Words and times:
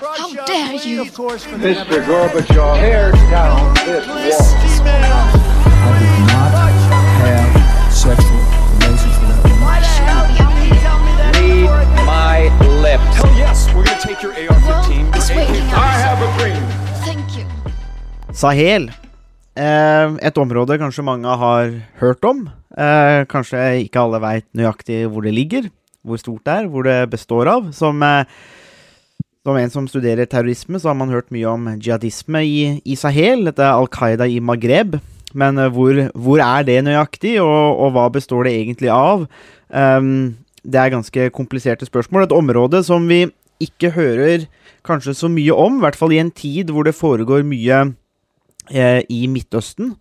How 0.00 0.26
dare 0.46 0.74
you? 0.82 1.04
Mr. 1.04 2.02
Gorbachev, 2.02 2.74
tear 2.80 3.12
down 3.30 3.74
this 3.86 4.06
wall. 4.08 4.90
I 4.90 5.98
did 6.02 6.18
not 6.34 6.50
have 7.22 7.94
sexual 7.94 8.42
relations 8.74 9.16
with 9.20 9.30
that 9.30 9.42
woman. 9.46 9.74
Read 11.70 11.90
my 12.06 12.50
lips. 12.82 13.14
Hell 13.14 13.30
yes, 13.38 13.68
we're 13.74 13.84
gonna 13.84 14.00
take 14.00 14.20
your 14.22 14.32
AR-15. 14.32 14.66
Well, 14.66 15.14
it's 15.14 15.30
your 15.30 15.38
waiting 15.38 15.62
AK. 15.62 15.72
out. 15.72 15.78
I 15.78 15.94
have 16.02 16.20
a 16.26 16.30
dream. 16.38 16.62
Thank 17.04 17.38
you. 17.38 17.46
Sahel. 18.32 18.90
Eh, 19.54 20.16
et 20.26 20.38
område 20.38 20.78
kanskje 20.78 21.04
mange 21.06 21.28
har 21.38 21.70
hørt 22.00 22.24
om. 22.24 22.48
Eh, 22.76 23.22
kanskje 23.30 23.84
ikke 23.86 24.02
alle 24.02 24.18
veit 24.18 24.46
nøyaktig 24.58 25.04
hvor 25.06 25.22
det 25.22 25.34
ligger, 25.34 25.70
hvor 26.02 26.18
stort 26.18 26.42
det 26.44 26.54
er, 26.58 26.66
hvor 26.66 26.82
det 26.82 26.98
består 27.10 27.46
av. 27.46 27.70
Som, 27.72 28.02
eh, 28.02 28.24
som 29.44 29.58
en 29.60 29.72
som 29.72 29.88
studerer 29.88 30.24
terrorisme, 30.24 30.80
så 30.80 30.88
har 30.88 30.96
man 30.96 31.12
hørt 31.12 31.28
mye 31.34 31.48
om 31.50 31.66
jihadisme 31.76 32.40
i, 32.48 32.60
i 32.80 32.96
Sahel. 32.96 33.44
Dette 33.44 33.66
Al 33.68 33.90
Qaida 33.92 34.24
i 34.24 34.40
Maghreb. 34.40 34.96
Men 35.36 35.60
eh, 35.60 35.68
hvor, 35.72 36.00
hvor 36.16 36.40
er 36.40 36.64
det 36.64 36.78
nøyaktig, 36.86 37.36
og, 37.42 37.82
og 37.84 37.92
hva 37.92 38.08
består 38.14 38.48
det 38.48 38.54
egentlig 38.56 38.92
av? 38.94 39.26
Um, 39.68 40.36
det 40.64 40.80
er 40.80 40.94
ganske 40.94 41.28
kompliserte 41.36 41.84
spørsmål. 41.84 42.24
Et 42.24 42.36
område 42.36 42.80
som 42.86 43.04
vi 43.10 43.26
ikke 43.62 43.92
hører 43.94 44.46
kanskje 44.86 45.14
så 45.16 45.28
mye 45.32 45.52
om, 45.52 45.76
i 45.76 45.84
hvert 45.84 45.98
fall 45.98 46.14
i 46.16 46.22
en 46.22 46.32
tid 46.32 46.72
hvor 46.72 46.88
det 46.88 46.96
foregår 46.96 47.44
mye 47.44 47.82
eh, 48.72 49.00
i 49.12 49.26
Midtøsten. 49.30 49.92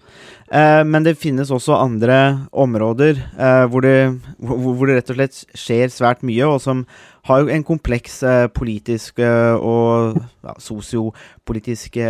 Eh, 0.51 0.81
men 0.87 1.03
det 1.03 1.19
finnes 1.19 1.51
også 1.51 1.75
andre 1.77 2.47
områder 2.51 3.19
eh, 3.19 3.65
hvor, 3.67 3.83
det, 3.83 4.21
hvor, 4.39 4.71
hvor 4.71 4.87
det 4.87 5.01
rett 5.01 5.13
og 5.13 5.19
slett 5.19 5.43
skjer 5.51 5.91
svært 5.91 6.23
mye, 6.23 6.47
og 6.47 6.63
som 6.63 6.85
har 7.27 7.43
jo 7.43 7.51
en 7.53 7.63
kompleks 7.63 8.21
eh, 8.27 8.47
politisk 8.51 9.21
eh, 9.23 9.55
og 9.55 10.17
ja, 10.43 10.55
sosiopolitiske 10.59 12.07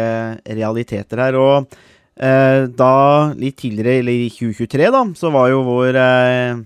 realiteter 0.58 1.22
her. 1.22 1.38
Og 1.38 1.76
eh, 2.18 2.66
da, 2.74 2.96
litt 3.38 3.60
tidligere, 3.62 4.00
eller 4.02 4.26
i 4.26 4.32
2023, 4.34 4.90
da, 4.96 5.04
så 5.18 5.34
var 5.34 5.52
jo 5.54 5.66
vår 5.70 6.02
eh, 6.02 6.64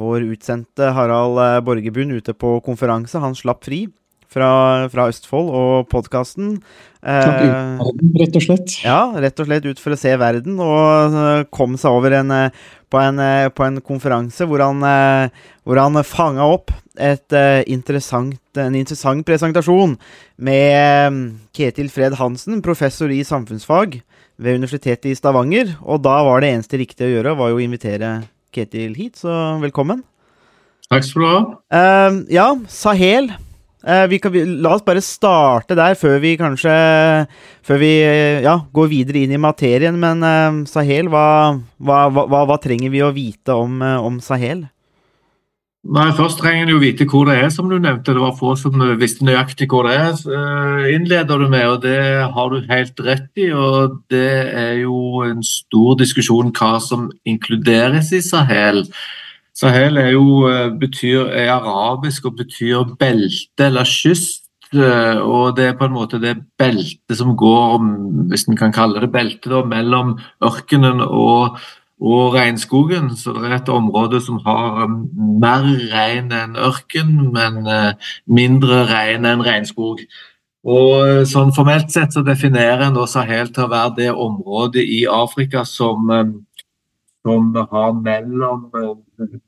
vår 0.00 0.28
utsendte 0.30 0.92
Harald 0.94 1.40
Borgebund 1.66 2.14
ute 2.14 2.32
på 2.38 2.60
konferanse. 2.64 3.20
Han 3.20 3.34
slapp 3.36 3.66
fri 3.66 3.84
fra, 4.30 4.50
fra 4.92 5.08
Østfold 5.10 5.50
og 5.50 5.88
podkasten. 5.90 6.58
Eh, 7.00 7.80
rett 8.20 8.36
og 8.36 8.44
slett. 8.44 8.76
Ja, 8.84 9.00
rett 9.16 9.40
og 9.40 9.48
slett 9.48 9.66
ut 9.66 9.80
for 9.80 9.96
å 9.96 9.98
se 9.98 10.12
verden, 10.20 10.58
og 10.62 11.16
eh, 11.16 11.46
kom 11.52 11.78
seg 11.80 11.96
over 11.96 12.14
en, 12.20 12.30
eh, 12.34 12.60
på, 12.92 13.00
en, 13.00 13.18
eh, 13.24 13.48
på 13.48 13.64
en 13.66 13.80
konferanse 13.84 14.46
hvor 14.46 14.62
han, 14.62 14.84
hvor 15.64 15.80
han 15.80 16.02
fanga 16.06 16.46
opp 16.46 16.74
et, 17.00 17.32
interessant, 17.70 18.36
en 18.60 18.76
interessant 18.76 19.24
presentasjon 19.24 19.96
med 20.36 21.20
Ketil 21.56 21.88
Fred 21.92 22.18
Hansen, 22.20 22.60
professor 22.64 23.12
i 23.14 23.22
samfunnsfag 23.24 24.00
ved 24.40 24.60
Universitetet 24.60 25.08
i 25.10 25.16
Stavanger. 25.16 25.76
Og 25.80 26.02
da 26.04 26.18
var 26.26 26.42
det 26.42 26.52
eneste 26.52 26.80
riktige 26.80 27.08
å 27.08 27.14
gjøre, 27.16 27.36
var 27.38 27.52
jo 27.52 27.60
å 27.60 27.64
invitere 27.64 28.18
Ketil 28.52 28.96
hit, 28.98 29.20
så 29.22 29.56
velkommen. 29.62 30.02
Takk 30.90 31.06
skal 31.06 31.22
du 31.22 31.28
ha. 31.30 31.40
Uh, 31.70 32.20
ja, 32.34 32.50
Sahel. 32.68 33.30
Eh, 33.80 34.06
vi 34.08 34.18
kan, 34.20 34.34
la 34.60 34.74
oss 34.76 34.84
bare 34.84 35.00
starte 35.00 35.76
der, 35.78 35.94
før 35.96 36.18
vi 36.20 36.34
kanskje 36.36 36.72
Før 37.64 37.78
vi 37.80 37.88
eh, 38.04 38.42
ja, 38.44 38.58
går 38.76 38.90
videre 38.90 39.22
inn 39.24 39.32
i 39.32 39.40
materien. 39.40 39.96
Men 40.00 40.24
eh, 40.26 40.66
Sahel, 40.68 41.08
hva, 41.12 41.56
hva, 41.78 42.02
hva, 42.12 42.44
hva 42.48 42.60
trenger 42.60 42.92
vi 42.92 43.00
å 43.04 43.14
vite 43.14 43.56
om, 43.56 43.80
om 43.80 44.20
Sahel? 44.24 44.66
Nei, 45.80 46.10
Først 46.12 46.42
trenger 46.42 46.66
en 46.66 46.74
jo 46.74 46.80
vite 46.82 47.06
hvor 47.08 47.24
det 47.24 47.38
er, 47.40 47.46
som 47.48 47.70
du 47.70 47.78
nevnte. 47.80 48.12
Det 48.12 48.20
var 48.20 48.34
få 48.36 48.52
som 48.60 48.82
visste 49.00 49.24
nøyaktig 49.24 49.70
hvor 49.72 49.88
det 49.88 49.94
er. 49.96 50.90
innleder 50.92 51.40
du 51.40 51.46
med, 51.48 51.64
og 51.70 51.78
det 51.86 52.02
har 52.34 52.52
du 52.52 52.68
helt 52.68 53.00
rett 53.06 53.40
i. 53.40 53.48
og 53.48 54.02
Det 54.12 54.34
er 54.60 54.74
jo 54.82 55.22
en 55.24 55.40
stor 55.46 55.96
diskusjon 56.02 56.52
hva 56.52 56.74
som 56.84 57.08
inkluderes 57.24 58.12
i 58.12 58.20
Sahel. 58.20 58.84
Sahel 59.60 59.98
er 60.00 60.12
jo, 60.14 60.46
eh, 60.48 60.70
betyr, 60.80 61.26
er 61.36 61.50
arabisk 61.52 62.30
og 62.30 62.38
betyr 62.38 62.94
belte 63.00 63.66
eller 63.66 63.84
kyst. 63.84 64.46
eh, 64.72 65.18
Og 65.18 65.56
det 65.56 65.64
er 65.66 65.76
på 65.76 65.84
en 65.84 65.92
måte 65.92 66.20
det 66.20 66.36
beltet 66.58 67.16
som 67.18 67.36
går, 67.36 67.78
hvis 68.30 68.48
en 68.48 68.56
kan 68.56 68.72
kalle 68.72 69.00
det 69.00 69.12
belte, 69.12 69.50
da, 69.50 69.64
mellom 69.64 70.18
ørkenen 70.42 71.00
og 71.02 71.58
og 72.00 72.34
regnskogen. 72.34 73.10
Så 73.16 73.34
det 73.36 73.50
er 73.50 73.56
et 73.58 73.68
område 73.68 74.20
som 74.24 74.40
har 74.46 74.84
um, 74.84 75.02
mer 75.42 75.66
regn 75.92 76.32
enn 76.32 76.56
ørken, 76.56 77.12
men 77.34 77.66
eh, 77.68 77.92
mindre 78.26 78.84
regn 78.88 79.28
enn 79.28 79.44
regnskog. 79.44 80.00
Og 80.64 80.94
eh, 81.04 81.22
sånn 81.28 81.52
Formelt 81.56 81.92
sett 81.92 82.16
så 82.16 82.24
definerer 82.24 82.86
en 82.88 82.98
Sahel 83.08 83.52
til 83.52 83.66
å 83.66 83.72
være 83.72 83.94
det 83.98 84.10
området 84.12 84.84
i 84.84 85.04
Afrika 85.08 85.64
som, 85.68 86.10
eh, 86.10 86.32
som 87.26 87.52
har 87.60 87.94
mellom 88.00 88.66
eh, 88.80 89.38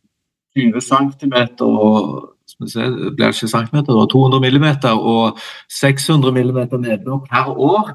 20 0.57 0.81
cm 0.81 1.37
og 1.67 2.29
blir 2.61 3.33
ikke 3.33 3.49
centimeter, 3.49 4.07
200 4.13 4.51
mm 4.51 4.67
og 4.93 5.39
600 5.71 6.33
mm 6.33 6.59
nedbør 6.83 7.23
per 7.31 7.49
år. 7.57 7.95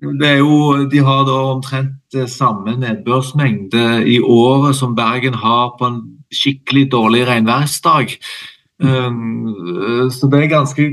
Jo, 0.00 0.86
de 0.88 1.02
har 1.04 1.26
da 1.28 1.36
omtrent 1.50 2.16
samme 2.30 2.76
nedbørsmengde 2.80 4.06
i 4.08 4.20
året 4.20 4.76
som 4.76 4.96
Bergen 4.96 5.34
har 5.34 5.74
på 5.78 5.86
en 5.86 6.00
skikkelig 6.32 6.92
dårlig 6.92 7.26
regnværsdag. 7.28 8.16
Um, 8.80 10.08
så 10.10 10.28
det 10.32 10.44
er 10.44 10.54
ganske 10.54 10.86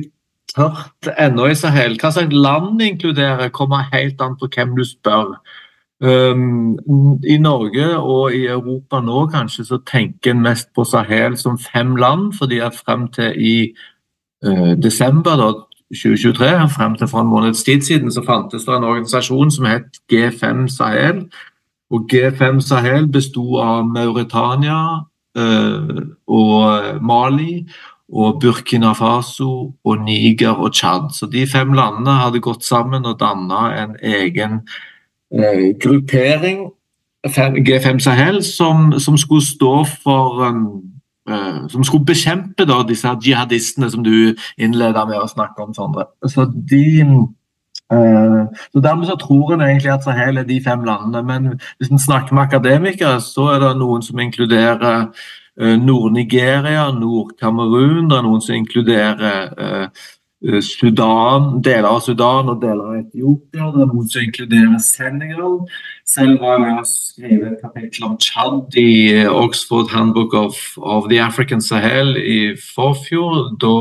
tørt 0.56 1.12
ennå 1.20 1.48
i 1.52 1.56
Sahel. 1.56 1.96
Hva 2.02 2.12
slags 2.12 2.34
land 2.34 2.82
inkluderer, 2.82 3.54
kommer 3.54 3.88
helt 3.94 4.22
an 4.22 4.36
på 4.40 4.50
hvem 4.56 4.76
du 4.76 4.84
spør. 4.84 5.38
Um, 6.00 6.78
I 7.26 7.38
Norge 7.38 7.98
og 7.98 8.34
i 8.34 8.44
Europa 8.46 9.00
nå 9.02 9.24
kanskje 9.34 9.64
så 9.66 9.80
tenker 9.82 10.32
en 10.32 10.44
mest 10.46 10.70
på 10.76 10.84
Sahel 10.86 11.38
som 11.38 11.58
fem 11.58 11.96
land, 11.96 12.34
fordi 12.38 12.60
at 12.62 12.78
frem 12.86 13.08
til 13.08 13.34
i 13.42 13.74
uh, 14.46 14.78
desember 14.78 15.40
da, 15.42 15.48
2023, 15.90 16.70
frem 16.70 16.96
til 16.96 17.08
for 17.08 17.22
en 17.22 17.32
måneds 17.32 17.64
tid 17.64 17.82
siden, 17.82 18.12
så 18.12 18.22
fantes 18.26 18.66
det 18.66 18.76
en 18.76 18.84
organisasjon 18.84 19.52
som 19.52 19.66
het 19.66 20.02
G5 20.14 20.68
Sahel. 20.68 21.24
Og 21.92 22.10
G5 22.14 22.60
Sahel 22.60 23.08
besto 23.08 23.58
av 23.64 23.88
Mauritania 23.88 24.82
uh, 25.40 26.02
og 26.28 27.02
Mali 27.02 27.64
og 28.14 28.42
Burkina 28.42 28.92
Faso 28.94 29.74
og 29.84 30.04
Niger 30.04 30.60
og 30.60 30.74
Tsjad. 30.74 31.10
Så 31.14 31.26
de 31.26 31.48
fem 31.48 31.74
landene 31.74 32.20
hadde 32.22 32.44
gått 32.44 32.68
sammen 32.68 33.06
og 33.06 33.18
danna 33.20 33.72
en 33.82 33.98
egen 34.04 34.62
eh, 34.62 34.86
gruppering, 35.82 36.68
G5 37.26 38.00
Sahel, 38.00 38.44
som, 38.44 39.00
som 39.00 39.18
skulle 39.18 39.46
stå 39.46 39.86
for 40.04 40.42
um, 40.48 40.84
eh, 41.30 41.68
Som 41.70 41.84
skulle 41.84 42.06
bekjempe 42.06 42.66
da, 42.66 42.84
disse 42.88 43.08
jihadistene 43.24 43.90
som 43.92 44.04
du 44.04 44.36
innleda 44.58 45.06
med 45.06 45.20
å 45.20 45.28
snakke 45.28 45.64
om, 45.64 45.74
Sondre. 45.74 46.08
Så 46.26 46.46
de 46.54 47.02
eh, 47.04 48.44
så 48.74 48.84
Dermed 48.84 49.08
så 49.08 49.18
tror 49.20 49.54
en 49.54 49.66
egentlig 49.66 49.92
at 49.92 50.04
Sahel 50.04 50.38
er 50.38 50.48
de 50.48 50.62
fem 50.64 50.84
landene, 50.84 51.24
men 51.24 51.60
hvis 51.78 51.92
en 51.92 52.00
snakker 52.00 52.36
med 52.36 52.48
akademikere, 52.48 53.22
så 53.22 53.52
er 53.56 53.66
det 53.66 53.78
noen 53.80 54.06
som 54.06 54.20
inkluderer 54.20 55.08
eh, 55.60 55.76
Nord-Nigeria, 55.80 56.92
Nord-Kamerun, 56.92 58.10
det 58.10 58.18
er 58.18 58.28
noen 58.28 58.44
som 58.44 58.56
inkluderer 58.56 59.26
eh, 59.58 59.82
eh, 59.82 60.08
Sudan, 60.62 61.64
deler 61.66 61.88
av 61.90 62.04
Sudan 62.06 62.52
og 62.52 62.60
deler 62.62 62.92
av 62.92 62.98
Etiopia. 63.00 63.72
Det 63.74 63.82
er 63.82 63.88
noen 63.90 64.10
som 64.12 64.22
inkluderer 64.22 64.76
Senegal. 64.86 65.56
Selv 66.06 66.44
har 66.46 66.62
jeg 66.62 66.84
skrevet 66.92 67.48
et 67.56 67.64
kapittel 67.64 68.06
om 68.06 68.14
Tsjad 68.22 68.78
i 68.78 68.92
eh, 69.16 69.32
Oxford 69.32 69.90
Handbook 69.90 70.36
of, 70.38 70.60
of 70.78 71.10
the 71.10 71.18
African 71.20 71.62
Sahel 71.62 72.14
i 72.22 72.54
forfjor. 72.76 73.58
Da 73.58 73.74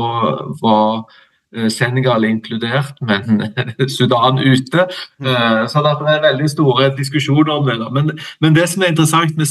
var 0.63 1.05
eh, 1.53 1.69
Senegal 1.69 2.25
inkludert, 2.25 2.97
men 3.05 3.45
Sudan 3.99 4.41
ute. 4.41 4.87
Eh, 5.21 5.61
Så 5.69 5.85
det 5.85 5.93
er 5.93 6.25
veldig 6.25 6.49
store 6.49 6.89
diskusjoner 6.97 7.53
om 7.53 7.69
det. 7.69 7.77
Men, 7.93 8.11
men 8.41 8.57
det 8.57 8.65
som 8.73 8.81
er 8.81 8.95
interessant 8.95 9.37
med 9.37 9.45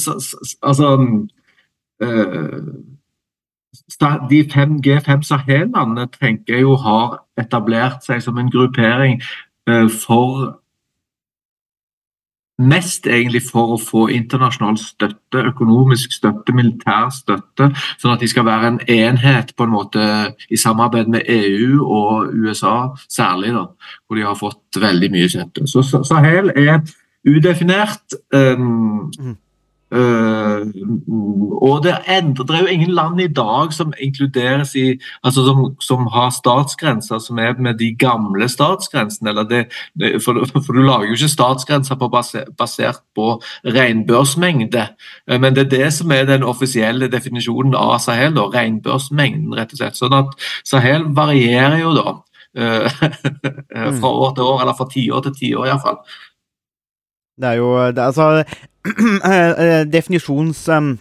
altså, 0.63 0.93
eh, 2.03 2.61
de 4.31 4.43
fem 4.53 4.79
G5 4.85 5.23
Sahel-landene 5.27 6.07
tenker 6.21 6.55
jeg 6.55 6.67
jo 6.67 6.77
har 6.81 7.19
etablert 7.41 8.07
seg 8.07 8.23
som 8.25 8.39
en 8.39 8.53
gruppering 8.53 9.21
eh, 9.69 9.89
for 9.93 10.57
Mest 12.57 13.05
egentlig 13.05 13.43
for 13.45 13.75
å 13.75 13.77
få 13.77 14.07
internasjonal 14.17 14.79
støtte, 14.81 15.43
økonomisk 15.51 16.15
støtte, 16.17 16.55
militær 16.57 17.11
støtte. 17.13 17.67
Sånn 18.01 18.15
at 18.15 18.23
de 18.25 18.29
skal 18.33 18.47
være 18.47 18.71
en 18.71 18.79
enhet 18.89 19.53
på 19.53 19.67
en 19.67 19.75
måte 19.75 20.07
i 20.49 20.57
samarbeid 20.57 21.11
med 21.13 21.29
EU 21.29 21.85
og 21.85 22.33
USA 22.33 22.95
særlig. 23.13 23.53
da, 23.53 23.67
Hvor 24.07 24.17
de 24.17 24.25
har 24.25 24.41
fått 24.41 24.81
veldig 24.81 25.11
mye 25.13 25.29
støtte. 25.29 25.67
Så 25.69 25.85
Sahel 25.85 26.49
er 26.57 26.81
udefinert. 27.29 28.17
Um, 28.33 29.13
Eh, 29.95 30.67
og 31.63 31.85
det, 31.85 31.93
endrer, 32.11 32.55
er 32.55 32.61
jo 32.61 32.73
ingen 32.75 32.91
land 32.91 33.21
i 33.23 33.29
dag 33.31 33.71
som 33.73 33.93
inkluderes 34.03 34.75
i 34.75 34.97
altså 35.23 35.45
som, 35.47 35.61
som 35.81 36.09
har 36.11 36.33
statsgrenser 36.35 37.21
som 37.23 37.39
er 37.39 37.55
med 37.63 37.79
de 37.79 37.93
gamle 37.95 38.49
statsgrensene. 38.49 39.31
eller 39.31 39.47
det, 39.47 39.63
for, 40.25 40.43
for, 40.51 40.73
du 40.73 40.83
lager 40.83 41.07
jo 41.07 41.15
ikke 41.15 41.29
statsgrenser 41.29 41.95
på 41.95 42.11
basert, 42.11 42.51
basert 42.59 43.03
på 43.15 43.41
regnbørsmengde. 43.65 44.89
Uh, 45.31 45.39
men 45.39 45.55
det 45.55 45.67
er 45.67 45.75
det 45.77 45.93
som 45.95 46.11
er 46.11 46.27
den 46.27 46.43
offisielle 46.43 47.09
definisjonen 47.13 47.79
av 47.79 47.99
Sahel. 48.03 48.35
Da, 48.35 48.51
regnbørsmengden, 48.59 49.55
rett 49.55 49.73
og 49.73 49.83
slett. 49.83 50.03
Sånn 50.03 50.19
at 50.19 50.35
Sahel 50.67 51.07
varierer 51.15 51.79
jo 51.85 51.95
da. 51.95 52.21
Uh, 52.57 52.89
fra 54.01 54.11
år 54.11 54.35
til 54.35 54.49
år, 54.49 54.63
eller 54.65 54.75
fra 54.75 54.91
tiår 54.91 55.29
til 55.29 55.39
tiår 55.39 55.71
iallfall. 55.71 56.03
Det 57.37 57.49
er 57.49 57.59
jo 57.61 57.73
det 57.93 58.05
Altså, 58.05 58.45
eh, 59.33 59.83
definisjons... 59.93 60.69
Um, 60.69 60.97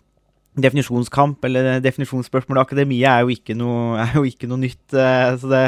definisjonskamp 0.55 1.43
eller 1.43 1.81
definisjonsspørsmål 1.83 2.61
i 2.61 2.63
akademiet 2.63 3.09
er 3.11 3.23
jo 3.25 3.33
ikke 3.33 3.55
noe, 3.59 4.05
jo 4.15 4.25
ikke 4.27 4.47
noe 4.47 4.61
nytt. 4.61 4.83
Uh, 4.93 5.35
Så 5.39 5.51
det, 5.51 5.63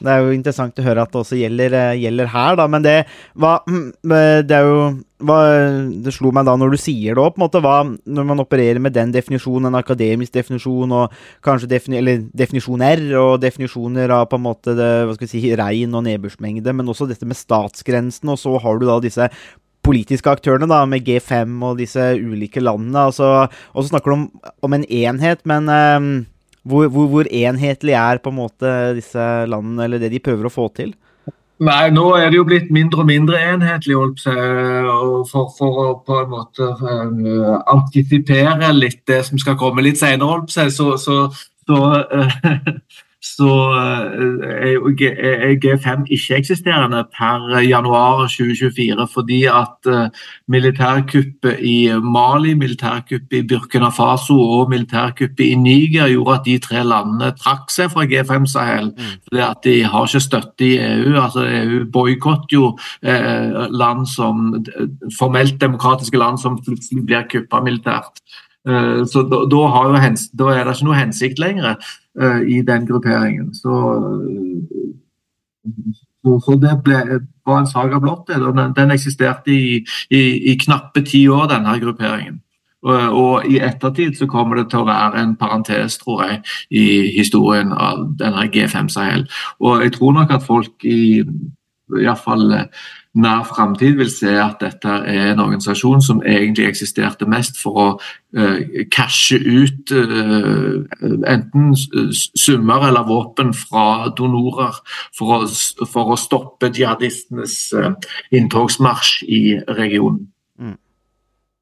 det 0.00 0.08
er 0.08 0.22
jo 0.24 0.32
interessant 0.32 0.78
å 0.80 0.84
høre 0.86 1.04
at 1.04 1.12
det 1.12 1.20
også 1.20 1.36
gjelder, 1.36 1.76
uh, 1.76 2.00
gjelder 2.00 2.30
her, 2.32 2.56
da. 2.56 2.66
Men 2.72 2.86
det, 2.86 2.96
hva, 3.36 3.58
det 4.48 4.56
er 4.56 4.68
jo 4.68 4.78
hva, 5.22 5.38
Det 6.02 6.10
slo 6.16 6.32
meg 6.34 6.48
da 6.48 6.56
når 6.58 6.72
du 6.74 6.80
sier 6.80 7.14
det 7.14 7.60
hva, 7.62 7.76
når 7.86 8.26
man 8.26 8.42
opererer 8.42 8.80
med 8.82 8.96
den 8.96 9.12
definisjonen, 9.14 9.68
en 9.68 9.78
akademisk 9.78 10.32
definisjon, 10.34 10.96
og 10.96 11.12
kanskje 11.44 11.70
defini, 11.70 12.00
eller 12.00 12.24
definisjoner, 12.32 13.04
og 13.20 13.36
definisjoner 13.44 14.16
av 14.16 14.26
på 14.32 14.40
en 14.40 14.46
måte 14.48 14.74
det, 14.78 14.90
hva 15.06 15.14
skal 15.14 15.28
vi 15.28 15.34
si, 15.34 15.52
regn 15.60 15.94
og 15.94 16.06
nedbørsmengde, 16.08 16.74
men 16.74 16.90
også 16.90 17.06
dette 17.10 17.28
med 17.28 17.38
statsgrensen, 17.38 18.32
og 18.32 18.40
så 18.40 18.56
har 18.64 18.80
du 18.80 18.88
da 18.88 18.98
disse 19.04 19.28
politiske 19.82 20.30
aktørene, 20.30 20.68
da, 20.70 20.82
med 20.88 21.06
G5 21.06 21.54
og 21.66 21.80
disse 21.82 22.12
ulike 22.20 22.62
landene. 22.62 23.08
Altså, 23.08 23.48
og 23.72 23.82
så 23.82 23.90
snakker 23.90 24.12
du 24.12 24.16
om, 24.16 24.26
om 24.62 24.76
en 24.76 24.86
enhet, 24.86 25.42
men 25.48 25.70
um, 25.70 26.10
hvor, 26.62 26.86
hvor, 26.86 27.08
hvor, 27.10 27.30
enhetlig 27.30 27.96
er 27.98 28.22
på 28.22 28.30
en 28.30 28.38
måte 28.38 28.74
disse 28.98 29.30
landene, 29.50 29.86
eller 29.86 30.02
det 30.02 30.12
de 30.12 30.22
prøver 30.22 30.46
å 30.46 30.54
få 30.54 30.68
til? 30.76 30.94
Nei, 31.62 31.92
nå 31.94 32.08
er 32.18 32.30
det 32.30 32.38
jo 32.40 32.46
blitt 32.46 32.72
mindre 32.74 33.04
og 33.04 33.10
mindre 33.10 33.38
enhetlig, 33.52 33.98
for, 34.22 35.50
for, 35.58 35.80
å 35.82 35.88
på 36.06 36.18
en 36.24 36.30
måte 36.30 36.70
uh, 36.78 37.58
antisipere 37.70 38.72
litt 38.74 39.02
det 39.10 39.22
som 39.28 39.38
skal 39.38 39.58
komme 39.60 39.84
litt 39.84 40.00
senere, 40.00 40.46
så, 40.50 40.68
så, 40.98 41.26
så 41.66 41.80
uh, 41.82 42.38
så 43.22 43.48
eh, 43.78 44.72
er 44.74 45.58
G5 45.62 46.08
ikke-eksisterende 46.10 47.04
per 47.14 47.60
januar 47.62 48.24
2024 48.26 49.06
fordi 49.12 49.44
at 49.46 49.86
eh, 49.86 50.24
militærkuppet 50.50 51.62
i 51.62 51.76
Mali, 52.02 52.54
militærkuppet 52.58 53.38
i 53.38 53.44
Burkina 53.46 53.92
Faso 53.94 54.34
og 54.58 54.70
militærkuppet 54.70 55.44
i 55.46 55.54
Niger 55.54 56.10
gjorde 56.10 56.38
at 56.40 56.46
de 56.50 56.58
tre 56.66 56.82
landene 56.82 57.30
trakk 57.38 57.70
seg 57.70 57.92
fra 57.94 58.08
G5 58.10 58.46
Sahel. 58.50 58.90
Mm. 58.90 59.16
fordi 59.28 59.42
at 59.46 59.64
De 59.64 59.76
har 59.84 60.06
ikke 60.06 60.26
støtte 60.26 60.66
i 60.66 60.76
EU. 60.82 61.14
altså 61.22 61.46
EU 61.46 61.84
boikotter 61.92 62.58
jo 62.58 62.78
eh, 63.02 63.68
land 63.70 64.06
som 64.06 64.64
formelt 65.18 65.60
demokratiske 65.60 66.18
land 66.18 66.38
som 66.42 66.58
plutselig 66.58 67.06
blir 67.06 67.28
kuppa 67.30 67.62
militært. 67.62 68.18
Så 68.62 69.24
da, 69.26 69.40
da, 69.50 69.62
da, 70.38 70.50
er 70.52 70.60
det 70.62 70.76
ikke 70.76 70.86
noe 70.86 70.98
hensikt 70.98 71.40
lenger. 71.42 71.80
Eh, 72.20 72.40
i 72.40 72.62
den 72.62 72.86
grupperingen. 72.86 73.54
Så, 73.54 73.72
så, 76.24 76.40
så 76.44 76.56
det 76.60 76.74
ble, 76.84 77.20
var 77.46 77.58
en 77.58 77.66
saga 77.66 78.00
blått. 78.00 78.28
Den, 78.28 78.74
den 78.76 78.92
eksisterte 78.92 79.52
i, 79.52 79.78
i, 80.10 80.20
i, 80.52 80.56
knappe 80.60 81.00
ti 81.08 81.24
år, 81.28 81.46
denne 81.54 81.78
grupperingen. 81.80 82.42
Og, 82.82 83.16
og, 83.16 83.46
i 83.48 83.62
ettertid 83.64 84.18
så 84.18 84.28
kommer 84.28 84.60
det 84.60 84.66
til 84.70 84.82
å 84.82 84.90
være 84.90 85.22
en 85.22 85.32
parentes, 85.40 85.96
tror 86.02 86.20
jeg, 86.26 86.42
i 86.68 86.84
historien 87.16 87.72
av 87.72 88.04
denne 88.20 88.44
G5 88.52 88.92
Sahel. 88.92 89.24
Og 89.64 89.86
jeg 89.86 89.96
tror 89.96 90.18
nok 90.18 90.36
at 90.36 90.44
folk 90.44 90.84
i 90.84 91.22
iallfall 92.02 92.52
nær 93.14 93.44
framtid 93.44 93.98
vil 93.98 94.10
se 94.10 94.32
at 94.40 94.62
dette 94.62 94.88
er 94.88 95.32
en 95.32 95.42
organisasjon 95.42 96.00
som 96.04 96.22
egentlig 96.24 96.70
eksisterte 96.70 97.28
mest 97.28 97.58
for 97.60 97.80
å 97.80 97.86
uh, 98.38 98.84
cashe 98.94 99.36
ut 99.36 99.92
uh, 99.92 100.80
enten 101.28 101.72
summer 101.76 102.88
eller 102.88 103.08
våpen 103.08 103.52
fra 103.56 104.08
donorer 104.16 104.80
for 105.16 105.36
å, 105.36 105.40
for 105.84 106.14
å 106.14 106.20
stoppe 106.20 106.72
jihadistenes 106.72 107.58
uh, 107.76 107.92
inntogsmarsj 108.32 109.28
i 109.28 109.42
regionen. 109.76 110.30
Mm. 110.56 110.78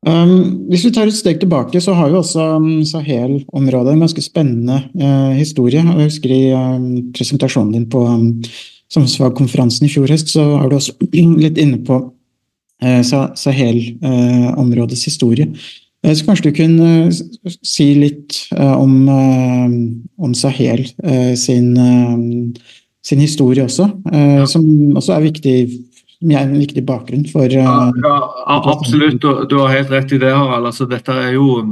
Um, 0.06 0.66
hvis 0.70 0.86
vi 0.86 0.94
tar 0.96 1.10
et 1.10 1.18
steg 1.18 1.42
tilbake, 1.42 1.82
så 1.82 1.92
har 1.98 2.08
jo 2.08 2.22
også 2.22 2.44
um, 2.56 2.68
Sahel-området 2.88 3.92
en 3.92 4.04
ganske 4.06 4.22
spennende 4.24 4.84
uh, 4.96 5.34
historie. 5.36 5.82
Jeg 5.82 6.06
husker 6.06 6.32
i 6.32 6.44
um, 6.54 7.10
presentasjonen 7.12 7.74
din 7.74 7.90
på 7.90 8.06
um, 8.08 8.30
Samfunnsfagkonferansen 8.90 9.86
i 9.86 9.90
fjor 9.92 10.10
høst, 10.10 10.32
så 10.34 10.42
er 10.58 10.70
du 10.70 10.78
også 10.78 10.96
litt 11.44 11.60
inne 11.60 11.78
på 11.86 12.00
eh, 12.82 13.02
Sahel-områdets 13.06 15.04
eh, 15.04 15.06
historie. 15.06 15.46
Eh, 16.02 16.14
så 16.16 16.26
kanskje 16.26 16.50
du 16.50 16.56
kunne 16.58 16.88
si 17.62 17.92
litt 17.98 18.40
om, 18.56 18.94
om, 19.10 20.34
Sahel 20.34 20.86
sin, 21.38 21.70
sin, 23.04 23.20
historie 23.20 23.66
også, 23.66 23.86
som 24.50 24.64
også 24.96 25.14
er 25.16 25.26
viktig 25.28 25.56
en 26.20 26.50
viktig 26.52 26.82
bakgrunn 26.84 27.22
for 27.30 27.48
ja, 27.48 27.62
ja, 28.04 28.16
absolutt, 28.68 29.22
du, 29.22 29.56
har 29.62 29.70
helt 29.72 29.92
rett 29.94 30.10
i 30.12 30.18
det, 30.20 30.34
Harald. 30.36 30.66
Altså, 30.68 30.84
dette 30.88 31.14
er 31.16 31.30
jo 31.32 31.62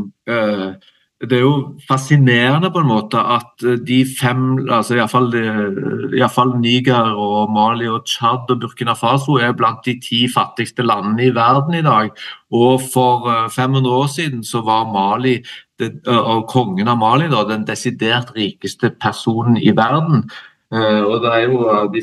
det 1.18 1.34
er 1.34 1.42
jo 1.42 1.54
fascinerende 1.88 2.68
på 2.70 2.78
en 2.78 2.90
måte 2.92 3.18
at 3.18 3.64
eh, 3.66 3.78
de 3.82 4.04
fem, 4.06 4.42
altså 4.70 4.94
iallfall 4.94 5.32
eh, 5.34 6.52
Niger 6.60 7.10
og 7.18 7.50
Mali 7.50 7.88
og 7.90 8.04
Tsjad 8.06 8.52
og 8.54 8.60
Burkina 8.62 8.94
Faso 8.94 9.34
er 9.42 9.56
blant 9.58 9.82
de 9.86 9.96
ti 9.98 10.28
fattigste 10.30 10.86
landene 10.86 11.26
i 11.26 11.34
verden 11.34 11.74
i 11.74 11.82
dag. 11.82 12.12
Og 12.54 12.84
for 12.92 13.26
500 13.50 13.82
eh, 13.82 13.98
år 13.98 14.06
siden 14.14 14.44
så 14.44 14.62
var 14.62 14.86
Mali, 14.92 15.40
det, 15.78 15.90
og 16.06 16.46
kongen 16.48 16.88
av 16.88 17.02
Mali 17.02 17.26
da, 17.34 17.42
den 17.50 17.66
desidert 17.66 18.30
rikeste 18.36 18.92
personen 19.02 19.58
i 19.58 19.74
verden. 19.74 20.28
Og 20.70 21.22
det 21.22 21.30
er 21.32 21.44
jo 21.48 21.62
de 21.94 22.02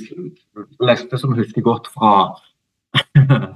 fleste 0.79 1.17
som 1.21 1.35
husker 1.37 1.61
godt 1.61 1.87
fra 1.93 2.33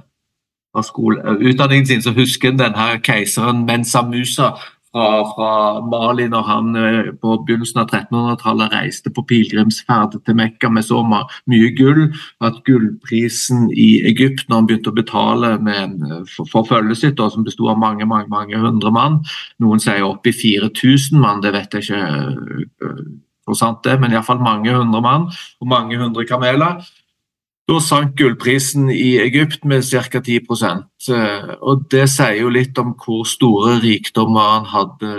fra 0.70 0.82
skole, 0.86 1.18
utdanningen 1.40 1.86
sin, 1.86 2.02
så 2.02 2.12
husker 2.14 2.52
en 2.52 2.60
denne 2.60 3.00
keiseren 3.02 3.64
Mensa 3.66 4.04
Musa 4.06 4.52
fra, 4.90 5.06
fra, 5.34 5.50
Mali 5.86 6.26
når 6.30 6.46
han 6.48 6.76
eh, 6.78 7.10
på 7.22 7.36
begynnelsen 7.46 7.82
av 7.82 7.92
1300-tallet 7.92 8.74
reiste 8.74 9.12
på 9.14 9.24
pilegrimsferd 9.30 10.18
til 10.26 10.38
Mekka 10.38 10.70
med 10.72 10.86
så 10.86 11.02
mye 11.06 11.70
gull 11.78 12.08
at 12.46 12.60
gullprisen 12.66 13.68
i 13.70 14.02
Egypt, 14.10 14.48
når 14.48 14.56
han 14.56 14.68
begynte 14.70 14.92
å 14.92 14.98
betale 14.98 15.54
med 15.62 15.96
for, 16.32 16.50
for 16.50 16.68
følget 16.68 17.02
sitt, 17.02 17.22
som 17.30 17.46
besto 17.46 17.70
av 17.70 17.78
mange, 17.78 18.06
mange, 18.08 18.30
mange 18.32 18.58
hundre 18.58 18.92
mann, 18.94 19.20
noen 19.62 19.82
sier 19.82 20.06
opp 20.08 20.26
i 20.26 20.34
4000 20.34 21.20
mann, 21.22 21.42
det 21.44 21.54
vet 21.54 21.78
jeg 21.78 21.86
ikke 21.86 22.04
eh, 22.90 23.02
hvor 23.50 23.58
sant 23.58 23.82
det 23.86 23.96
men 23.98 24.14
iallfall 24.14 24.42
mange 24.42 24.72
hundre 24.74 25.00
mann 25.02 25.28
og 25.30 25.70
mange 25.70 25.98
hundre 25.98 26.26
kameler. 26.28 26.82
Da 27.70 27.76
sank 27.78 28.16
gullprisen 28.18 28.88
i 28.90 29.20
Egypt 29.22 29.62
med 29.68 29.84
ca. 29.86 30.18
10 30.18 30.40
eh, 31.14 31.50
og 31.62 31.84
Det 31.92 32.08
sier 32.10 32.40
jo 32.40 32.48
litt 32.50 32.78
om 32.82 32.96
hvor 32.98 33.22
store 33.28 33.76
rikdommer 33.84 34.56
han 34.56 34.66
hadde. 34.72 35.10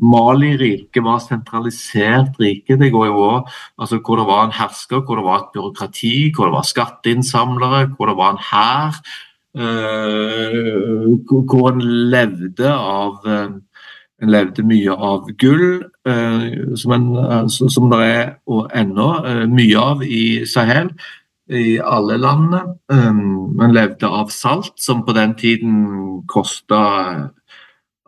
Mali-riket 0.00 1.04
var 1.04 1.20
sentralisert 1.20 2.40
rike. 2.40 2.78
Det 2.80 2.88
går 2.94 3.10
jo 3.10 3.18
også, 3.26 3.52
altså 3.76 4.00
Hvor 4.00 4.16
det 4.16 4.26
var 4.30 4.46
en 4.46 4.56
hersker, 4.56 5.04
hvor 5.04 5.20
det 5.20 5.24
var 5.24 5.36
et 5.38 5.52
byråkrati, 5.52 6.32
hvor 6.32 6.48
det 6.48 6.56
var 6.56 6.70
skatteinnsamlere, 6.72 7.92
hvor 7.96 8.08
det 8.08 8.16
var 8.16 8.30
en 8.32 8.44
hær. 8.50 9.02
Uh, 9.50 11.18
hvor 11.44 11.72
en 11.74 11.82
levde 11.82 12.72
av 12.72 13.20
uh, 13.26 13.50
en 14.22 14.30
levde 14.30 14.62
mye 14.62 14.92
av 14.92 15.28
gull, 15.40 15.82
som, 16.76 17.06
som 17.48 17.86
det 17.88 18.00
er 18.04 18.26
og 18.48 18.68
ennå 18.76 19.06
mye 19.48 19.80
av 19.80 20.02
i 20.04 20.44
Sahel 20.48 20.90
i 21.50 21.80
alle 21.82 22.16
landene. 22.20 22.62
Um, 22.92 23.50
man 23.58 23.74
levde 23.74 24.08
av 24.08 24.30
salt, 24.34 24.74
som 24.80 25.04
på 25.06 25.16
den 25.16 25.34
tiden 25.38 25.76
kosta 26.30 27.30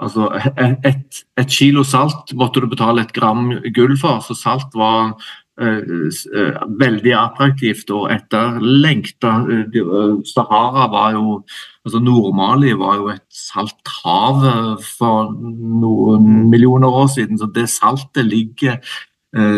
Altså 0.03 0.33
et, 0.59 1.21
et, 1.39 1.51
kilo 1.53 1.85
salt 1.87 2.33
måtte 2.35 2.59
du 2.59 2.67
betale 2.67 3.05
et 3.05 3.13
gram 3.15 3.53
gull 3.77 3.93
for, 4.01 4.19
så 4.25 4.35
salt 4.35 4.73
var 4.75 5.13
uh, 5.61 5.83
uh, 5.85 6.57
veldig 6.81 7.13
attraktivt 7.15 7.93
og 7.95 8.09
etterlengta. 8.11 9.37
Uh, 9.47 10.19
Sahara 10.27 10.89
var 10.91 11.13
jo 11.15 11.37
altså 11.85 12.01
Nord-Mali 12.03 12.75
var 12.81 12.99
jo 12.99 13.13
et 13.13 13.23
salt 13.31 13.95
hav 14.03 14.43
for 14.83 15.31
noen 15.39 16.49
millioner 16.51 16.91
år 17.03 17.07
siden, 17.15 17.39
så 17.39 17.47
det 17.55 17.69
saltet 17.71 18.27
ligger 18.27 18.81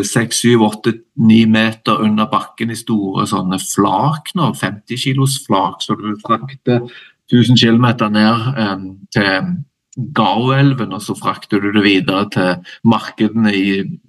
seks, 0.06 0.38
syv, 0.44 0.62
åtte, 0.68 0.92
ni 1.18 1.40
meter 1.50 2.02
under 2.04 2.28
bakken 2.30 2.70
i 2.70 2.76
store 2.78 3.24
sånne 3.26 3.58
flak 3.58 4.30
nå, 4.38 4.52
50 4.54 5.00
kilos 5.02 5.40
flak, 5.46 5.82
så 5.82 5.96
du 5.98 6.12
frakter 6.22 6.84
1000 7.32 7.58
km 7.58 7.86
ned 8.14 8.50
eh, 8.54 8.84
til, 9.14 9.54
Gao-elven, 9.94 10.92
og 10.92 11.02
så 11.02 11.14
frakter 11.14 11.60
du 11.62 11.70
det 11.70 11.84
videre 11.84 12.26
til 12.34 12.70
markedene 12.90 13.52
i 13.54 13.68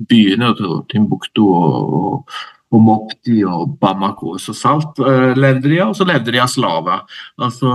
byene, 0.10 0.48
Timbuktu 0.90 1.44
og, 1.46 1.94
og, 2.00 2.38
og 2.74 2.82
Mopti 2.82 3.44
og 3.46 3.76
Bamako. 3.82 4.40
Så 4.42 4.56
salt 4.58 4.98
eh, 5.06 5.36
levde 5.38 5.70
de 5.70 5.80
av, 5.84 5.94
og 5.94 6.00
så 6.00 6.08
levde 6.10 6.34
de 6.34 6.42
av 6.42 6.50
slaver. 6.50 7.06
Altså, 7.38 7.70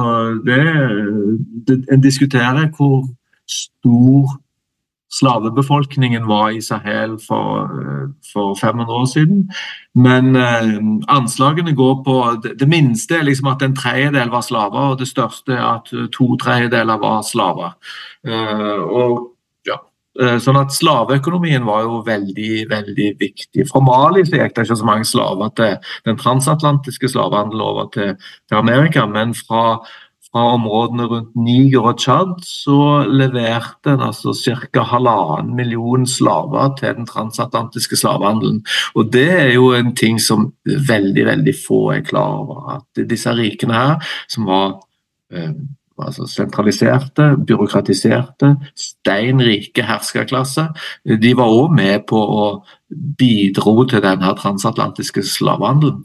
det, 0.47 0.59
det, 1.69 1.79
en 1.93 2.03
diskuterer 2.03 2.67
hvor 2.75 3.07
stor 3.47 4.35
slavebefolkningen 5.11 6.29
var 6.29 6.51
i 6.51 6.61
Sahel 6.61 7.19
for, 7.29 7.65
eh, 7.65 8.09
for 8.33 8.55
500 8.55 8.95
år 8.95 9.05
siden. 9.05 9.51
Men 9.95 10.37
eh, 10.37 10.79
anslagene 11.09 11.75
går 11.75 12.05
på 12.05 12.41
Det, 12.43 12.59
det 12.61 12.69
minste 12.69 13.15
er 13.19 13.23
liksom 13.23 13.51
at 13.51 13.63
en 13.63 13.77
tredjedel 13.77 14.31
var 14.31 14.41
slaver, 14.41 14.93
og 14.93 14.99
det 14.99 15.09
største 15.09 15.53
er 15.53 15.67
at 15.75 15.91
to 16.13 16.37
tredjedeler 16.37 16.99
var 16.99 17.23
slaver. 17.23 17.75
Eh, 18.27 18.81
og 18.81 19.31
eh, 19.71 20.39
Sånn 20.43 20.59
at 20.59 20.75
Slaveøkonomien 20.75 21.65
var 21.65 21.83
jo 21.87 22.03
veldig 22.07 22.67
veldig 22.71 23.09
viktig. 23.21 23.67
Fra 23.71 23.81
Mali 23.81 24.25
så 24.27 24.41
gikk 24.41 24.57
det 24.57 24.67
ikke 24.67 24.77
så 24.77 24.89
mange 24.89 25.07
slaver 25.09 25.53
til 25.57 25.77
den 26.05 26.19
transatlantiske 26.19 27.09
slavehandelen 27.09 27.63
over 27.63 27.91
til, 27.95 28.17
til 28.49 28.59
Amerika, 28.59 29.07
men 29.07 29.35
fra 29.35 29.81
fra 30.31 30.45
områdene 30.55 31.07
rundt 31.11 31.33
Niger 31.37 31.89
og 31.91 31.99
Tsjad, 31.99 32.37
så 32.47 32.79
leverte 33.11 33.95
en 33.95 34.05
altså 34.07 34.35
ca. 34.35 34.85
halvannen 34.93 35.57
million 35.57 36.07
slaver 36.07 36.77
til 36.79 36.95
den 37.01 37.09
transatlantiske 37.09 37.97
slavehandelen. 37.97 38.63
Og 38.95 39.13
Det 39.13 39.31
er 39.31 39.53
jo 39.55 39.73
en 39.75 39.95
ting 39.97 40.21
som 40.21 40.53
veldig 40.65 41.27
veldig 41.27 41.55
få 41.67 41.91
er 41.97 42.07
klar 42.07 42.39
over. 42.45 42.79
At 42.79 43.11
disse 43.11 43.35
rikene 43.35 43.75
her, 43.75 44.07
som 44.29 44.47
var 44.47 44.81
eh, 45.33 45.53
altså 46.01 46.27
sentraliserte, 46.27 47.37
byråkratiserte, 47.47 48.55
steinrike 48.77 49.83
herskerklasse, 49.83 50.69
de 51.05 51.33
var 51.37 51.51
òg 51.51 51.75
med 51.75 52.07
på 52.09 52.21
å 52.21 52.45
bidro 53.19 53.85
til 53.91 54.03
denne 54.05 54.35
transatlantiske 54.39 55.25
slavehandelen. 55.27 56.05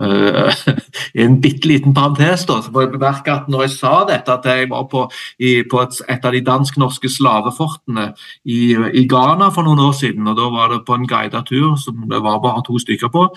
Uh, 0.00 0.48
en 1.22 1.36
bitte 1.42 1.68
liten 1.68 1.94
parentes 1.96 2.46
da, 2.48 2.58
så 2.64 2.72
må 2.72 2.84
jeg 2.86 2.92
bemerke 2.94 3.34
at 3.34 3.50
når 3.52 3.66
jeg 3.66 3.74
sa 3.74 3.92
dette, 4.08 4.32
at 4.32 4.48
jeg 4.48 4.70
var 4.70 4.86
på, 4.88 5.04
i, 5.38 5.60
på 5.68 5.82
et, 5.84 6.00
et, 6.08 6.24
av 6.24 6.32
de 6.32 6.42
dansk-norske 6.46 7.10
slavefortene 7.12 8.10
i, 8.44 8.72
i, 8.72 9.04
Ghana 9.10 9.50
for 9.54 9.68
noen 9.68 9.82
år 9.84 9.94
siden. 10.00 10.28
og 10.30 10.38
Da 10.40 10.50
var 10.54 10.72
det 10.72 10.82
på 10.88 10.96
en 10.96 11.08
guidet 11.10 11.44
tur 11.50 11.76
som 11.80 12.06
det 12.10 12.22
var 12.24 12.40
bare 12.40 12.64
to 12.66 12.80
stykker 12.80 13.12
på. 13.12 13.28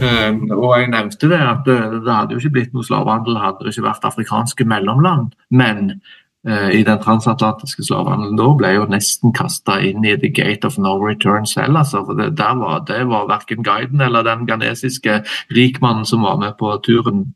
Uh, 0.00 0.32
og 0.58 0.78
Jeg 0.78 0.92
nevnte 0.92 1.32
det 1.32 1.40
at 1.40 1.66
det, 1.66 1.80
det 2.04 2.14
hadde 2.14 2.36
jo 2.36 2.44
ikke 2.44 2.56
blitt 2.58 2.74
noe 2.76 2.86
slavehandel 2.86 3.40
hadde 3.40 3.64
det 3.64 3.74
ikke 3.74 3.88
vært 3.88 4.10
afrikanske 4.12 4.68
mellomland. 4.68 5.32
Men 5.50 5.96
Eh, 5.98 6.29
i 6.48 6.78
den 6.86 6.96
transatlantiske 7.02 7.84
slavehandelen 7.84 8.38
da 8.38 8.46
ble 8.56 8.70
jo 8.72 8.86
nesten 8.88 9.34
kasta 9.36 9.74
inn 9.84 10.06
i 10.08 10.14
the 10.16 10.30
gate 10.32 10.64
of 10.64 10.78
no 10.80 10.94
return 10.96 11.44
selv. 11.44 11.76
Altså, 11.76 12.00
for 12.06 12.16
det, 12.16 12.30
der 12.38 12.54
var, 12.56 12.78
det 12.88 13.02
var 13.10 13.28
verken 13.28 13.60
guiden 13.66 14.00
eller 14.00 14.24
den 14.24 14.46
ghanesiske 14.48 15.18
rikmannen 15.52 16.08
som 16.08 16.24
var 16.24 16.40
med 16.40 16.56
på 16.56 16.72
turen 16.86 17.26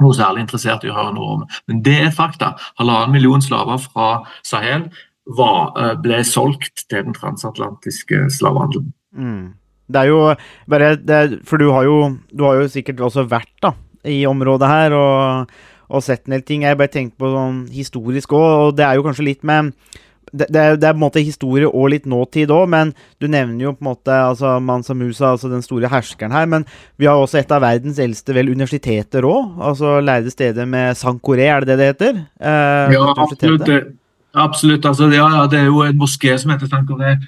noe 0.00 0.16
særlig 0.16 0.44
interessert 0.46 0.84
i 0.84 0.90
å 0.90 0.96
høre 0.96 1.14
noe 1.16 1.36
om. 1.36 1.46
Men 1.70 1.82
det 1.86 1.96
er 2.06 2.16
fakta. 2.16 2.54
Halvannen 2.80 3.14
million 3.14 3.44
slaver 3.44 3.80
fra 3.84 4.10
Sahel 4.46 4.88
var, 5.36 5.72
eh, 5.76 5.94
ble 6.00 6.22
solgt 6.24 6.86
til 6.88 7.04
den 7.04 7.16
transatlantiske 7.16 8.28
slavehandelen. 8.36 8.92
Mm. 9.16 9.54
Det 9.90 10.00
er 10.00 10.06
jo 10.06 10.34
bare 10.70 10.94
det, 10.96 11.40
For 11.44 11.58
du 11.58 11.70
har, 11.70 11.84
jo, 11.84 12.16
du 12.30 12.44
har 12.44 12.60
jo 12.60 12.68
sikkert 12.68 13.00
også 13.00 13.26
vært 13.28 13.52
da, 13.62 13.74
i 14.04 14.24
området 14.26 14.68
her. 14.68 14.92
og 14.92 15.50
og 15.90 16.04
sett 16.06 16.26
en 16.26 16.36
del 16.36 16.46
ting. 16.46 16.62
Jeg 16.62 16.78
bare 16.78 16.92
tenkte 16.92 17.18
på 17.20 17.32
sånn 17.32 17.64
historisk 17.74 18.32
òg, 18.36 18.48
og 18.68 18.78
det 18.78 18.86
er 18.86 18.98
jo 18.98 19.04
kanskje 19.06 19.26
litt 19.26 19.44
med 19.46 19.74
det, 20.32 20.46
det, 20.48 20.60
er, 20.60 20.76
det, 20.78 20.86
er, 20.86 20.94
på 20.94 21.00
en 21.00 21.02
måte 21.02 21.22
historie 21.24 21.68
og 21.68 21.90
litt 21.92 22.06
nåtid 22.08 22.52
òg, 22.54 22.68
men 22.70 22.92
du 23.22 23.26
nevner 23.30 23.64
jo 23.64 23.72
på 23.74 23.82
en 23.82 23.88
måte 23.90 24.14
altså 24.14 24.54
Mansa 24.62 24.94
Musa, 24.94 25.32
altså 25.32 25.50
den 25.50 25.64
store 25.64 25.90
herskeren 25.90 26.34
her. 26.34 26.46
Men 26.50 26.66
vi 27.00 27.08
har 27.10 27.18
også 27.18 27.40
et 27.40 27.54
av 27.54 27.64
verdens 27.64 27.98
eldste 28.02 28.36
vel 28.36 28.52
universiteter 28.52 29.26
òg. 29.26 29.58
Altså 29.70 29.98
lærde 30.04 30.30
steder 30.32 30.68
med 30.70 30.98
Sankore, 30.98 31.48
er 31.48 31.66
det 31.66 31.72
det 31.72 31.78
det 31.80 31.90
heter? 31.92 32.22
Eh, 32.38 32.94
ja, 32.94 33.04
absolutt. 33.16 33.74
absolutt. 34.34 34.86
Altså, 34.86 35.10
ja, 35.10 35.26
ja, 35.36 35.46
det 35.50 35.60
er 35.60 35.70
jo 35.70 35.82
en 35.86 35.98
moské 35.98 36.36
som 36.38 36.54
heter 36.54 36.70
Sankore, 36.70 37.18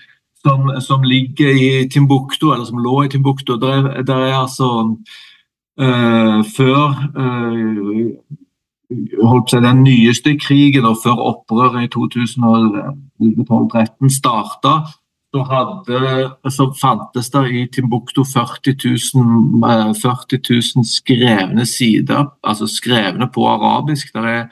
Som, 0.43 0.81
som, 0.83 1.03
ligger 1.07 1.55
i 1.55 1.89
Timbuktu, 1.89 2.51
eller 2.51 2.65
som 2.67 2.79
lå 2.83 3.05
i 3.05 3.09
Timbuktu. 3.09 3.53
Der, 3.63 4.03
der 4.03 4.17
er 4.27 4.41
altså 4.41 4.97
uh, 5.79 6.39
Før 6.57 6.91
uh, 7.15 8.11
den 9.53 9.83
nyeste 9.83 10.39
krigen 10.39 10.85
og 10.89 10.97
før 11.05 11.17
opprøret 11.33 11.85
i 11.85 11.89
2012-2013 11.93 14.11
starta, 14.13 14.73
så, 15.33 15.41
så 16.53 16.67
fantes 16.81 17.31
det 17.33 17.43
i 17.57 17.63
Timbuktu 17.73 18.21
40 18.25 18.75
000, 19.15 19.95
40 19.97 20.39
000 20.77 20.85
skrevne 20.85 21.65
sider, 21.67 22.27
altså 22.45 22.67
skrevne 22.69 23.31
på 23.33 23.47
arabisk, 23.49 24.13
er, 24.15 24.51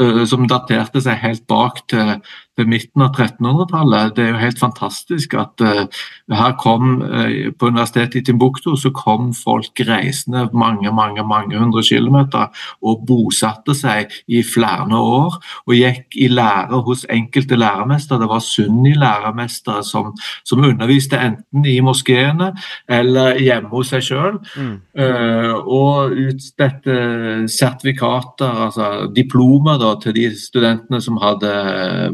eh, 0.00 0.24
som 0.26 0.48
daterte 0.50 1.00
seg 1.00 1.22
helt 1.22 1.46
bak 1.46 1.78
til 1.88 2.16
ved 2.56 2.70
midten 2.70 3.04
av 3.04 3.14
1300-tallet. 3.14 4.14
Det 4.16 4.24
er 4.24 4.30
jo 4.32 4.40
helt 4.40 4.60
fantastisk 4.60 5.36
at 5.38 5.62
uh, 5.64 5.84
her 6.32 6.54
kom 6.60 7.02
uh, 7.02 7.52
På 7.58 7.70
universitetet 7.70 8.20
i 8.20 8.24
Timbuktu 8.26 8.72
så 8.80 8.92
kom 8.96 9.32
folk 9.36 9.80
reisende 9.86 10.46
mange 10.52 10.92
mange, 10.92 11.24
mange 11.26 11.58
hundre 11.58 11.82
kilometer 11.84 12.48
og 12.82 13.04
bosatte 13.08 13.74
seg 13.76 14.12
i 14.28 14.42
flere 14.46 14.86
år. 14.96 15.36
Og 15.66 15.74
gikk 15.76 16.16
i 16.16 16.28
lære 16.32 16.80
hos 16.86 17.04
enkelte 17.12 17.58
læremestere. 17.58 18.20
Det 18.22 18.30
var 18.30 18.44
sunni-læremestere 18.44 19.84
som, 19.84 20.12
som, 20.44 20.64
underviste 20.66 21.18
enten 21.20 21.66
i 21.68 21.78
moskeene 21.84 22.50
eller 22.90 23.38
hjemme 23.38 23.70
hos 23.70 23.92
seg 23.92 24.04
sjøl. 24.08 24.40
Mm. 24.56 24.72
Uh, 24.98 25.52
og 25.62 26.16
utstedte 26.26 26.96
sertifikater, 27.52 28.62
altså 28.66 28.90
diplomer, 29.14 29.78
da, 29.80 29.94
til 30.02 30.16
de 30.16 30.30
studentene 30.40 31.00
som 31.04 31.20
hadde 31.22 31.52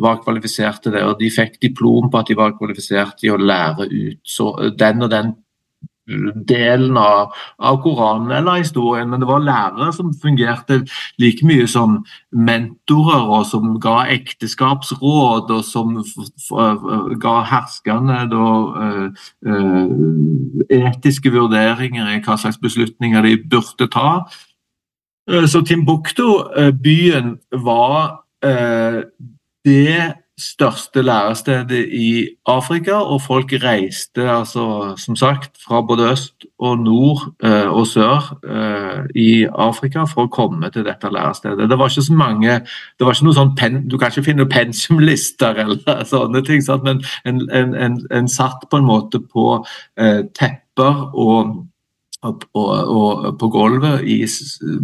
var 0.02 0.20
kvalifiserte 0.32 0.92
det, 0.94 1.04
og 1.06 1.20
de 1.20 1.30
fikk 1.32 1.60
diplom 1.62 2.10
på 2.10 2.22
at 2.22 2.32
de 2.32 2.38
var 2.38 2.56
kvalifisert 2.58 3.22
i 3.26 3.32
å 3.32 3.40
lære 3.40 3.88
ut 3.92 4.20
så, 4.26 4.52
den 4.78 5.04
og 5.04 5.12
den 5.12 5.34
delen 6.48 6.96
av, 6.98 7.32
av, 7.62 7.76
Koranen 7.82 8.32
eller 8.34 8.58
historien, 8.62 9.08
men 9.10 9.22
det 9.22 9.28
var 9.28 9.44
lærere 9.44 9.92
som 9.94 10.10
fungerte 10.22 10.80
like 11.22 11.46
mye 11.46 11.66
som 11.70 12.00
mentorer, 12.34 13.22
og 13.22 13.46
som 13.46 13.76
ga 13.82 14.08
ekteskapsråd, 14.10 15.52
og 15.54 15.62
som 15.66 15.94
ga 17.22 17.36
herskerne 17.52 18.24
da, 18.32 18.48
uh, 19.46 19.92
etiske 20.72 21.32
vurderinger 21.32 22.10
i 22.16 22.22
hva 22.24 22.38
slags 22.40 22.58
beslutninger 22.62 23.22
de 23.28 23.36
burde 23.46 23.88
ta. 23.92 24.24
Så 25.46 25.62
Timbuktu, 25.62 26.26
byen, 26.82 27.36
var 27.62 28.24
det 28.42 30.21
største 30.40 31.02
lærestedet 31.02 31.88
i 31.92 32.28
Afrika, 32.46 32.94
og 32.94 33.22
folk 33.22 33.52
reiste 33.62 34.30
altså, 34.30 34.94
som 34.98 35.16
sagt 35.16 35.58
fra 35.66 35.80
både 35.80 36.10
øst 36.12 36.46
og 36.58 36.78
nord 36.78 37.34
eh, 37.44 37.68
og 37.68 37.86
sør 37.86 38.38
eh, 38.48 39.04
i 39.14 39.46
Afrika 39.54 40.06
for 40.08 40.26
å 40.26 40.32
komme 40.32 40.70
til 40.72 40.86
dette 40.86 41.10
lærestedet. 41.12 41.68
Det 41.70 41.78
var 41.78 41.92
ikke 41.92 42.06
så 42.08 42.16
mange 42.16 42.58
det 42.98 43.06
var 43.06 43.12
ikke 43.12 43.28
noe 43.28 43.38
sånn 43.38 43.54
pen, 43.58 43.82
Du 43.88 43.98
kan 43.98 44.12
ikke 44.12 44.26
finne 44.30 44.48
pensumlister 44.48 45.60
eller 45.64 46.04
sånne 46.14 46.44
ting, 46.46 46.64
sant? 46.64 46.86
men 46.86 47.02
en, 47.28 47.44
en, 47.52 47.74
en, 47.74 48.00
en, 48.10 48.28
satt 48.28 48.64
på 48.70 48.80
en 48.80 48.88
måte 48.88 49.20
på 49.20 49.60
eh, 50.00 50.24
tepper 50.32 51.10
og 51.12 51.58
og, 52.22 52.44
og, 52.54 53.24
på 53.38 53.48
gulvet 53.50 54.04
i 54.06 54.20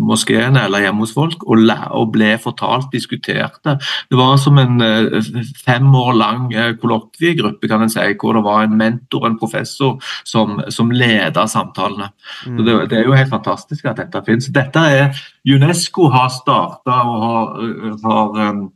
moskeene 0.00 0.64
eller 0.66 0.82
hjemme 0.82 1.04
hos 1.04 1.14
folk 1.14 1.44
og, 1.46 1.62
og, 1.68 2.06
ble 2.14 2.32
fortalt, 2.42 2.90
diskuterte. 2.92 3.76
Det 4.10 4.18
var 4.18 4.36
som 4.42 4.58
en 4.58 4.82
eh, 4.84 5.30
fem 5.62 5.86
år 5.94 6.12
lang 6.18 6.48
eh, 6.52 6.72
kollokviegruppe, 6.80 7.70
kan 7.70 7.84
en 7.84 7.92
si, 7.92 8.06
hvor 8.18 8.38
det 8.38 8.44
var 8.46 8.66
en 8.66 8.78
mentor, 8.78 9.28
en 9.28 9.38
professor, 9.38 9.98
som, 10.26 10.58
som 10.74 10.90
leda 10.90 11.46
samtalene. 11.50 12.10
Mm. 12.46 12.62
Det, 12.64 12.78
det, 12.90 12.98
er 13.00 13.06
jo 13.06 13.18
helt 13.18 13.32
fantastisk 13.32 13.86
at 13.86 14.02
dette 14.02 14.24
finnes. 14.26 14.50
Dette 14.54 14.82
er 14.98 15.22
UNESCO 15.48 16.10
har 16.12 16.32
starta 16.34 17.02
og 17.08 17.22
har, 17.22 17.94
har 18.02 18.42
Eh, 18.42 18.68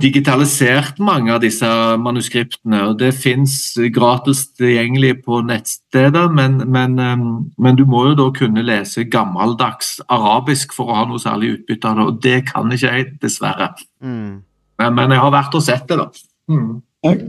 digitalisert 0.00 0.98
mange 1.02 1.32
av 1.34 1.40
disse 1.42 1.68
manuskriptene. 2.00 2.80
og 2.88 2.98
Det 3.00 3.12
fins 3.16 3.74
gratis 3.94 4.44
tilgjengelig 4.58 5.22
på 5.24 5.40
nettsteder, 5.46 6.30
men, 6.32 6.60
men, 6.70 6.98
eh, 6.98 7.24
men, 7.58 7.76
du 7.76 7.84
må 7.88 8.06
jo 8.10 8.14
da 8.18 8.28
kunne 8.36 8.64
lese 8.64 9.06
gammeldags 9.10 9.98
arabisk 10.08 10.74
for 10.76 10.90
å 10.90 10.98
ha 11.00 11.04
noe 11.08 11.22
særlig 11.22 11.58
utbytte 11.58 11.90
av 11.90 11.96
det, 11.96 12.06
og 12.06 12.22
det 12.22 12.38
kan 12.52 12.72
ikke 12.72 12.94
jeg, 12.94 13.10
dessverre. 13.22 13.70
Mm. 14.04 14.42
Men, 14.78 14.96
men, 14.96 15.16
jeg 15.16 15.24
har 15.24 15.34
vært 15.34 15.58
og 15.58 15.66
sett 15.66 15.88
det, 15.90 16.00
da. 16.00 16.08
Mm. 16.50 16.72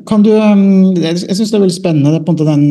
Kan 0.08 0.24
du, 0.24 0.32
jeg 0.32 1.20
syns 1.20 1.52
det 1.52 1.58
er 1.58 1.66
veldig 1.66 1.76
spennende 1.76 2.24
på 2.24 2.32
en 2.32 2.38
måte 2.38 2.48
den 2.48 2.66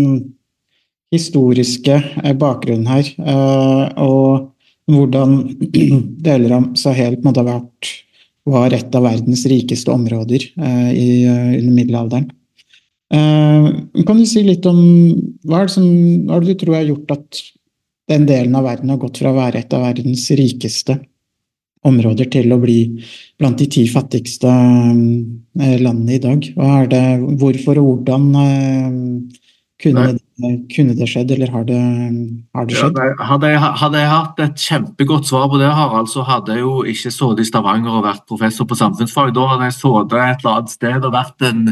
historiske 1.15 2.01
eh, 2.23 2.35
bakgrunnen 2.37 2.89
her, 2.91 3.13
og 4.01 4.51
hvordan 4.91 5.37
deler 6.27 6.59
av 6.59 6.73
Sahel 6.77 7.17
på 7.19 7.25
en 7.25 7.31
måte 7.31 7.45
har 7.45 7.53
vært 7.55 7.93
var 8.49 8.75
et 8.77 8.97
av 8.97 9.07
verdens 9.07 9.45
rikeste 9.49 9.93
områder 9.93 10.45
eh, 10.45 10.91
i, 10.93 11.09
eh, 11.25 11.51
under 11.59 11.73
middelalderen. 11.73 12.29
Eh, 13.15 13.69
kan 14.05 14.21
du 14.21 14.27
si 14.29 14.45
litt 14.45 14.67
om 14.69 14.81
hva 15.49 15.65
er, 15.65 15.73
som, 15.73 15.87
hva 16.27 16.39
er 16.39 16.45
det 16.45 16.55
du 16.55 16.65
tror 16.65 16.79
har 16.79 16.89
gjort 16.91 17.17
at 17.17 17.43
den 18.13 18.27
delen 18.29 18.57
av 18.59 18.67
verden 18.69 18.93
har 18.93 19.01
gått 19.01 19.23
fra 19.23 19.33
å 19.33 19.39
være 19.39 19.63
et 19.63 19.77
av 19.77 19.87
verdens 19.87 20.27
rikeste 20.37 20.99
områder 21.85 22.29
til 22.33 22.53
å 22.53 22.61
bli 22.61 22.79
blant 23.41 23.61
de 23.61 23.69
ti 23.73 23.87
fattigste 23.89 24.51
landene 24.51 26.17
i 26.17 26.21
dag? 26.21 26.45
Hva 26.57 26.83
er 26.83 26.93
det, 26.93 27.05
hvorfor 27.41 27.81
og 27.81 27.89
hvordan 27.89 28.29
kunne, 29.83 30.03
det, 30.39 30.51
kunne 30.71 30.95
det 30.95 31.07
skjedd, 31.11 31.33
eller 31.35 31.51
har 31.51 31.65
det, 31.67 31.79
har 32.55 32.67
det 32.69 32.77
skjedd? 32.79 32.99
Ja, 32.99 33.25
hadde, 33.27 33.49
jeg, 33.51 33.59
hadde, 33.81 33.99
jeg, 33.99 34.11
hatt 34.13 34.43
et 34.45 34.67
kjempegodt 34.69 35.27
svar 35.27 35.49
på 35.51 35.59
det, 35.59 35.71
Harald, 35.75 36.07
så 36.13 36.23
hadde 36.29 36.55
jeg 36.55 36.63
jo 36.63 36.75
ikke 36.87 37.11
sittet 37.11 37.43
i 37.43 37.47
Stavanger 37.49 37.97
og 37.99 38.05
vært 38.07 38.23
professor 38.31 38.69
på 38.71 38.79
samfunnsfag. 38.79 39.33
Da 39.35 39.49
hadde 39.51 39.67
jeg 39.67 39.75
sittet 39.75 40.15
et 40.15 40.45
eller 40.45 40.53
annet 40.53 40.75
sted 40.77 41.09
og 41.09 41.17
vært 41.17 41.47
en 41.49 41.65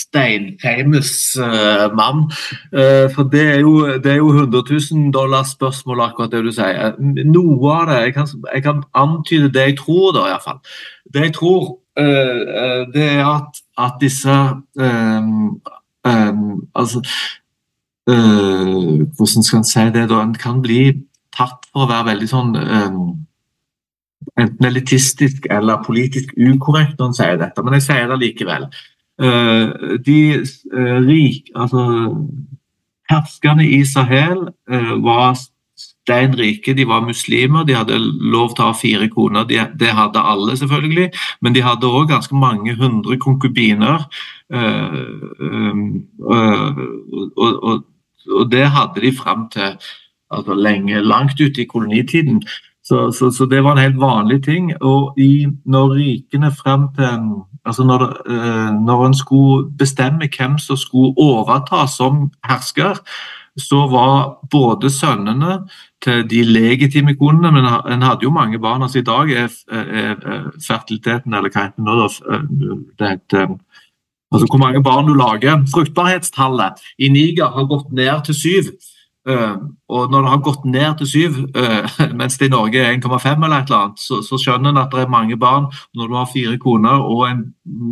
steinfamous 0.00 1.12
uh, 1.36 1.86
mann. 1.98 2.22
Uh, 2.72 3.10
for 3.12 3.28
det 3.34 3.44
er, 3.44 3.60
jo, 3.60 3.74
det 4.00 4.14
er 4.14 4.22
jo 4.22 4.32
100 4.32 4.64
000 4.70 5.10
dollars 5.16 5.52
spørsmål, 5.58 6.06
akkurat 6.06 6.32
det 6.32 6.40
du 6.46 6.52
sier. 6.56 6.96
Noe 7.28 7.74
av 7.74 7.92
det, 7.92 7.98
jeg 8.06 8.16
kan, 8.16 8.32
jeg 8.54 8.64
kan 8.64 8.80
antyde 9.04 9.52
det 9.52 9.66
jeg 9.68 9.76
tror, 9.82 10.14
da 10.16 10.30
iallfall. 10.30 10.62
Det 11.12 11.28
jeg 11.28 11.36
tror, 11.36 11.68
uh, 12.00 12.88
det 12.96 13.04
er 13.18 13.22
at, 13.28 13.62
at 13.84 14.00
disse 14.00 14.40
um, 14.80 15.60
um, 16.08 16.68
altså 16.74 17.04
øh, 18.08 19.06
Hvordan 19.16 19.42
skal 19.42 19.58
en 19.58 19.64
si 19.64 19.86
det? 19.94 20.08
da, 20.08 20.22
En 20.22 20.34
kan 20.34 20.62
bli 20.62 21.02
tatt 21.36 21.66
for 21.72 21.84
å 21.84 21.90
være 21.90 22.12
veldig 22.12 22.28
sånn 22.30 22.56
øh, 22.56 23.00
enten 24.40 24.68
elitistisk 24.68 25.46
eller 25.50 25.82
politisk 25.84 26.32
ukorrekt 26.36 26.98
når 26.98 27.10
en 27.10 27.18
sier 27.18 27.38
dette, 27.40 27.64
men 27.64 27.76
jeg 27.78 27.86
sier 27.88 28.10
det 28.10 28.20
likevel. 28.20 28.68
Uh, 29.20 29.98
de 30.00 30.40
uh, 30.72 30.98
rik, 31.04 31.50
altså 31.52 31.82
Herskerne 33.10 33.66
i 33.68 33.82
Sahel 33.84 34.46
uh, 34.48 34.94
var 35.04 35.36
stein 36.10 36.34
rike, 36.38 36.74
de 36.74 36.86
var 36.88 37.06
muslimer, 37.06 37.64
de 37.64 37.76
hadde 37.78 37.98
lov 38.32 38.54
til 38.54 38.64
å 38.64 38.70
ha 38.72 38.76
fire 38.76 39.08
koner. 39.12 39.46
De, 39.46 39.60
det 39.78 39.92
hadde 39.94 40.22
alle, 40.32 40.56
selvfølgelig, 40.58 41.10
men 41.40 41.54
de 41.54 41.62
hadde 41.62 41.86
òg 41.86 42.10
ganske 42.10 42.34
mange 42.36 42.74
hundre 42.78 43.18
konkubiner. 43.22 44.08
og, 46.26 46.80
og, 47.36 47.84
og 48.30 48.50
det 48.50 48.66
hadde 48.74 49.04
de 49.04 49.12
fram 49.16 49.46
til 49.52 49.78
altså 50.30 50.54
lenge, 50.54 51.02
langt 51.02 51.40
ute 51.40 51.62
i 51.62 51.68
kolonitiden. 51.70 52.42
Så, 52.82 53.12
så, 53.12 53.30
så, 53.30 53.46
det 53.46 53.62
var 53.64 53.76
en 53.76 53.84
helt 53.84 54.00
vanlig 54.00 54.42
ting. 54.44 54.72
Og 54.82 55.14
i, 55.18 55.46
når 55.64 55.94
rikene 55.94 56.50
frem 56.50 56.88
til 56.98 57.44
altså 57.66 57.84
når, 57.84 58.02
uh, 58.26 58.70
når 58.86 59.06
en 59.06 59.14
skulle 59.14 59.70
bestemme 59.78 60.28
hvem 60.36 60.58
som 60.58 60.76
skulle 60.76 61.12
overta 61.18 61.84
som 61.86 62.30
hersker, 62.48 62.98
så 63.58 63.86
var 63.90 64.38
både 64.50 64.90
sønnene 64.90 65.60
til 66.02 66.22
de 66.30 66.44
legitime 66.46 67.16
konene, 67.18 67.50
men 67.52 67.66
en 67.66 68.06
hadde 68.06 68.24
jo 68.24 68.30
mange 68.30 68.58
barn. 68.58 68.82
altså 68.82 68.98
I 68.98 69.08
dag 69.08 69.32
er, 69.32 69.48
er, 69.72 70.14
er 70.14 70.46
fertiliteten, 70.66 71.34
eller 71.34 71.50
hva 71.50 71.66
heter 71.68 71.82
det 71.82 72.78
det 72.98 73.08
heter 73.08 73.56
Altså 74.30 74.46
hvor 74.46 74.58
mange 74.62 74.82
barn 74.82 75.06
du 75.06 75.14
lager. 75.14 75.64
Fruktbarhetstallet 75.74 76.78
i 76.98 77.08
Niger 77.08 77.50
har 77.50 77.66
gått 77.66 77.92
ned 77.92 78.24
til 78.24 78.34
syv. 78.34 78.72
Uh, 79.28 79.56
og 79.88 80.10
når 80.10 80.22
det 80.22 80.30
har 80.32 80.40
gått 80.40 80.62
ned 80.64 80.94
til 80.98 81.08
syv, 81.10 81.34
uh, 81.52 81.98
mens 82.20 82.38
det 82.38 82.46
i 82.48 82.52
Norge 82.54 82.80
er 82.80 82.94
1,5 82.94 83.44
eller 83.44 83.56
et 83.56 83.68
eller 83.68 83.80
annet, 83.80 84.00
så, 84.00 84.22
så, 84.24 84.38
skjønner 84.40 84.72
en 84.72 84.80
at 84.80 84.94
det 84.94 85.02
er 85.02 85.12
mange 85.12 85.36
barn. 85.36 85.66
Når 85.94 86.08
du 86.08 86.14
har 86.16 86.30
fire 86.32 86.56
koner 86.62 87.04
og 87.04 87.26
en, 87.28 87.42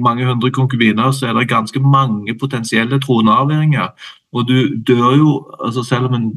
mange 0.06 0.24
hundre 0.24 0.50
konkubiner, 0.50 1.10
så 1.12 1.28
er 1.28 1.36
det 1.36 1.50
ganske 1.50 1.82
mange 1.84 2.38
potensielle 2.38 3.00
tronarvinger. 3.00 3.92
Og 4.32 4.48
du 4.48 4.56
dør 4.86 5.16
jo, 5.16 5.30
altså 5.64 5.82
selv 5.82 6.10
om 6.10 6.14
en 6.18 6.32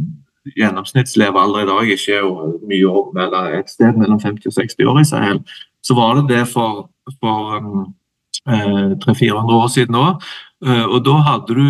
gjennomsnittslevealder 0.57 1.63
i 1.63 1.69
dag 1.69 1.89
ikke 1.95 2.17
er 2.17 2.29
mye 2.69 2.87
år, 2.89 3.09
eller 3.25 3.57
et 3.59 3.69
sted 3.69 3.97
mellom 3.97 4.19
50 4.19 4.47
og 4.49 4.53
60 4.53 4.87
år 4.89 5.01
i 5.01 5.07
Sahel, 5.07 5.41
så 5.83 5.97
var 5.97 6.15
det 6.17 6.29
det 6.29 6.45
for, 6.49 6.87
for 7.19 7.57
um, 7.57 7.89
300-400 8.49 9.53
år 9.53 9.67
siden 9.67 9.97
òg. 9.99 10.23
Eh, 10.65 10.85
og 10.85 11.03
da 11.05 11.17
hadde 11.25 11.57
du 11.57 11.67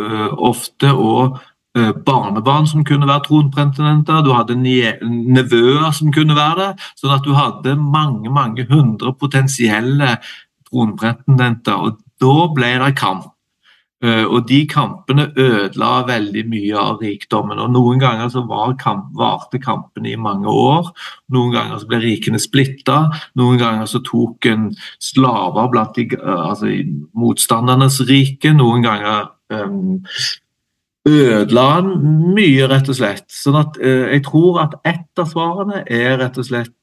eh, 0.00 0.30
ofte 0.36 0.92
òg 0.92 1.38
eh, 1.76 1.92
barnebarn 2.06 2.68
som 2.68 2.84
kunne 2.84 3.08
være 3.08 3.26
tronpretendenter, 3.28 4.22
du 4.24 4.32
hadde 4.36 4.56
nevøer 4.56 5.90
som 5.96 6.12
kunne 6.14 6.36
være 6.36 6.56
det. 6.60 6.88
Sånn 7.00 7.14
at 7.16 7.24
du 7.26 7.34
hadde 7.36 7.76
mange, 7.80 8.32
mange 8.32 8.66
hundre 8.70 9.14
potensielle 9.20 10.16
tronpretendenter. 10.70 11.76
Og 11.76 12.00
da 12.20 12.50
ble 12.56 12.74
det 12.86 12.96
kamp. 13.00 13.30
Eh, 14.04 14.24
og 14.24 14.48
De 14.48 14.64
kampene 14.68 15.30
ødela 15.36 16.04
veldig 16.08 16.44
mye 16.50 16.76
av 16.76 17.00
rikdommen. 17.00 17.58
og 17.58 17.72
Noen 17.72 18.00
ganger 18.02 18.28
så 18.28 18.44
var 18.48 18.76
kamp, 18.76 19.14
varte 19.16 19.58
kampene 19.58 20.12
i 20.12 20.20
mange 20.20 20.48
år. 20.50 20.90
Noen 21.32 21.54
ganger 21.54 21.80
så 21.80 21.88
ble 21.88 22.02
rikene 22.02 22.40
splitta. 22.42 23.08
Noen 23.36 23.58
ganger 23.58 23.88
så 23.88 24.02
tok 24.04 24.46
en 24.46 24.70
slaver 25.00 25.70
blant 25.72 25.96
de, 25.96 26.08
eh, 26.12 26.44
altså, 26.50 26.68
motstandernes 27.14 28.00
rike. 28.08 28.52
Noen 28.52 28.84
ganger 28.84 29.30
um, 29.48 30.02
ødela 31.08 31.64
han 31.74 31.90
mye, 32.34 32.68
rett 32.68 32.88
og 32.88 33.00
slett. 33.00 33.28
Sånn 33.32 33.56
at 33.56 33.78
uh, 33.80 34.12
Jeg 34.12 34.24
tror 34.28 34.60
at 34.66 34.78
ett 34.84 35.18
av 35.18 35.32
svarene 35.32 35.84
er 35.88 36.18
rett 36.20 36.38
og 36.38 36.44
slett 36.44 36.74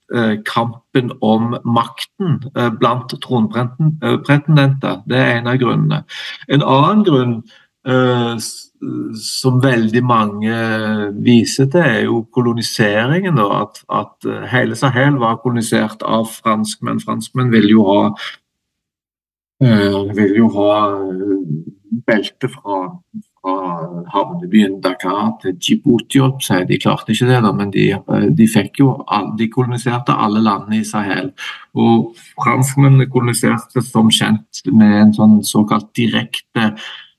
kampen 0.48 1.12
om 1.24 1.56
makten 1.64 2.40
uh, 2.58 2.70
blant 2.80 3.14
tronpretendenter. 3.24 5.02
Det 5.08 5.18
er 5.18 5.38
en 5.38 5.52
av 5.52 5.60
grunnene. 5.62 6.04
En 6.52 6.64
annen 6.64 7.04
grunn 7.08 7.42
som 9.18 9.56
veldig 9.64 10.02
mange 10.06 10.58
viser 11.26 11.66
til, 11.74 11.82
er 11.82 12.04
jo 12.06 12.20
koloniseringen. 12.30 13.40
At, 13.42 13.80
at 13.90 14.28
hele 14.52 14.78
Sahel 14.78 15.18
var 15.18 15.40
kolonisert 15.42 16.06
av 16.06 16.28
franskmenn. 16.30 17.02
Franskmenn 17.02 17.50
ville 17.50 17.74
jo 17.74 17.88
ha 17.90 18.04
vil 20.14 20.38
jo 20.38 20.52
ha 20.60 20.76
belte 22.06 22.50
fra 22.54 22.78
fra 23.42 24.04
havnebyen 24.14 24.82
Dakar 24.82 25.38
til 25.42 25.56
Djibouti. 25.58 26.20
De 26.68 26.80
klarte 26.80 27.14
ikke 27.14 27.30
det, 27.30 27.42
da, 27.44 27.52
men 27.52 27.72
de, 27.74 27.90
eh, 27.92 28.28
de, 28.30 28.48
fikk 28.48 28.80
jo, 28.80 29.06
de 29.38 29.50
koloniserte 29.50 30.14
alle 30.14 30.42
landene 30.42 30.82
i 30.82 30.86
Sahel. 30.86 31.32
Og 31.76 32.16
franskmennene 32.42 33.10
koloniserte 33.10 33.82
som 33.86 34.12
kjent 34.12 34.64
med 34.72 34.98
en 35.00 35.14
sånn 35.14 35.40
såkalt 35.44 35.90
direkte 35.98 36.74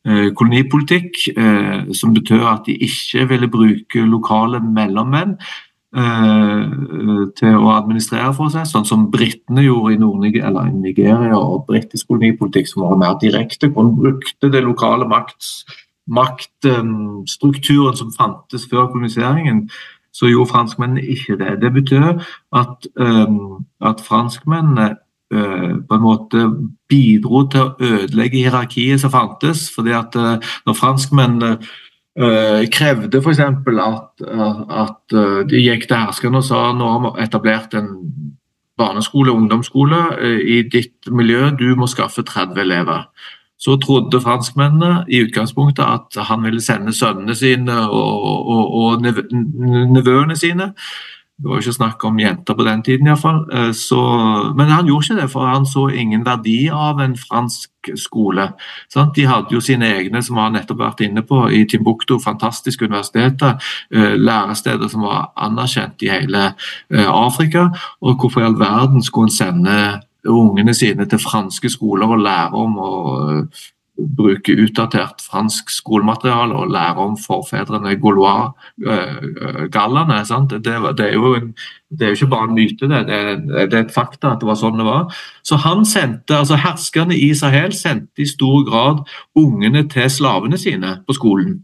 eh, 0.07 0.31
kolonipolitikk, 0.39 1.29
eh, 1.37 1.93
som 1.93 2.15
betød 2.15 2.47
at 2.47 2.65
de 2.67 2.79
ikke 2.87 3.29
ville 3.35 3.51
bruke 3.51 4.07
lokale 4.07 4.63
mellommenn. 4.63 5.39
Til 5.93 7.57
å 7.59 7.67
administrere 7.69 8.31
for 8.33 8.49
seg, 8.49 8.65
sånn 8.65 8.87
som 8.89 9.03
britene 9.13 9.61
gjorde 9.61 9.91
i 9.93 9.99
Nord-Nigeria 10.01 10.63
Nigeria, 10.73 11.37
og 11.37 11.67
britisk 11.67 12.09
kolonipolitikk, 12.09 12.71
som 12.71 12.87
var 12.87 12.97
mer 12.97 13.19
direkte. 13.21 13.69
Hun 13.77 13.91
brukte 13.99 14.49
det 14.49 14.63
lokale 14.65 15.05
makts 15.05 15.51
maktstrukturen 16.11 17.97
som 17.97 18.13
fantes 18.19 18.67
før 18.71 18.87
koloniseringen, 18.87 19.69
så 20.13 20.29
gjorde 20.29 20.51
franskmennene 20.51 21.05
ikke 21.15 21.39
det. 21.41 21.61
Det 21.63 21.73
betyr 21.73 22.03
at, 22.53 22.89
um, 23.01 23.65
at 23.81 24.03
franskmennene 24.05 24.89
uh, 25.35 25.73
på 25.89 25.95
en 25.95 26.05
måte 26.05 26.43
bidro 26.89 27.47
til 27.49 27.61
å 27.65 27.73
ødelegge 27.81 28.43
hierarkiet 28.43 29.01
som 29.01 29.11
fantes. 29.15 29.71
fordi 29.75 29.95
at 29.97 30.17
uh, 30.17 30.37
når 30.67 30.77
franskmennene 30.77 31.53
uh, 32.21 32.61
krevde 32.73 33.23
f.eks. 33.23 33.41
at, 33.41 34.27
at 34.85 35.17
de 35.49 35.65
gikk 35.65 35.89
til 35.89 35.97
herskerne 35.97 36.43
og 36.43 36.45
sa 36.45 36.73
nå 36.77 36.93
har 36.93 37.05
vi 37.07 37.23
etablert 37.25 37.75
en 37.75 37.89
barneskole 38.79 39.31
og 39.31 39.37
ungdomsskole 39.37 40.01
i 40.49 40.63
ditt 40.69 41.09
miljø, 41.13 41.51
du 41.57 41.75
må 41.77 41.87
skaffe 41.87 42.25
30 42.25 42.61
elever 42.61 43.05
så 43.63 43.77
trodde 43.79 44.21
franskmennene 44.21 45.05
i 45.07 45.23
utgangspunktet 45.23 45.85
at 45.87 46.23
han 46.29 46.43
ville 46.43 46.61
sende 46.61 46.95
sønnene 46.95 47.35
sine 47.39 47.77
og, 47.87 48.47
og, 48.51 48.75
og 48.83 49.03
nevøene 49.03 50.37
sine. 50.37 50.73
Det 51.43 51.49
var 51.49 51.59
jo 51.59 51.65
ikke 51.65 51.75
snakk 51.75 52.05
om 52.07 52.19
jenter 52.23 52.55
på 52.55 52.65
den 52.67 52.83
tiden 52.87 53.09
iallfall. 53.09 53.41
Eh, 53.51 54.53
men 54.55 54.69
han 54.71 54.87
gjorde 54.87 55.07
ikke 55.07 55.21
det, 55.23 55.31
for 55.31 55.47
han 55.47 55.67
så 55.67 55.89
ingen 55.89 56.27
verdi 56.27 56.69
av 56.71 57.01
en 57.03 57.17
fransk 57.19 57.91
skole. 57.99 58.45
De 59.17 59.25
hadde 59.27 59.51
jo 59.51 59.61
sine 59.61 59.89
egne, 59.91 60.23
som 60.23 60.37
vi 60.37 60.45
har 60.45 60.53
nettopp 60.55 60.79
vært 60.79 61.03
inne 61.03 61.25
på, 61.27 61.41
i 61.51 61.65
Timbuktu. 61.67 62.19
Fantastiske 62.23 62.87
universiteter. 62.87 63.59
Eh, 63.91 64.15
læresteder 64.15 64.89
som 64.89 65.03
var 65.09 65.33
anerkjent 65.37 66.03
i 66.07 66.13
hele 66.13 66.45
eh, 66.91 67.11
Afrika. 67.11 67.71
Og 68.01 68.21
hvorfor 68.21 68.43
i 68.43 68.47
all 68.47 68.59
verden 68.61 69.03
skulle 69.03 69.33
en 69.33 69.39
sende 69.39 69.79
ungene 70.29 70.75
sine 70.75 71.07
til 71.09 71.23
franske 71.23 71.71
skoler 71.71 72.15
og 72.15 72.23
lære 72.23 72.59
om 72.59 72.79
å 72.79 72.91
bruke 74.17 74.55
utdatert 74.57 75.21
fransk 75.21 75.71
skolemateriale 75.71 76.55
og 76.57 76.71
lære 76.73 77.03
om 77.03 77.17
forfedrene 77.21 77.97
Gaulois-gallene. 78.01 80.17
Det, 80.51 80.65
det, 80.65 80.97
det, 80.99 81.07
er 81.07 81.15
jo 81.15 81.35
det 81.91 82.07
er 82.07 82.11
jo 82.11 82.17
ikke 82.21 82.33
bare 82.33 82.49
en 82.49 82.55
myte, 82.57 82.89
det, 82.89 83.01
det, 83.11 83.19
det 83.71 83.79
er 83.79 83.85
et 83.85 83.95
fakta 83.95 84.33
at 84.33 84.41
det 84.41 84.49
var 84.49 84.59
sånn 84.61 84.81
det 84.81 84.87
var. 84.89 85.03
Så 85.47 85.55
han 85.63 85.81
sendte, 85.89 86.39
altså 86.39 86.57
Herskerne 86.63 87.15
i 87.19 87.35
Sahel 87.37 87.73
sendte 87.77 88.25
i 88.25 88.31
stor 88.31 88.59
grad 88.69 88.97
ungene 89.39 89.83
til 89.93 90.11
slavene 90.11 90.59
sine 90.61 90.91
på 91.07 91.13
skolen. 91.19 91.55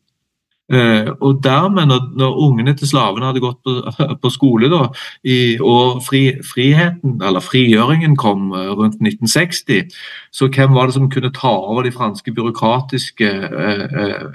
Uh, 0.72 1.14
og 1.24 1.40
dermed, 1.44 1.86
når, 1.86 2.00
når, 2.20 2.34
ungene 2.44 2.74
til 2.76 2.90
slavene 2.90 3.30
hadde 3.30 3.40
gått 3.40 3.62
på, 3.64 3.72
på 4.22 4.30
skole, 4.30 4.68
da, 4.68 4.82
i, 5.24 5.56
og 5.64 6.02
fri, 6.04 6.26
friheten, 6.44 7.16
eller 7.24 7.40
frigjøringen 7.40 8.16
kom 8.20 8.50
uh, 8.52 8.74
rundt 8.76 9.00
1960, 9.00 9.96
så 10.32 10.50
hvem 10.52 10.76
var 10.76 10.90
det 10.90 10.98
som 10.98 11.08
kunne 11.10 11.32
ta 11.32 11.54
over 11.56 11.88
de 11.88 11.92
franske 11.94 12.32
byråkratiske 12.36 13.28
eh, 13.28 14.26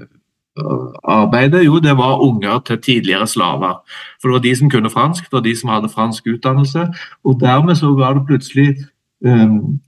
arbeidet? 1.10 1.64
Jo, 1.66 1.78
det 1.80 1.94
var 1.98 2.22
unger 2.22 2.60
til 2.66 2.82
tidligere 2.82 3.28
slaver. 3.28 3.78
For 4.22 4.30
det 4.30 4.34
var 4.34 4.44
de 4.48 4.56
som 4.56 4.70
kunne 4.70 4.90
fransk, 4.90 5.30
det 5.30 5.38
var 5.38 5.46
de 5.46 5.56
som 5.60 5.70
hadde 5.70 5.94
fransk 5.94 6.28
utdannelse. 6.34 6.88
Og 7.26 7.38
dermed 7.42 7.76
så 7.78 7.94
var 7.94 8.18
det 8.18 8.26
plutselig 8.28 8.76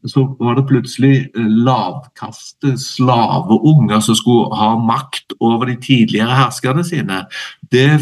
så 0.07 0.25
var 0.39 0.55
det 0.55 0.67
plutselig 0.69 1.15
eh, 1.35 1.47
lavkaste 1.67 2.77
slaveunger 2.79 3.99
som 3.99 4.15
skulle 4.15 4.55
ha 4.55 4.75
makt 4.79 5.35
over 5.39 5.65
de 5.65 5.75
tidligere 5.81 6.37
herskerne 6.37 6.83
sine. 6.87 7.25
Det 7.71 7.99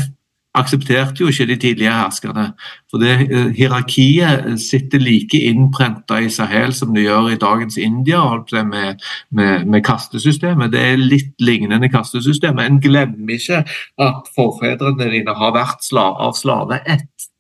aksepterte 0.54 1.24
jo 1.24 1.32
ikke 1.32 1.48
de 1.50 1.56
tidligere 1.56 1.96
herskerne. 2.04 2.46
For 2.92 3.02
det 3.02 3.14
eh, 3.26 3.50
Hierarkiet 3.58 4.62
sitter 4.62 5.02
like 5.02 5.42
innprenta 5.42 6.22
i 6.22 6.30
Sahel 6.30 6.74
som 6.78 6.94
det 6.94 7.08
gjør 7.08 7.32
i 7.34 7.42
dagens 7.42 7.78
India 7.78 8.22
med, 8.64 9.02
med, 9.32 9.66
med 9.66 9.84
kastesystemet. 9.84 10.72
Det 10.72 10.82
er 10.82 11.02
litt 11.02 11.34
lignende 11.42 11.90
kastesystemet. 11.90 12.66
En 12.66 12.82
glemmer 12.82 13.34
ikke 13.34 13.64
at 13.98 14.34
forfedrene 14.36 15.10
dine 15.10 15.34
har 15.34 15.58
vært 15.58 15.82
slav, 15.82 16.20
av 16.22 16.38
slave 16.38 16.84
ett 16.86 17.33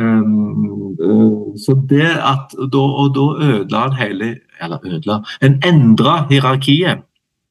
Um, 0.00 0.96
uh, 0.96 1.56
så 1.60 1.74
det 1.90 2.06
at, 2.08 2.54
da, 2.72 2.82
og 3.02 3.10
da 3.16 3.24
ødela 3.50 3.82
en 3.90 3.96
hele 3.98 4.28
Eller 4.62 4.78
ødela 4.86 5.18
En 5.42 5.58
endra 5.66 6.26
hierarkiet 6.30 7.02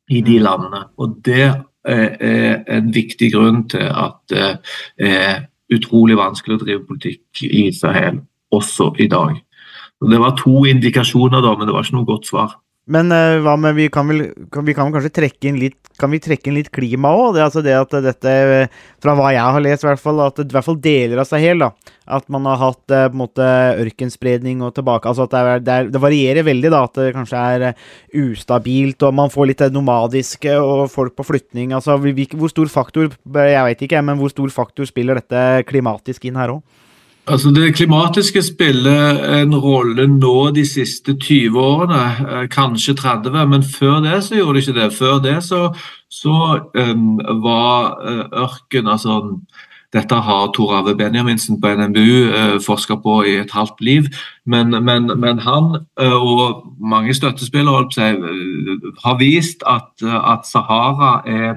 i 0.09 0.21
de 0.25 0.39
landene. 0.39 0.87
Og 0.97 1.19
det 1.25 1.43
er, 1.85 2.65
en 2.77 2.89
viktig 2.93 3.31
grunn 3.33 3.61
til 3.69 3.85
at 3.87 4.17
det 4.29 4.57
er 4.99 5.45
utrolig 5.73 6.17
vanskelig 6.17 6.57
å 6.57 6.63
drive 6.63 6.85
politikk 6.85 7.43
i 7.45 7.67
Israel 7.67 8.19
også 8.51 8.91
i 8.99 9.07
dag. 9.07 9.37
Det 10.11 10.19
var 10.19 10.35
to 10.37 10.65
indikasjoner, 10.65 11.41
da, 11.41 11.53
men 11.55 11.67
det 11.67 11.75
var 11.75 11.85
ikke 11.85 11.97
noe 11.97 12.09
godt 12.09 12.29
svar. 12.29 12.57
Men 12.89 13.13
uh, 13.13 13.37
hva 13.45 13.53
med 13.61 13.75
vi 13.77 13.85
kan, 13.93 14.07
vel, 14.09 14.31
kan, 14.53 14.65
vi 14.65 14.73
kan 14.77 14.89
kanskje 14.93 15.11
trekke 15.13 15.49
inn 15.51 15.59
litt 15.61 15.77
Kan 15.99 16.09
vi 16.13 16.19
trekke 16.23 16.49
inn 16.49 16.57
litt 16.57 16.71
klima 16.73 17.11
òg? 17.13 17.35
Det, 17.35 17.43
altså 17.43 17.61
det 17.61 17.75
at 17.75 17.93
dette, 18.05 18.33
fra 19.03 19.13
hva 19.17 19.33
jeg 19.35 19.43
har 19.43 19.63
lest, 19.63 19.83
i 19.83 19.89
hvert 19.89 20.01
fall, 20.01 20.21
at 20.23 20.39
det 20.39 20.47
i 20.47 20.55
hvert 20.55 20.65
fall 20.65 20.79
deler 20.81 21.21
av 21.21 21.27
Sahel, 21.27 21.61
da, 21.61 21.69
at 22.17 22.25
man 22.31 22.47
har 22.49 22.61
hatt 22.61 22.95
uh, 22.95 23.03
på 23.11 23.17
en 23.17 23.21
måte 23.21 23.49
ørkenspredning 23.83 24.63
og 24.65 24.73
tilbake 24.77 25.11
Altså 25.11 25.27
at 25.27 25.35
det, 25.35 25.41
er, 25.41 25.63
det, 25.65 25.75
er, 25.75 25.91
det, 25.93 26.01
varierer 26.01 26.47
veldig, 26.47 26.71
da. 26.73 26.81
At 26.87 26.97
det 26.97 27.13
kanskje 27.17 27.45
er 27.53 27.67
uh, 27.67 27.87
ustabilt, 28.23 29.05
og 29.05 29.17
man 29.21 29.33
får 29.33 29.51
litt 29.51 29.65
nomadiske 29.75 30.57
og 30.57 30.87
folk 30.93 31.17
på 31.19 31.27
flytning. 31.29 31.75
Altså 31.77 31.99
hvor 31.99 32.53
stor 32.55 32.71
faktor 32.73 33.11
Jeg 33.11 33.65
vet 33.69 33.87
ikke, 33.89 34.01
men 34.05 34.17
hvor 34.21 34.31
stor 34.33 34.55
faktor 34.55 34.87
spiller 34.89 35.19
dette 35.19 35.65
klimatisk 35.69 36.25
inn 36.29 36.39
her 36.39 36.57
òg? 36.57 36.63
Altså 37.29 37.51
Det 37.51 37.75
klimatiske 37.75 38.41
spiller 38.41 39.19
en 39.41 39.55
rolle 39.55 40.07
nå 40.07 40.49
de 40.55 40.63
siste 40.65 41.13
20 41.13 41.59
årene, 41.59 42.03
eh, 42.25 42.47
kanskje 42.49 42.95
30, 42.97 43.45
men 43.47 43.63
før 43.63 43.99
det 44.01 44.23
så 44.23 44.35
gjorde 44.35 44.53
det 44.53 44.67
ikke 44.67 44.79
det. 44.79 44.93
Før 44.93 45.19
det 45.21 45.43
så, 45.43 45.77
så 46.09 46.59
um, 46.73 47.19
var 47.43 48.01
uh, 48.01 48.25
ørken 48.43 48.87
altså 48.87 49.37
dette 49.93 50.15
har 50.15 50.51
Tor 50.53 50.73
Arve 50.73 50.95
Benjaminsen 50.97 51.61
på 51.61 51.67
NMBU 51.67 52.33
eh, 52.33 52.57
forska 52.65 52.95
på 52.95 53.23
i 53.25 53.35
et 53.41 53.51
halvt 53.51 53.81
liv. 53.81 54.03
Men, 54.45 54.69
men, 54.83 55.11
men 55.19 55.39
han 55.39 55.85
uh, 56.01 56.17
og 56.21 56.73
mange 56.81 57.13
støttespillere 57.13 57.91
seg, 57.93 58.17
har 59.05 59.17
vist 59.21 59.63
at, 59.67 59.93
at 60.05 60.45
Sahara 60.45 61.21
er, 61.25 61.55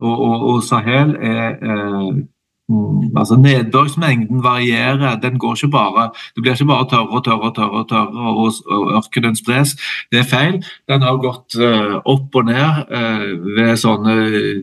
og, 0.00 0.20
og, 0.20 0.48
og 0.54 0.62
Sahel 0.62 1.16
er 1.20 1.56
Mm, 2.70 3.16
altså 3.16 3.36
Nedbørsmengden 3.36 4.42
varierer. 4.42 5.20
den 5.20 5.38
går 5.38 5.54
ikke 5.54 5.68
bare, 5.68 6.10
Det 6.34 6.42
blir 6.42 6.52
ikke 6.52 6.66
bare 6.66 6.88
tørre 6.90 7.08
og 7.08 7.24
tørre 7.24 7.52
tørre, 7.54 7.84
tørre 7.88 8.34
og, 8.36 8.52
og 8.66 8.92
ørkenen 8.98 9.36
spres. 9.36 9.70
Det 10.12 10.18
er 10.18 10.30
feil. 10.36 10.64
Den 10.88 11.02
har 11.02 11.16
gått 11.16 11.56
uh, 11.58 11.98
opp 12.04 12.34
og 12.34 12.44
ned 12.44 12.70
uh, 12.94 13.26
ved 13.56 13.74
sånne 13.76 14.14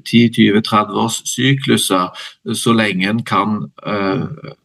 10-20-30 0.07 1.01
års 1.03 1.19
sykluser, 1.33 2.07
så 2.53 2.73
lenge 2.73 3.09
en 3.09 3.23
kan 3.27 3.59
uh, 3.87 4.55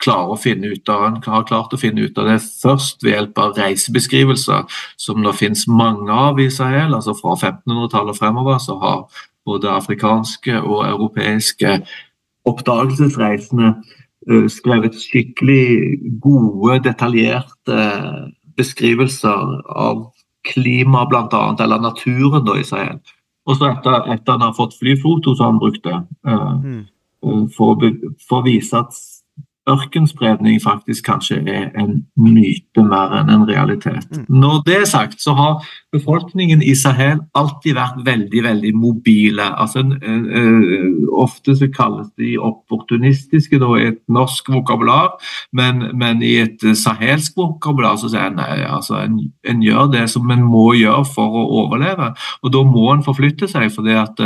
klare 0.00 0.32
å 0.32 0.40
finne 0.40 0.72
ut 0.72 0.88
av 0.88 1.04
en 1.04 1.20
har 1.26 1.44
klart 1.48 1.76
å 1.76 1.80
finne 1.80 2.08
ut 2.08 2.18
av 2.18 2.32
det 2.32 2.40
først 2.62 3.04
ved 3.04 3.12
hjelp 3.12 3.38
av 3.38 3.56
reisebeskrivelser, 3.60 4.64
som 4.96 5.22
det 5.24 5.36
finnes 5.36 5.68
mange 5.68 6.12
av 6.12 6.40
i 6.40 6.48
Sahel. 6.50 6.94
altså 6.94 7.12
Fra 7.20 7.36
1500-tallet 7.36 8.16
fremover 8.16 8.58
så 8.58 8.80
har 8.80 9.24
både 9.46 9.70
afrikanske 9.70 10.60
og 10.62 10.86
europeiske 10.88 11.78
oppdagelsesreisende 12.46 13.72
uh, 14.30 14.46
skrevet 14.52 14.98
skikkelig 14.98 15.98
gode, 16.22 16.80
detaljerte 16.86 17.80
beskrivelser 18.56 19.60
av 19.68 20.06
klima 20.46 21.04
bl.a., 21.10 21.56
eller 21.60 21.82
naturen 21.82 22.44
da, 22.46 22.56
i 22.58 22.64
Sahel. 22.64 23.00
Og 23.46 23.58
så 23.58 23.70
etter, 23.70 23.98
at 24.14 24.30
han 24.30 24.42
har 24.42 24.54
fått 24.56 24.74
flyfoto, 24.78 25.34
som 25.36 25.54
han 25.54 25.60
brukte, 25.62 26.00
mm. 26.26 26.80
for, 27.54 27.82
for, 28.26 28.40
å 28.40 28.46
vise 28.46 28.78
at 28.78 28.96
ørkenspredning 29.70 30.58
faktisk 30.62 31.06
kanskje 31.06 31.40
er 31.50 31.70
en 31.78 32.00
myte 32.18 32.82
mer 32.86 33.14
enn 33.20 33.30
en 33.34 33.46
realitet. 33.48 34.06
Mm. 34.10 34.26
Når 34.42 34.62
det 34.66 34.80
er 34.80 34.90
sagt, 34.90 35.22
så 35.22 35.34
har 35.38 35.66
befolkningen 35.96 36.62
i 36.62 36.74
Sahel 36.78 37.20
alltid 37.36 37.76
vært 37.76 38.02
veldig 38.06 38.42
veldig 38.44 38.72
mobile. 38.76 39.46
Altså, 39.60 39.82
uh, 39.82 41.12
ofte 41.16 41.56
så 41.58 41.68
kalles 41.72 42.10
de 42.20 42.36
opportunistiske 42.38 43.60
da, 43.62 43.72
i 43.76 43.88
et 43.92 44.02
norsk 44.12 44.50
vokabular, 44.52 45.16
men, 45.56 45.88
men, 45.96 46.22
i 46.22 46.36
et 46.44 46.62
sahelsk 46.76 47.36
vokabular 47.36 47.98
så 48.00 48.10
sier 48.12 48.30
en 48.30 48.38
nei, 48.40 48.60
altså, 48.64 49.00
en, 49.02 49.18
en, 49.46 49.64
gjør 49.64 49.90
det 49.94 50.06
som 50.12 50.30
en 50.32 50.44
må 50.46 50.68
gjøre 50.78 51.04
for 51.08 51.40
å 51.40 51.46
overleve. 51.62 52.12
Og 52.44 52.54
da 52.54 52.62
må 52.66 52.90
en 52.92 53.04
forflytte 53.06 53.48
seg, 53.50 53.70
fordi 53.74 53.96
at 53.98 54.20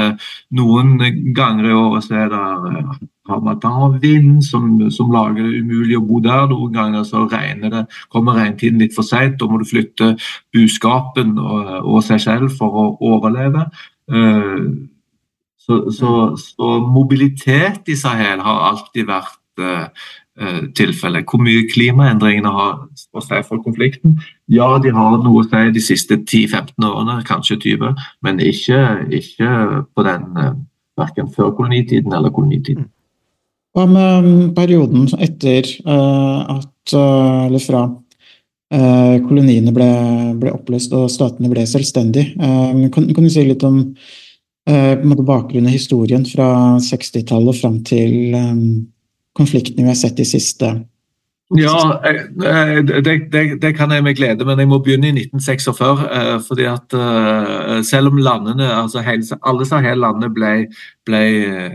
noen 0.56 0.98
ganger 1.36 1.70
i 1.70 1.76
året 1.76 2.06
så 2.06 2.20
er 2.24 2.30
det 2.32 3.08
Ramadan-vind 3.30 4.44
som, 4.44 4.90
som, 4.90 5.10
lager 5.12 5.44
det 5.44 5.60
umulig 5.62 5.98
å 5.98 6.04
bo 6.06 6.20
der. 6.24 6.46
Noen 6.50 6.74
ganger 6.74 7.04
så 7.06 7.24
regner 7.30 7.72
det, 7.72 7.82
kommer 8.12 8.38
regntiden 8.38 8.80
litt 8.82 8.96
for 8.96 9.06
seint. 9.06 9.38
Da 9.40 9.48
må 9.50 9.60
du 9.60 9.66
flytte 9.68 10.14
buskapen 10.54 11.36
og, 11.38 11.59
og, 11.82 12.00
seg 12.06 12.22
selv 12.22 12.54
for 12.58 12.80
å 12.82 12.86
overleve. 13.12 13.66
Uh, 14.10 14.88
så, 15.60 15.84
så, 15.94 16.14
så, 16.40 16.70
mobilitet 16.90 17.90
i 17.92 17.96
Sahel 17.98 18.42
har 18.42 18.64
alltid 18.70 19.06
vært 19.10 19.62
uh, 19.62 20.08
tilfellet. 20.74 21.28
Hvor 21.28 21.42
mye 21.44 21.66
klimaendringene 21.68 22.50
har 22.54 22.78
å 22.88 23.22
si 23.22 23.42
for 23.46 23.62
konflikten? 23.62 24.16
Ja, 24.50 24.72
de 24.82 24.94
har 24.96 25.18
noe 25.20 25.42
å 25.42 25.46
si 25.46 25.74
de 25.76 25.82
siste 25.84 26.16
10-15 26.22 26.88
årene, 26.88 27.20
kanskje 27.28 27.58
20, 27.66 28.00
men 28.24 28.40
ikke, 28.42 28.80
ikke 29.20 29.50
på 29.94 30.06
den 30.08 30.30
verken 30.98 31.30
før 31.34 31.52
kolonitiden 31.58 32.16
eller 32.16 32.32
kolonitiden. 32.34 32.88
Hva 33.76 33.86
med 33.86 34.26
um, 34.26 34.48
perioden 34.56 35.06
etter 35.22 35.68
at 35.86 36.94
Eller 36.96 37.62
fra 37.62 37.84
koloniene 38.70 39.72
ble, 39.74 39.88
ble, 40.38 40.52
oppløst 40.54 40.92
og 40.94 41.08
statene 41.10 41.50
ble 41.50 41.64
selvstendige? 41.66 42.36
Kan, 42.94 43.08
kan, 43.10 43.24
du 43.24 43.30
si 43.32 43.42
litt 43.42 43.64
om 43.66 43.80
bakgrunnen 44.64 45.66
og 45.66 45.74
historien 45.74 46.22
fra 46.28 46.78
60-tallet 46.78 47.50
og 47.50 47.58
fram 47.58 47.80
til 47.82 48.30
konfliktene 49.34 49.88
vi 49.88 49.90
har 49.90 49.98
sett 49.98 50.20
de 50.20 50.28
siste 50.28 50.70
ja, 51.58 51.74
det, 52.06 53.02
det, 53.02 53.42
det, 53.58 53.72
kan 53.74 53.90
jeg 53.90 54.04
med 54.06 54.14
glede, 54.14 54.46
men 54.46 54.60
jeg 54.62 54.70
må 54.70 54.78
begynne 54.78 55.08
i 55.08 55.24
1946. 55.24 56.44
fordi 56.46 56.68
at 56.70 56.94
Selv 57.88 58.12
om 58.12 58.20
landene, 58.22 58.68
altså 58.70 59.02
alle 59.02 59.66
Sahel-landene 59.66 60.30
ble, 60.30 60.52
ble 61.10 61.24
Eh, 61.50 61.72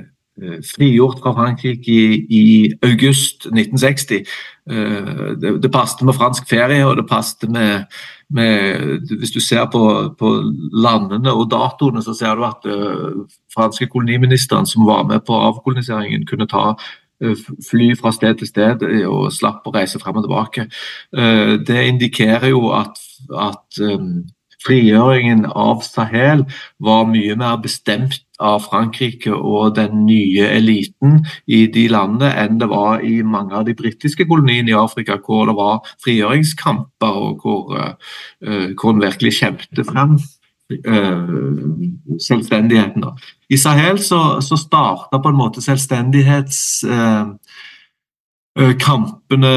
frigjort 0.75 1.21
fra 1.23 1.31
Frankrike 1.33 1.91
i, 1.91 2.25
i 2.29 2.73
august 2.83 3.45
1960. 3.45 4.25
Eh, 4.71 5.31
det, 5.41 5.53
det 5.63 5.71
passet 5.71 6.03
med 6.05 6.17
fransk 6.17 6.49
ferie, 6.49 6.83
og 6.85 6.97
det 6.97 7.07
passet 7.09 7.49
med, 7.49 7.85
med 8.29 9.07
Hvis 9.19 9.31
du 9.31 9.39
ser 9.39 9.65
på, 9.71 10.15
på, 10.19 10.33
landene 10.73 11.33
og 11.33 11.49
datoene, 11.51 12.03
så 12.03 12.13
ser 12.13 12.35
du 12.35 12.43
at 12.43 12.67
uh, 12.67 13.23
franske 13.53 13.87
koloniministeren 13.87 14.65
som 14.65 14.85
var 14.85 15.03
med 15.03 15.23
på 15.27 15.33
avkoloniseringen, 15.33 16.25
kunne 16.25 16.47
ta 16.47 16.75
fly 17.69 17.93
fra 17.95 18.11
sted 18.11 18.35
til 18.35 18.47
sted 18.47 18.81
og 19.07 19.29
slapp 19.31 19.63
å 19.63 19.71
reise 19.71 20.01
frem 20.01 20.17
og 20.19 20.25
tilbake. 20.25 20.65
Det 21.63 21.85
indikerer 21.87 22.49
jo 22.51 22.73
at, 22.75 22.99
at 23.31 23.79
frigjøringen 24.65 25.45
av 25.47 25.79
Sahel 25.87 26.43
var 26.83 27.07
mye 27.07 27.37
mer 27.39 27.55
bestemt 27.63 28.24
av 28.43 28.65
Frankrike 28.65 29.33
og 29.33 29.75
den 29.77 30.05
nye 30.05 30.47
eliten 30.57 31.21
i 31.47 31.65
de 31.71 31.87
landene 31.91 32.33
enn 32.41 32.59
det 32.59 32.69
var 32.71 33.03
i 33.05 33.21
mange 33.23 33.55
av 33.55 33.67
de 33.67 33.75
britiske 33.77 34.27
koloniene 34.27 34.73
i 34.73 34.77
Afrika, 34.77 35.17
hvor 35.23 35.47
det 35.49 35.55
var 35.57 35.83
frigjøringskamper 36.03 37.21
og 37.21 37.45
hvor, 37.45 37.75
uh, 37.75 38.73
hvor 38.75 38.95
en 38.95 39.03
virkelig 39.05 39.37
kjempet 39.39 39.85
frem 39.87 40.17
uh, 40.17 41.35
selvstendigheten. 42.19 43.07
I 43.49 43.57
Sahel 43.61 44.01
så, 44.03 44.41
så 44.41 44.59
starta 44.59 45.21
på 45.21 45.31
en 45.31 45.39
måte 45.39 45.63
selvstendighets... 45.63 46.83
Uh, 46.87 47.35
kampene 48.55 49.47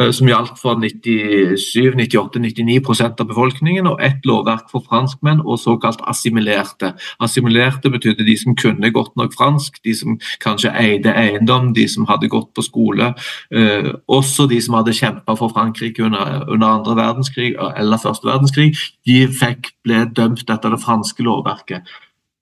eh, 0.00 0.12
som 0.12 0.28
gjaldt 0.28 0.60
for 0.62 0.74
97-98-99% 0.74 3.20
av 3.20 3.26
befolkningen, 3.26 3.86
og 3.86 4.02
ett 4.02 4.24
lovverk 4.24 4.70
for 4.70 4.80
franskmenn 4.88 5.40
og 5.44 5.58
såkalt 5.58 6.00
assimilerte. 6.06 6.92
Assimilerte 7.20 7.90
betydde 7.90 8.26
de 8.26 8.36
som 8.38 8.56
kunne 8.56 8.90
godt 8.90 9.16
nok 9.16 9.32
fransk, 9.38 9.84
de 9.84 9.94
som 9.94 10.20
kanskje 10.40 10.80
eide 10.80 11.14
eiendom, 11.14 11.74
de 11.74 11.88
som 11.88 12.06
hadde 12.06 12.28
gått 12.28 12.54
på 12.54 12.62
skole. 12.62 13.14
Eh, 13.50 13.92
også 14.08 14.46
de 14.48 14.60
som 14.60 14.74
hadde 14.74 14.96
kjempa 14.96 15.36
for 15.36 15.48
Frankrike 15.48 16.04
under, 16.04 16.44
under 16.48 16.66
andre 16.66 16.96
verdenskrig 16.96 17.54
eller 17.76 17.96
første 17.96 18.28
verdenskrig. 18.28 18.76
De 19.06 19.28
fikk 19.28 19.66
ble 19.84 20.04
dømt 20.16 20.50
etter 20.50 20.70
det 20.70 20.80
franske 20.82 21.22
lovverket. 21.22 21.82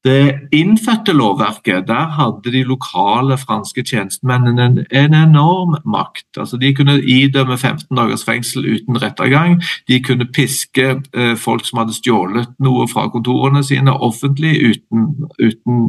Det 0.04 0.34
innfødte 0.52 1.12
lovverket, 1.12 1.88
der 1.88 2.06
hadde 2.16 2.52
de 2.52 2.62
lokale 2.62 3.36
franske 3.38 3.82
tjenestemennene 3.82 4.64
en, 4.64 4.78
en 4.90 5.14
enorm 5.14 5.76
makt. 5.84 6.38
Altså, 6.38 6.56
de 6.56 6.74
kunne 6.74 7.02
idømme 7.02 7.58
15 7.58 7.96
dagers 7.96 8.24
fengsel 8.24 8.64
uten 8.64 9.02
rettergang. 9.02 9.62
De 9.88 10.02
kunne 10.02 10.26
piske 10.32 10.86
eh, 11.16 11.36
folk 11.36 11.66
som 11.66 11.82
hadde 11.82 11.96
stjålet 11.98 12.48
noe 12.58 12.88
fra 12.88 13.08
kontorene 13.12 13.64
sine 13.64 13.92
offentlig, 13.92 14.54
uten, 14.70 15.04
uten 15.36 15.82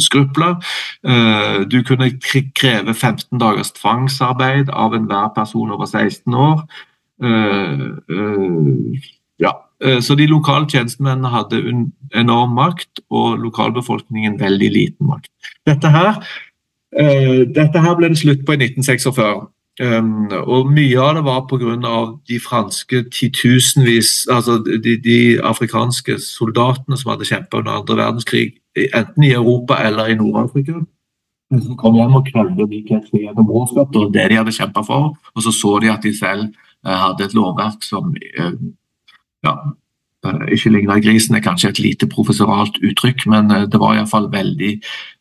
skrupler. 0.00 0.56
Eh, 1.04 1.60
du 1.68 1.82
kunne 1.82 2.08
kreve 2.56 2.94
15 2.94 3.38
dagers 3.40 3.72
tvangsarbeid 3.76 4.72
av 4.72 4.96
enhver 4.96 5.28
person 5.36 5.76
over 5.76 5.86
16 5.86 6.34
år. 6.34 6.64
Eh, 7.22 7.92
Eh, 8.10 9.00
så 10.04 10.14
de 10.14 10.28
lokale 10.30 10.68
tjenestemennene 10.70 11.30
hadde 11.32 11.62
enorm 12.14 12.54
makt, 12.58 13.02
og 13.10 13.40
lokalbefolkningen 13.42 14.38
veldig 14.40 14.70
liten 14.72 15.08
makt. 15.08 15.30
Dette 15.66 15.90
her, 15.90 16.22
eh, 16.98 17.42
dette 17.54 17.82
her 17.82 17.96
ble 17.98 18.12
det 18.12 18.20
slutt 18.20 18.46
på 18.46 18.54
i 18.54 18.60
1946. 18.62 19.48
Um, 19.80 20.28
og 20.28 20.68
Mye 20.68 21.00
av 21.00 21.14
det 21.16 21.24
var 21.24 21.46
pga. 21.48 22.18
de 22.28 22.38
franske 22.38 23.04
titusenvis 23.08 24.26
altså 24.30 24.58
de, 24.60 24.98
de, 25.00 25.40
afrikanske 25.40 26.18
soldatene 26.20 26.96
som 26.96 27.10
hadde 27.10 27.24
kjempet 27.24 27.54
under 27.54 27.72
andre 27.80 27.96
verdenskrig, 27.96 28.52
enten 28.76 29.24
i 29.24 29.32
Europa 29.32 29.80
eller 29.80 30.12
i 30.12 30.14
Nord-Afrika. 30.14 30.84
Som 31.52 31.76
kom 31.76 31.96
hjem 31.96 32.14
og 32.14 32.28
krevde 32.28 32.68
likhet, 32.68 33.08
frihet 33.10 33.36
og 33.36 33.46
brorskap. 33.46 33.96
Det 34.12 34.28
de 34.28 34.36
hadde 34.36 34.52
kjempet 34.52 34.86
for. 34.86 35.16
Og 35.34 35.42
så 35.42 35.52
så 35.52 35.78
de 35.80 35.90
at 35.90 36.04
de 36.04 36.12
selv 36.18 36.52
uh, 36.86 36.92
hadde 36.92 37.24
et 37.24 37.34
lovverk 37.34 37.82
som 37.82 38.12
ja, 39.46 39.56
ikke 40.52 40.70
ligna 40.70 40.98
grisen 41.02 41.36
er 41.36 41.44
kanskje 41.44 41.72
et 41.72 41.80
lite 41.82 42.08
professoralt 42.10 42.78
uttrykk, 42.82 43.26
men 43.32 43.50
eh, 43.50 43.66
det 43.70 43.80
var 43.82 43.96
iallfall 43.96 44.28
veldig 44.32 44.72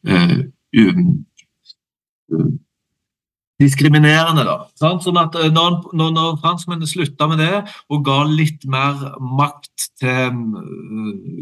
uh, 0.09 0.37
um, 0.77 1.15
diskriminerende. 3.61 4.45
da. 4.47 4.57
Sånn 4.79 5.21
at 5.21 5.37
Når, 5.53 5.77
når, 5.93 6.11
når 6.17 6.39
franskmennene 6.43 6.89
slutta 6.89 7.29
med 7.31 7.41
det 7.41 7.63
og 7.89 8.03
ga 8.05 8.21
litt 8.27 8.65
mer 8.69 9.13
makt 9.21 9.89
til 10.01 10.37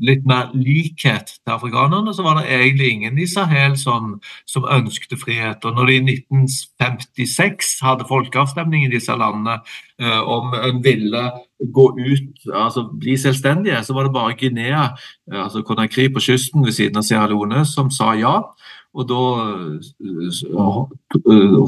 litt 0.04 0.26
mer 0.28 0.52
likhet 0.56 1.34
til 1.40 1.54
afrikanerne, 1.54 2.14
så 2.16 2.24
var 2.26 2.40
det 2.40 2.50
egentlig 2.52 2.90
ingen 2.94 3.20
i 3.20 3.28
Sahel 3.30 3.78
som, 3.80 4.18
som 4.50 4.68
ønsket 4.70 5.18
frihet. 5.20 5.64
Og 5.66 5.76
når 5.76 5.90
de 5.90 5.98
i 5.98 6.16
1956 6.16 7.78
hadde 7.86 8.08
folkeavstemning 8.10 8.86
i 8.86 8.92
disse 8.94 9.16
landene 9.16 9.60
eh, 10.02 10.20
om 10.20 10.54
en 10.56 10.84
ville 10.84 11.24
gå 11.60 11.86
ut, 12.00 12.46
altså 12.56 12.86
bli 13.02 13.18
selvstendige, 13.20 13.82
så 13.84 13.96
var 13.96 14.08
det 14.08 14.16
bare 14.16 14.38
Guinea, 14.40 14.90
altså 15.32 15.62
Conakry 15.68 16.08
på 16.14 16.24
kysten 16.24 16.64
ved 16.66 16.76
siden 16.78 17.02
av 17.02 17.08
Sierra 17.08 17.28
Leone, 17.28 17.66
som 17.68 17.92
sa 17.92 18.14
ja. 18.16 18.38
Og 18.98 19.06
da 19.06 19.18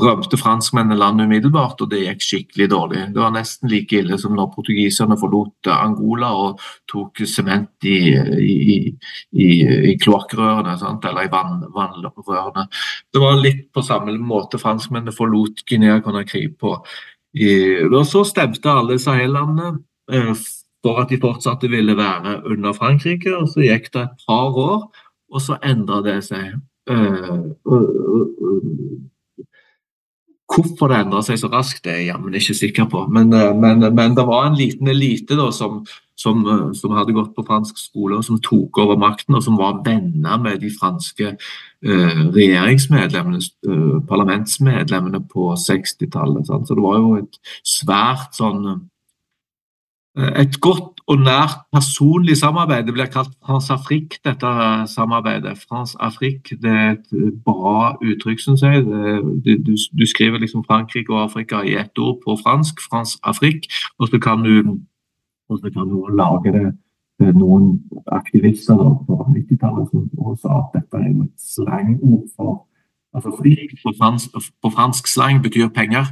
rømte 0.02 0.38
franskmennene 0.42 0.98
landet 0.98 1.28
umiddelbart, 1.30 1.82
og 1.84 1.92
det 1.92 2.00
gikk 2.02 2.24
skikkelig 2.26 2.68
dårlig. 2.72 3.04
Det 3.14 3.22
var 3.22 3.34
nesten 3.36 3.70
like 3.70 4.00
ille 4.00 4.18
som 4.18 4.34
når 4.34 4.50
portugiserne 4.56 5.18
forlot 5.22 5.70
Angola 5.70 6.32
og 6.34 6.64
tok 6.90 7.22
sement 7.30 7.86
i, 7.86 8.00
i, 8.18 8.66
i, 9.38 9.50
i 9.92 9.94
kloakkrørene, 10.02 10.74
eller 10.82 11.28
i 11.28 11.32
vann, 11.32 11.62
vannrørene. 11.76 12.66
Det 13.14 13.22
var 13.22 13.38
litt 13.44 13.68
på 13.70 13.86
samme 13.86 14.18
måte 14.18 14.58
franskmennene 14.62 15.14
forlot 15.14 15.62
Guinea-Conakry 15.70 16.48
på. 16.58 16.74
og 17.94 18.02
så 18.10 18.26
stemte 18.26 18.74
alle 18.74 18.98
Sahel-landene 19.00 19.76
eh, 20.12 20.34
for 20.82 21.04
at 21.04 21.14
de 21.14 21.22
fortsatte 21.22 21.70
ville 21.70 21.94
være 21.98 22.42
under 22.50 22.74
Frankrike. 22.74 23.38
og 23.38 23.48
Så 23.54 23.62
gikk 23.62 23.94
det 23.94 24.08
et 24.08 24.28
par 24.28 24.58
år, 24.58 24.90
og 25.32 25.42
så 25.42 25.62
endra 25.62 26.02
det 26.02 26.24
seg. 26.26 26.58
Eh, 26.90 27.30
hvorfor 30.52 30.92
det 30.92 31.00
endra 31.00 31.22
seg 31.24 31.40
så 31.40 31.50
raskt, 31.52 31.84
det 31.86 31.94
er 31.94 32.00
jeg 32.02 32.10
jammen 32.12 32.38
ikke 32.38 32.56
sikker 32.58 32.88
på. 32.92 33.04
Men, 33.14 33.34
eh, 33.34 33.52
men, 33.56 33.86
men, 33.96 34.16
det 34.18 34.26
var 34.28 34.48
en 34.48 34.58
liten 34.58 34.90
elite 34.92 35.38
da, 35.40 35.50
som, 35.56 35.82
som, 36.20 36.42
eh, 36.46 36.68
som, 36.78 36.96
hadde 36.98 37.16
gått 37.16 37.34
på 37.38 37.46
fransk 37.48 37.80
skole, 37.80 38.18
og 38.18 38.26
som 38.28 38.40
tok 38.44 38.82
over 38.84 39.00
makten, 39.00 39.38
og 39.38 39.46
som 39.46 39.60
var 39.60 39.82
venner 39.86 40.42
med 40.42 40.62
de 40.62 40.72
franske 40.74 41.36
uh, 41.36 42.22
regjeringsmedlemmene, 42.36 43.42
uh, 43.68 44.00
parlamentsmedlemmene 44.10 45.24
på 45.32 45.52
60-tallet. 45.58 46.50
Så 46.50 46.76
det 46.76 46.84
var 46.84 47.00
jo 47.02 47.16
et 47.22 47.42
svært 47.66 48.38
sånn 48.38 48.90
et 50.18 50.60
godt 50.62 51.00
og 51.08 51.18
nært 51.24 51.54
personlig 51.72 52.38
samarbeid. 52.38 52.84
Det 52.86 52.94
blir 52.94 53.08
kalt 53.12 53.32
France 53.46 53.74
Afrique, 53.74 54.20
dette 54.26 54.52
samarbeidet. 54.92 55.58
France 55.70 55.98
Afrique 56.00 56.58
det 56.62 56.72
er 56.72 56.92
et 56.92 57.36
bra 57.46 57.96
uttrykk, 58.02 58.40
syns 58.40 58.62
jeg. 58.62 58.84
Du, 58.84 59.52
du, 59.68 59.74
du, 60.00 60.06
skriver 60.06 60.38
liksom 60.38 60.66
Frankrike 60.68 61.14
og 61.14 61.24
Afrika 61.24 61.62
i 61.64 61.76
ett 61.80 61.98
ord 62.00 62.20
på 62.26 62.36
fransk, 62.44 62.82
France 62.90 63.20
Afrique, 63.24 63.72
og 64.00 64.08
så 64.08 64.20
kan 64.20 64.44
du, 64.44 64.80
kan 65.74 65.88
du 65.90 66.08
lage 66.08 66.52
det 66.54 67.36
noen 67.36 67.76
aktivister 68.12 68.76
på 69.08 69.18
90-tallet 69.30 69.92
som 69.92 70.36
sa 70.42 70.58
at 70.60 70.76
dette 70.76 70.98
er 70.98 71.10
et 71.12 71.34
slangord 71.38 72.28
for 72.36 72.66
Altså 73.14 73.32
frik 73.40 73.72
på 73.84 73.92
fransk, 74.00 74.30
på 74.64 74.70
fransk 74.72 75.08
slang 75.08 75.42
betyr 75.44 75.68
penger. 75.76 76.06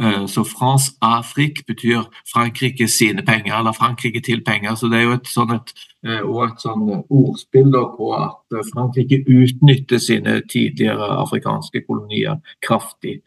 Eh, 0.00 0.26
så 0.26 0.44
France 0.44 0.92
Afrique 1.02 1.64
betyr 1.66 2.06
Frankrike 2.34 2.88
sine 2.88 3.22
penger, 3.26 3.58
eller 3.58 3.72
Frankrike 3.72 4.20
til 4.20 4.44
penger. 4.44 4.74
Så 4.74 4.88
det 4.88 5.00
er 5.00 5.02
jo 5.02 5.16
et 5.16 5.26
sånn 5.26 5.54
et, 5.56 5.72
eh, 6.06 6.22
et 6.22 6.62
sånn 6.62 6.84
ordspill 7.10 7.74
på 7.96 8.12
at 8.14 8.58
Frankrike 8.70 9.24
utnytter 9.26 9.98
sine 9.98 10.42
tidligere 10.46 11.10
afrikanske 11.24 11.82
kolonier 11.88 12.38
kraftig. 12.62 13.22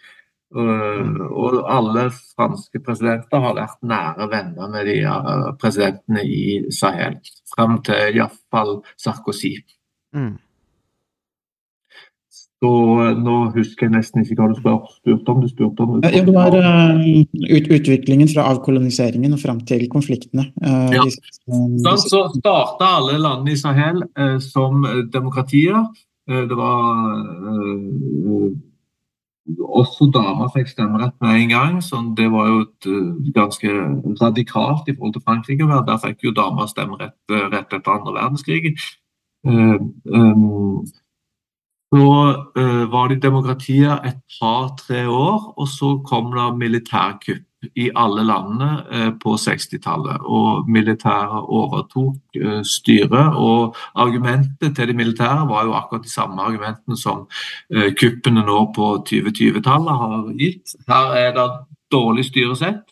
Eh, 0.56 1.22
og 1.28 1.60
alle 1.68 2.08
franske 2.38 2.80
presidenter 2.80 3.44
har 3.44 3.60
vært 3.60 3.84
nære 3.84 4.32
venner 4.32 4.72
med 4.72 4.88
de 4.88 5.02
presidentene 5.60 6.24
i 6.24 6.63
Sahel, 6.72 7.20
frem 7.56 7.82
til 7.84 8.22
iallfall 8.22 8.78
Sarkozy. 8.96 9.58
Mm. 10.16 10.38
Så 12.58 12.72
eh, 13.04 13.17
nå 13.22 13.36
husker 13.54 13.86
jeg 13.86 13.93
nesten 13.93 14.24
ikke 14.24 14.39
hva 14.39 14.48
du 14.50 14.58
spurte 14.58 15.34
om. 15.34 15.43
Du 15.43 15.50
spurte 15.52 15.86
om 15.86 16.00
ja, 16.02 16.10
det 16.26 16.34
var 16.34 16.56
uh, 16.58 17.04
ut, 17.54 17.70
utviklingen 17.78 18.32
fra 18.32 18.48
avkoloniseringen 18.54 19.38
og 19.38 19.43
fram 19.43 19.62
til 19.70 19.86
konfliktene. 19.91 20.50
Uh, 20.63 20.89
ja. 20.96 21.06
sånn, 21.46 22.02
så 22.02 22.24
starta 22.34 22.96
alle 23.00 23.20
landene 23.22 23.54
i 23.54 23.62
Sahel 23.62 24.02
uh, 24.08 24.38
som 24.43 24.82
demokratier. 25.13 25.86
det 26.28 26.56
var 26.60 26.82
også 29.48 30.10
damer 30.13 30.50
fikk 30.56 30.72
stemmerett 30.72 31.15
med 31.22 31.41
en 31.41 31.50
gang. 31.50 31.82
så 31.82 32.13
Det 32.17 32.32
var 32.32 32.48
jo 32.48 32.60
et, 32.62 32.86
eh, 32.86 33.32
ganske 33.34 33.67
radikalt 34.22 34.88
i 34.88 34.96
forhold 34.96 35.13
til 35.13 35.22
Frankrike. 35.26 35.63
Der 35.88 35.98
fikk 35.98 36.24
jo 36.24 36.32
damer 36.32 36.65
stemmerett 36.65 37.13
eh, 37.32 37.50
rett 37.54 37.74
etter 37.74 37.91
andre 37.91 38.13
verdenskrig. 38.13 38.76
Uh, 39.48 39.80
um, 40.06 40.84
så 41.93 42.08
uh, 42.60 42.86
var 42.91 43.08
det 43.08 43.21
demokratier 43.23 44.02
et 44.06 44.19
par-tre 44.39 45.06
år, 45.08 45.54
og 45.58 45.67
så 45.71 45.93
kom 46.06 46.34
det 46.36 46.50
militærkupp 46.60 47.47
i 47.76 47.88
alle 47.95 48.23
landene 48.23 48.69
eh, 48.91 49.10
på 49.21 49.36
60-tallet. 49.41 50.26
Og 50.26 50.69
militæret 50.69 51.47
overtok 51.60 52.38
eh, 52.38 52.62
styret. 52.63 53.34
Og 53.36 53.76
argumentet 53.95 54.76
til 54.76 54.88
de 54.88 54.97
militære 54.97 55.47
var 55.50 55.65
jo 55.65 55.73
akkurat 55.78 56.04
de 56.04 56.12
samme 56.13 56.41
argumentene 56.41 56.97
som 56.97 57.26
eh, 57.73 57.93
kuppene 57.97 58.45
nå 58.45 58.60
på 58.76 58.91
2020-tallet 59.10 60.04
har 60.04 60.30
gitt. 60.41 60.78
Her 60.88 61.17
er 61.23 61.34
det 61.38 61.50
dårlig 61.91 62.28
styresett. 62.30 62.86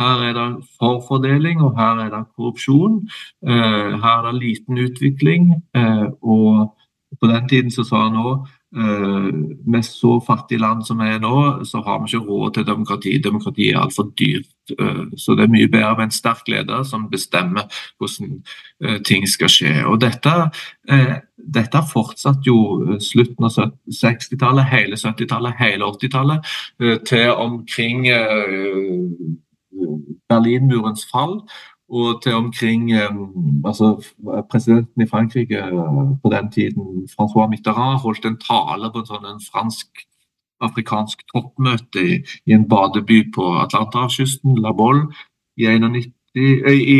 Her 0.00 0.22
er 0.24 0.36
det 0.36 0.64
forfordeling 0.80 1.60
og 1.60 1.74
her 1.76 2.06
er 2.06 2.12
det 2.12 2.22
korrupsjon. 2.36 3.02
Her 3.44 3.98
er 4.00 4.22
det 4.30 4.38
liten 4.40 4.78
utvikling. 4.80 5.50
Og 6.24 6.70
på 7.20 7.28
den 7.30 7.48
tiden 7.48 7.70
så 7.74 7.84
sa 7.84 8.06
han 8.06 8.18
òg 8.20 8.48
Uh, 8.76 9.34
med 9.66 9.82
så 9.84 10.20
fattige 10.26 10.60
land 10.60 10.84
som 10.86 11.00
vi 11.02 11.08
er 11.10 11.18
nå, 11.18 11.64
så 11.66 11.80
har 11.82 11.96
vi 11.98 12.06
ikke 12.06 12.26
råd 12.26 12.52
til 12.54 12.66
demokrati. 12.68 13.16
Demokrati 13.18 13.66
er 13.72 13.80
altfor 13.80 14.12
dyrt. 14.18 14.46
Uh, 14.78 15.10
så 15.18 15.34
det 15.34 15.42
er 15.44 15.50
mye 15.50 15.66
bedre 15.72 15.96
med 15.96 16.04
en 16.06 16.14
sterk 16.14 16.46
leder 16.46 16.84
som 16.86 17.08
bestemmer 17.10 17.66
hvordan 17.98 18.36
uh, 18.84 19.00
ting 19.02 19.26
skal 19.26 19.50
skje. 19.50 19.72
Og 19.90 19.98
dette, 20.04 20.36
dette 21.58 21.82
fortsatte 21.90 22.46
jo 22.46 22.96
slutten 23.02 23.48
av 23.48 23.58
60-tallet, 23.90 24.70
hele 24.70 25.00
70-tallet, 25.02 25.58
hele 25.58 25.90
80-tallet, 25.90 26.54
til 27.10 27.30
omkring 27.34 28.06
Berlinmurens 30.30 31.08
fall 31.10 31.40
og 31.90 32.22
til 32.22 32.34
omkring 32.34 32.92
altså 33.66 33.88
Presidenten 34.50 35.02
i 35.02 35.06
Frankrike 35.06 35.58
eh, 35.58 35.98
på 36.22 36.30
den 36.32 36.52
tiden, 36.52 37.08
Francois 37.16 37.50
Mitterrand, 37.50 38.00
holdt 38.00 38.24
en 38.24 38.38
tale 38.38 38.92
på 38.92 39.02
en 39.02 39.08
sånn 39.08 39.26
en 39.26 39.42
fransk-afrikansk 39.50 41.24
toppmøte 41.32 42.04
i, 42.04 42.20
i, 42.46 42.54
en 42.54 42.68
badeby 42.70 43.24
på 43.34 43.48
Atlanterhavskysten, 43.64 44.58
La 44.62 44.72
Bolle, 44.72 45.08
i 45.58 45.66
91. 45.66 46.12
I, 46.38 46.46
i, 46.70 46.98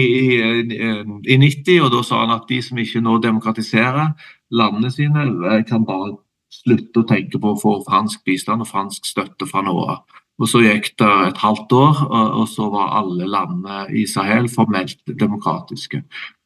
i, 1.31 1.37
90, 1.39 1.77
og 1.85 1.93
da 1.95 2.01
sa 2.03 2.25
han 2.25 2.35
at 2.35 2.49
de 2.49 2.57
som 2.67 2.79
ikke 2.83 2.99
nå 3.05 3.21
demokratiserer 3.23 4.11
landene 4.51 4.91
sine, 4.91 5.29
eh, 5.53 5.63
kan 5.69 5.87
bare 5.87 6.17
slutte 6.51 7.05
å 7.05 7.07
tenke 7.07 7.39
på 7.39 7.53
å 7.53 7.61
få 7.61 7.77
fransk 7.87 8.25
bistand 8.27 8.65
og 8.65 8.73
fransk 8.73 9.07
støtte 9.07 9.47
fra 9.47 9.63
nå 9.63 9.77
av. 9.87 10.03
Og 10.41 10.49
Så 10.49 10.63
gikk 10.65 10.95
det 10.99 11.09
et 11.29 11.41
halvt 11.43 11.73
år, 11.77 11.99
og 12.41 12.47
så 12.49 12.71
var 12.73 12.95
alle 12.97 13.27
landene 13.29 13.83
i 13.93 14.07
Sahel 14.09 14.49
formelt 14.49 15.03
demokratiske. 15.21 16.01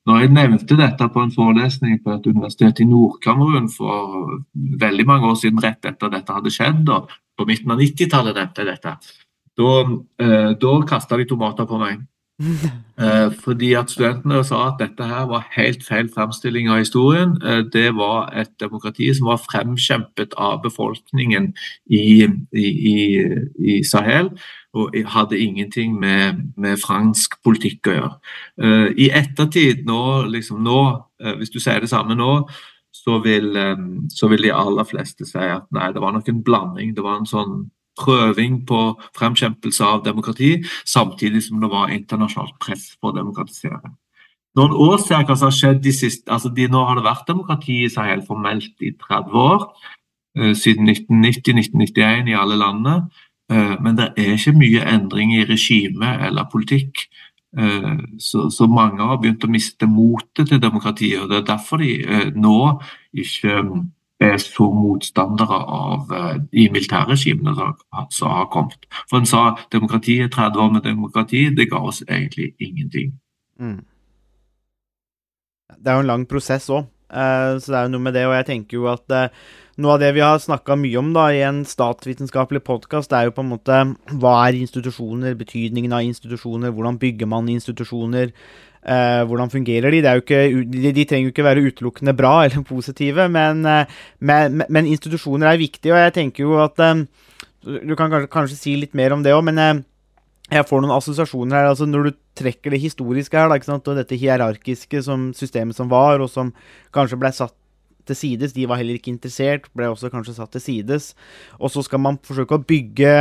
Når 0.04 0.18
jeg 0.20 0.32
nevnte 0.34 0.76
dette 0.76 1.06
på 1.08 1.22
en 1.22 1.32
forelesning 1.32 2.00
på 2.04 2.12
et 2.12 2.26
universitet 2.26 2.82
i 2.82 2.88
Nord-Kamerun 2.88 3.70
for 3.72 4.40
veldig 4.82 5.06
mange 5.08 5.30
år 5.30 5.38
siden, 5.40 5.62
rett 5.64 5.86
etter 5.88 6.10
dette 6.12 6.34
hadde 6.34 6.52
skjedd, 6.52 6.90
og 6.92 7.14
på 7.38 7.46
midten 7.48 7.72
av 7.72 7.80
90-tallet 7.80 8.36
nevnte 8.36 8.64
jeg 8.64 8.72
dette, 8.72 8.96
da, 9.54 9.70
eh, 10.20 10.84
kasta 10.90 11.16
de 11.16 11.24
tomater 11.30 11.64
på 11.70 11.78
meg. 11.78 12.02
Eh, 12.98 13.32
fordi 13.42 13.72
at 13.74 13.90
studentene 13.90 14.44
sa 14.46 14.68
at 14.68 14.76
dette 14.78 15.02
her 15.02 15.24
var 15.26 15.48
helt 15.56 15.82
feil 15.82 16.06
fremstilling 16.14 16.68
av 16.70 16.78
historien. 16.78 17.32
Eh, 17.42 17.64
det 17.72 17.88
var 17.98 18.30
et 18.38 18.52
demokrati 18.62 19.08
som 19.14 19.26
var 19.32 19.40
fremkjempet 19.42 20.36
av 20.38 20.60
befolkningen 20.62 21.48
i, 21.90 22.22
i, 22.54 23.00
i 23.58 23.80
Sahel, 23.82 24.30
og 24.78 24.94
hadde 25.16 25.38
ingenting 25.42 25.98
med, 25.98 26.38
med, 26.56 26.78
fransk 26.78 27.34
politikk 27.42 27.90
å 27.90 27.96
gjøre. 27.98 28.14
Eh, 28.62 28.86
I 29.06 29.10
ettertid, 29.10 29.82
nå, 29.90 30.00
liksom 30.30 30.62
nå, 30.62 30.80
hvis 31.38 31.50
du 31.50 31.58
sier 31.58 31.82
det 31.82 31.90
samme 31.90 32.14
nå, 32.14 32.44
så 32.94 33.18
vil, 33.26 33.58
så 34.14 34.30
vil 34.30 34.46
de 34.46 34.54
aller 34.54 34.86
fleste 34.86 35.26
si 35.26 35.50
at 35.50 35.66
nei, 35.74 35.90
det 35.92 36.02
var 36.02 36.14
nok 36.14 36.30
en 36.30 36.44
blanding. 36.46 36.94
Det 36.94 37.02
var 37.02 37.18
en 37.18 37.26
sånn 37.26 37.64
prøving 37.98 38.62
på 38.66 38.80
fremkjempelse 39.16 39.84
av 39.86 40.04
demokrati, 40.06 40.56
samtidig 40.84 41.42
som 41.46 41.60
det 41.62 41.70
var 41.72 41.92
internasjonalt 41.94 42.56
press 42.62 42.92
på 43.00 43.10
å 43.10 43.16
demokratisere. 43.16 43.94
Noen 44.54 44.74
år 44.78 45.00
ser 45.02 45.24
hva 45.26 45.34
som 45.34 45.48
har 45.50 45.56
skjedd 45.56 45.82
de 45.82 45.92
siste, 45.94 46.28
altså 46.30 46.52
de, 46.54 46.68
Nå 46.70 46.84
har 46.86 46.98
det 46.98 47.06
vært 47.08 47.28
demokrati 47.30 47.80
i 47.84 47.90
Sahel 47.90 48.22
formelt 48.26 48.86
i 48.86 48.92
30 48.94 49.38
år, 49.40 49.66
eh, 50.38 50.54
siden 50.54 50.90
1990-1991 50.92 52.30
i 52.30 52.38
alle 52.38 52.58
landene. 52.60 53.08
Eh, 53.50 53.74
men 53.82 53.98
det 53.98 54.12
er 54.16 54.36
ikke 54.36 54.54
mye 54.56 54.86
endring 54.94 55.34
i 55.34 55.46
regime 55.48 56.14
eller 56.28 56.46
politikk. 56.52 57.02
Eh, 57.58 57.98
så, 58.18 58.66
mange 58.70 59.02
har 59.02 59.18
begynt 59.18 59.44
å 59.44 59.50
miste 59.50 59.90
motet 59.90 60.48
til 60.48 60.62
demokratiet. 60.62 61.22
og 61.22 61.28
Det 61.30 61.42
er 61.42 61.50
derfor 61.50 61.82
de 61.82 62.30
nå 62.34 62.80
ikke 63.12 63.58
er 64.22 64.36
så 64.38 64.68
motstandere 64.72 65.56
av 65.78 66.12
de 66.52 66.68
militærregimene 66.70 67.54
som 68.14 68.30
har 68.30 68.46
kommet. 68.52 68.86
For 69.10 69.18
en 69.18 69.26
sa 69.28 69.56
demokrati 69.74 70.20
er 70.22 70.30
30 70.32 70.62
år 70.62 70.70
med 70.76 70.86
demokrati, 70.86 71.48
det 71.50 71.70
ga 71.72 71.82
oss 71.82 72.02
egentlig 72.06 72.52
ingenting. 72.62 73.12
Mm. 73.60 73.82
Det 75.78 75.90
er 75.90 75.98
jo 75.98 76.04
en 76.04 76.12
lang 76.12 76.24
prosess 76.28 76.70
òg, 76.72 76.86
eh, 77.10 77.58
så 77.58 77.72
det 77.72 77.78
er 77.78 77.86
jo 77.86 77.94
noe 77.94 78.06
med 78.06 78.16
det. 78.16 78.24
Og 78.28 78.36
jeg 78.38 78.48
tenker 78.50 78.78
jo 78.78 78.88
at 78.92 79.14
uh, 79.14 79.44
noe 79.80 79.94
av 79.96 80.02
det 80.02 80.12
vi 80.14 80.22
har 80.22 80.38
snakka 80.42 80.76
mye 80.78 80.98
om 81.00 81.10
da 81.14 81.28
i 81.34 81.40
en 81.46 81.62
statsvitenskapelig 81.66 82.62
podkast, 82.66 83.14
er 83.14 83.28
jo 83.28 83.34
på 83.34 83.42
en 83.42 83.50
måte 83.50 83.80
hva 84.20 84.34
er 84.46 84.58
institusjoner, 84.60 85.34
betydningen 85.38 85.94
av 85.96 86.04
institusjoner, 86.06 86.74
hvordan 86.74 87.00
bygger 87.02 87.30
man 87.30 87.50
institusjoner? 87.50 88.30
Eh, 88.84 89.22
hvordan 89.24 89.48
fungerer 89.48 89.94
de? 89.94 90.02
Ikke, 90.20 90.42
de? 90.68 90.92
de? 90.92 91.06
trenger 91.08 91.30
jo 91.30 91.32
ikke 91.32 91.46
være 91.46 91.64
utelukkende 91.70 92.14
bra 92.16 92.34
eller 92.44 92.66
positive, 92.68 93.26
men, 93.32 93.64
eh, 93.66 93.96
men, 94.20 94.62
men, 94.68 94.92
institusjoner 94.92 95.50
er 95.50 95.62
viktig, 95.62 95.90
og 95.92 96.02
jeg 96.02 96.14
tenker 96.20 96.44
jo 96.44 96.60
at 96.62 96.78
eh, 96.84 97.06
Du 97.64 97.94
kan 97.96 98.10
kanskje, 98.12 98.28
kanskje, 98.28 98.60
si 98.60 98.76
litt 98.76 98.92
mer 98.92 99.14
om 99.16 99.22
det 99.24 99.32
òg, 99.32 99.40
men 99.48 99.58
eh, 99.58 99.82
jeg 100.52 100.68
får 100.68 100.82
noen 100.84 100.92
assosiasjoner 100.92 101.56
her. 101.56 101.70
altså 101.72 101.86
Når 101.88 102.10
du 102.10 102.16
trekker 102.36 102.74
det 102.74 102.82
historiske 102.82 103.38
her, 103.38 103.48
da, 103.48 103.76
og 103.78 103.96
dette 103.96 104.18
hierarkiske 104.20 105.00
som 105.02 105.30
systemet 105.32 105.74
som 105.74 105.88
var, 105.88 106.20
og 106.20 106.28
som 106.28 106.52
kanskje 106.92 107.18
ble 107.18 107.32
satt 107.32 107.56
til 108.08 108.18
sides. 108.18 108.56
De 108.56 108.68
var 108.70 108.80
heller 108.80 108.98
ikke 108.98 109.12
interessert, 109.12 109.70
ble 109.76 109.90
også 109.92 110.12
kanskje 110.12 110.36
satt 110.36 110.52
til 110.56 110.64
sides. 110.64 111.12
Og 111.60 111.72
så 111.72 111.84
skal 111.86 112.02
man 112.02 112.20
forsøke 112.22 112.58
å 112.58 112.64
bygge 112.64 113.14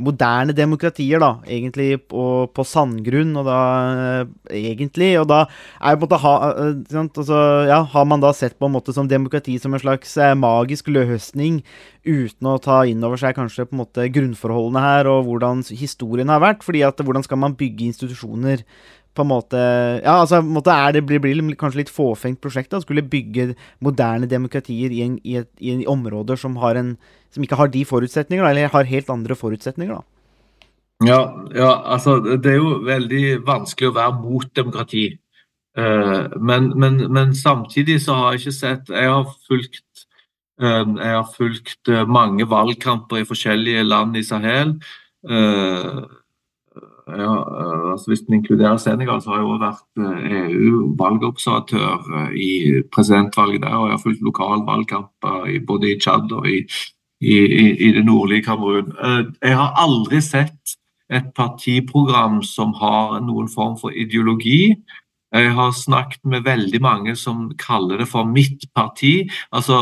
moderne 0.00 0.54
demokratier, 0.56 1.20
da, 1.20 1.30
egentlig 1.48 1.98
på, 2.10 2.24
på 2.54 2.64
sandgrunn, 2.66 3.34
og 3.36 3.46
da 3.48 3.58
egentlig, 4.54 5.12
og 5.20 5.28
da 5.30 5.42
er 5.44 5.98
på 5.98 5.98
en 5.98 6.04
måte 6.06 6.20
ha, 6.22 6.34
altså, 7.00 7.40
ja, 7.68 7.82
Har 7.92 8.06
man 8.08 8.22
da 8.22 8.32
sett 8.36 8.56
på 8.58 8.68
en 8.68 8.76
måte 8.76 8.94
som 8.96 9.08
demokrati 9.10 9.58
som 9.60 9.74
en 9.74 9.82
slags 9.82 10.16
eh, 10.16 10.36
magisk 10.38 10.88
løsning, 10.92 11.60
uten 12.06 12.48
å 12.48 12.56
ta 12.62 12.80
inn 12.88 13.04
over 13.04 13.20
seg 13.20 13.36
kanskje 13.36 13.66
på 13.68 13.76
en 13.76 13.82
måte 13.82 14.08
grunnforholdene 14.14 14.84
her, 14.84 15.10
og 15.10 15.26
hvordan 15.28 15.66
historien 15.68 16.32
har 16.32 16.40
vært? 16.40 16.64
fordi 16.64 16.84
at 16.86 17.00
hvordan 17.00 17.24
skal 17.24 17.40
man 17.40 17.56
bygge 17.58 17.90
institusjoner 17.90 18.64
på 19.14 19.24
en 19.24 19.30
måte 19.30 19.60
Ja, 20.04 20.20
altså 20.20 20.40
måte 20.44 20.74
er 20.74 20.94
det, 20.96 21.04
blir, 21.06 21.20
blir 21.22 21.56
kanskje 21.58 21.82
litt 21.82 21.92
fåfengt 21.92 22.40
prosjekt 22.42 22.70
da, 22.74 22.80
skulle 22.82 23.06
bygge 23.06 23.54
moderne 23.84 24.28
demokratier 24.30 24.92
i, 24.94 25.02
en, 25.06 25.18
i, 25.24 25.40
et, 25.42 25.50
i 25.58 25.74
en 25.74 25.82
områder 25.90 26.38
som, 26.40 26.56
en, 26.56 26.94
som, 27.30 27.44
ikke 27.44 27.58
har 27.58 27.72
de 27.72 27.84
forutsetninger, 27.84 28.44
eller 28.46 28.70
har 28.70 28.90
helt 28.90 29.10
andre 29.10 29.36
forutsetninger, 29.38 29.98
da. 29.98 30.06
Ja, 31.00 31.20
ja, 31.56 31.70
altså 31.88 32.18
det 32.20 32.50
er 32.52 32.58
jo 32.58 32.74
veldig 32.84 33.40
vanskelig 33.46 33.88
å 33.88 33.96
være 33.96 34.16
mot 34.20 34.48
demokrati. 34.56 35.06
Uh, 35.78 36.28
men, 36.36 36.72
men, 36.76 36.98
men, 37.08 37.32
samtidig 37.34 38.00
så 38.04 38.16
har 38.18 38.32
jeg 38.34 38.40
ikke 38.40 38.52
sett 38.56 38.88
Jeg 38.90 39.06
har 39.06 39.28
fulgt, 39.46 40.02
uh, 40.60 40.82
jeg 40.82 41.14
har 41.14 41.28
fulgt 41.30 41.88
uh, 41.88 42.02
mange 42.10 42.44
valgkamper 42.50 43.22
i 43.22 43.28
forskjellige 43.28 43.86
land 43.86 44.18
i 44.18 44.24
Sahel. 44.26 44.74
Uh, 45.24 46.04
ja, 47.18 47.34
eh, 47.60 47.90
altså 47.92 48.10
Hvis 48.10 48.20
en 48.20 48.34
inkluderer 48.34 48.76
Senegal, 48.76 49.22
så 49.22 49.30
har 49.30 49.36
jeg 49.36 49.46
også 49.46 49.66
vært 49.66 49.84
EU-valgobservatør 50.38 52.08
eh, 52.20 52.32
i 52.36 52.50
presidentvalget 52.94 53.62
der. 53.62 53.76
Og 53.76 53.88
jeg 53.88 53.96
har 53.96 54.02
fulgt 54.02 54.22
lokal 54.22 54.64
valgkamp 54.66 55.10
både 55.66 55.92
i 55.92 55.98
Tsjad 55.98 56.32
og 56.32 56.48
i, 56.48 56.58
i, 57.20 57.36
i, 57.86 57.92
det 57.96 58.04
nordlige 58.04 58.42
Kamerun. 58.42 58.92
Eh, 59.04 59.24
jeg 59.42 59.56
har 59.56 59.76
aldri 59.76 60.20
sett 60.24 60.76
et 61.10 61.32
partiprogram 61.36 62.42
som 62.46 62.72
har 62.78 63.20
noen 63.26 63.48
form 63.50 63.76
for 63.80 63.90
ideologi 63.90 64.76
jeg 65.32 65.52
har 65.54 65.70
snakket 65.72 66.24
med 66.24 66.44
veldig 66.44 66.80
mange 66.82 67.14
som 67.16 67.50
kaller 67.58 68.02
det 68.02 68.08
for 68.10 68.26
mitt 68.26 68.66
parti. 68.74 69.28
Altså 69.52 69.78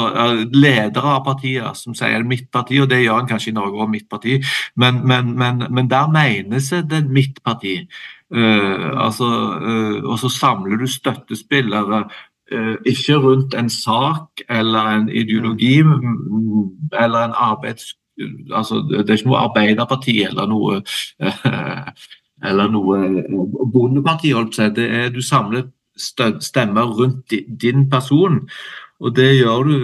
ledere 0.52 1.14
av 1.16 1.24
partier 1.24 1.72
som 1.78 1.96
sier 1.96 2.26
mitt 2.28 2.50
parti, 2.52 2.80
og 2.82 2.90
det 2.90 3.02
gjør 3.02 3.22
en 3.22 3.30
kanskje 3.30 3.52
i 3.52 3.56
Norge 3.56 3.80
òg, 3.80 3.90
mitt 3.90 4.08
parti. 4.10 4.38
Men, 4.76 5.02
men, 5.08 5.32
men, 5.38 5.64
men, 5.70 5.88
der 5.90 6.10
menes 6.12 6.70
det 6.90 7.04
mitt 7.08 7.42
parti. 7.44 7.80
Uh, 8.28 8.92
altså, 9.00 9.28
uh, 9.56 10.02
og 10.04 10.18
så 10.20 10.28
samler 10.28 10.76
du 10.76 10.86
støttespillere 10.86 12.02
uh, 12.52 12.74
ikke 12.84 13.16
rundt 13.24 13.54
en 13.56 13.70
sak 13.72 14.42
eller 14.52 14.90
en 14.98 15.08
ideologi 15.08 15.78
eller 16.92 17.22
en 17.24 17.32
arbeids 17.32 17.94
altså, 18.52 18.82
det 18.90 19.10
er 19.10 19.16
ikke 19.16 19.30
noe 19.30 19.44
Arbeiderparti 19.46 20.16
eller 20.26 20.48
noe 20.50 20.80
eller 22.44 22.70
noe 22.70 23.24
bondeparti, 23.72 24.32
holdt 24.36 24.58
seg. 24.58 24.74
Det 24.76 24.88
er 24.90 25.10
du 25.14 25.22
samler 25.24 25.68
stemmer 25.98 26.92
rundt 26.94 27.34
din 27.62 27.88
person. 27.90 28.44
Og 28.98 29.14
det 29.14 29.28
gjør 29.38 29.62
du, 29.66 29.76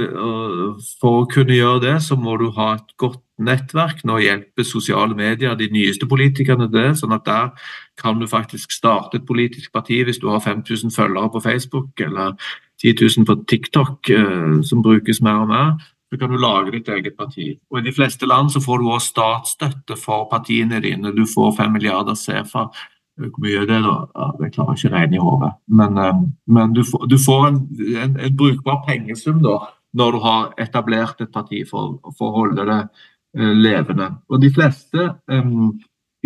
For 1.01 1.23
å 1.23 1.29
kunne 1.31 1.55
gjøre 1.55 1.83
det, 1.85 1.99
så 2.03 2.17
må 2.19 2.37
du 2.37 2.51
ha 2.57 2.75
et 2.75 2.97
godt 2.99 3.21
nettverk. 3.39 4.03
Nå 4.07 4.19
hjelper 4.23 4.67
sosiale 4.67 5.15
medier 5.15 5.55
de 5.59 5.69
nyeste 5.71 6.07
politikerne 6.11 6.71
det. 6.71 6.97
sånn 6.99 7.15
at 7.15 7.25
der 7.27 7.51
kan 7.97 8.19
du 8.19 8.27
faktisk 8.27 8.73
starte 8.73 9.19
et 9.19 9.27
politisk 9.27 9.73
parti 9.73 10.03
hvis 10.05 10.19
du 10.19 10.29
har 10.29 10.41
5000 10.41 10.91
følgere 10.91 11.31
på 11.31 11.41
Facebook 11.41 12.01
eller 12.01 12.35
10 12.83 12.95
000 13.19 13.27
på 13.27 13.45
TikTok, 13.49 14.11
eh, 14.11 14.63
som 14.63 14.83
brukes 14.83 15.23
mer 15.23 15.43
og 15.43 15.49
mer. 15.49 15.73
Så 16.13 16.19
kan 16.21 16.31
du 16.31 16.39
lage 16.39 16.75
ditt 16.75 16.89
eget 16.89 17.17
parti. 17.17 17.55
Og 17.71 17.81
I 17.81 17.87
de 17.87 17.93
fleste 17.95 18.27
land 18.27 18.53
så 18.53 18.61
får 18.63 18.81
du 18.81 18.91
også 18.91 19.13
statsstøtte 19.15 19.97
for 19.99 20.29
partiene 20.31 20.81
dine. 20.85 21.15
Du 21.17 21.25
får 21.27 21.57
fem 21.57 21.73
milliarder 21.75 22.15
CFA. 22.19 22.69
Hvor 23.15 23.43
mye 23.43 23.63
er 23.63 23.67
det, 23.71 23.81
da? 23.85 23.95
Ja, 24.15 24.29
det 24.41 24.51
klarer 24.55 24.77
ikke 24.79 24.91
å 24.91 24.95
regne 24.95 25.17
i 25.17 25.23
hodet. 25.23 25.51
Men, 25.81 25.99
eh, 26.03 26.23
men 26.57 26.75
du, 26.75 26.83
får, 26.87 27.07
du 27.11 27.17
får 27.23 27.49
en, 27.49 27.59
en, 28.05 28.17
en 28.27 28.37
brukbar 28.37 28.81
pengesum 28.87 29.43
da, 29.43 29.59
når 29.95 30.17
du 30.17 30.23
har 30.25 30.49
etablert 30.65 31.23
et 31.23 31.31
parti 31.35 31.63
for, 31.69 32.01
for 32.19 32.31
å 32.31 32.41
holde 32.41 32.67
det 32.71 32.81
eh, 32.83 33.53
levende. 33.55 34.11
Og 34.31 34.43
de 34.43 34.51
fleste, 34.55 35.13
em, 35.31 35.71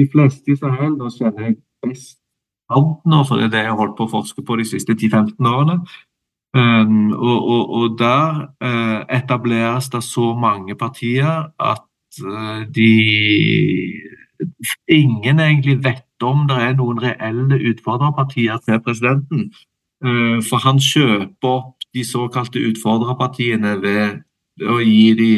de 0.00 0.08
fleste 0.08 0.54
i 0.54 0.56
Sahel, 0.56 0.96
da 1.00 1.12
kjenner 1.12 1.50
jeg 1.50 1.60
best 1.84 2.18
nå, 2.68 3.22
for 3.24 3.40
det 3.40 3.46
er 3.46 3.52
det 3.52 3.60
jeg 3.64 3.70
har 3.70 3.78
holdt 3.80 3.96
på 3.96 4.04
å 4.04 4.12
forske 4.12 4.42
på 4.44 4.56
de 4.60 4.66
siste 4.68 4.92
10-15 4.92 5.46
årene. 5.48 5.78
Um, 6.56 7.12
og, 7.12 7.48
og, 7.48 7.70
og 7.70 7.98
der 7.98 8.48
uh, 8.64 9.16
etableres 9.16 9.88
det 9.88 10.00
så 10.04 10.32
mange 10.40 10.74
partier 10.74 11.50
at 11.60 11.82
uh, 12.24 12.62
de 12.74 12.92
Ingen 14.88 15.40
egentlig 15.40 15.84
vet 15.84 16.22
om 16.22 16.46
det 16.48 16.56
er 16.62 16.76
noen 16.78 17.00
reelle 17.02 17.58
utfordrerpartier 17.70 18.60
til 18.64 18.80
presidenten. 18.80 19.48
Uh, 20.04 20.38
for 20.46 20.62
han 20.62 20.78
kjøper 20.78 21.48
opp 21.50 21.84
de 21.94 22.04
såkalte 22.06 22.62
utfordrerpartiene 22.70 23.74
ved 23.82 24.22
å 24.62 24.78
gi 24.78 25.12
de 25.18 25.32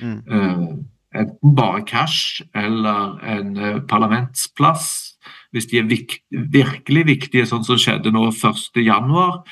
Mm. 0.00 0.84
enten 1.16 1.54
bare 1.56 1.84
cash 1.84 2.42
eller 2.54 3.20
en 3.24 3.54
parlamentsplass. 3.88 5.14
Hvis 5.52 5.66
de 5.66 5.78
er 5.78 5.88
vik 5.88 6.18
virkelig 6.30 7.06
viktige, 7.06 7.46
sånn 7.46 7.64
som 7.64 7.78
skjedde 7.80 8.12
nå 8.12 8.30
1.1. 8.32 9.44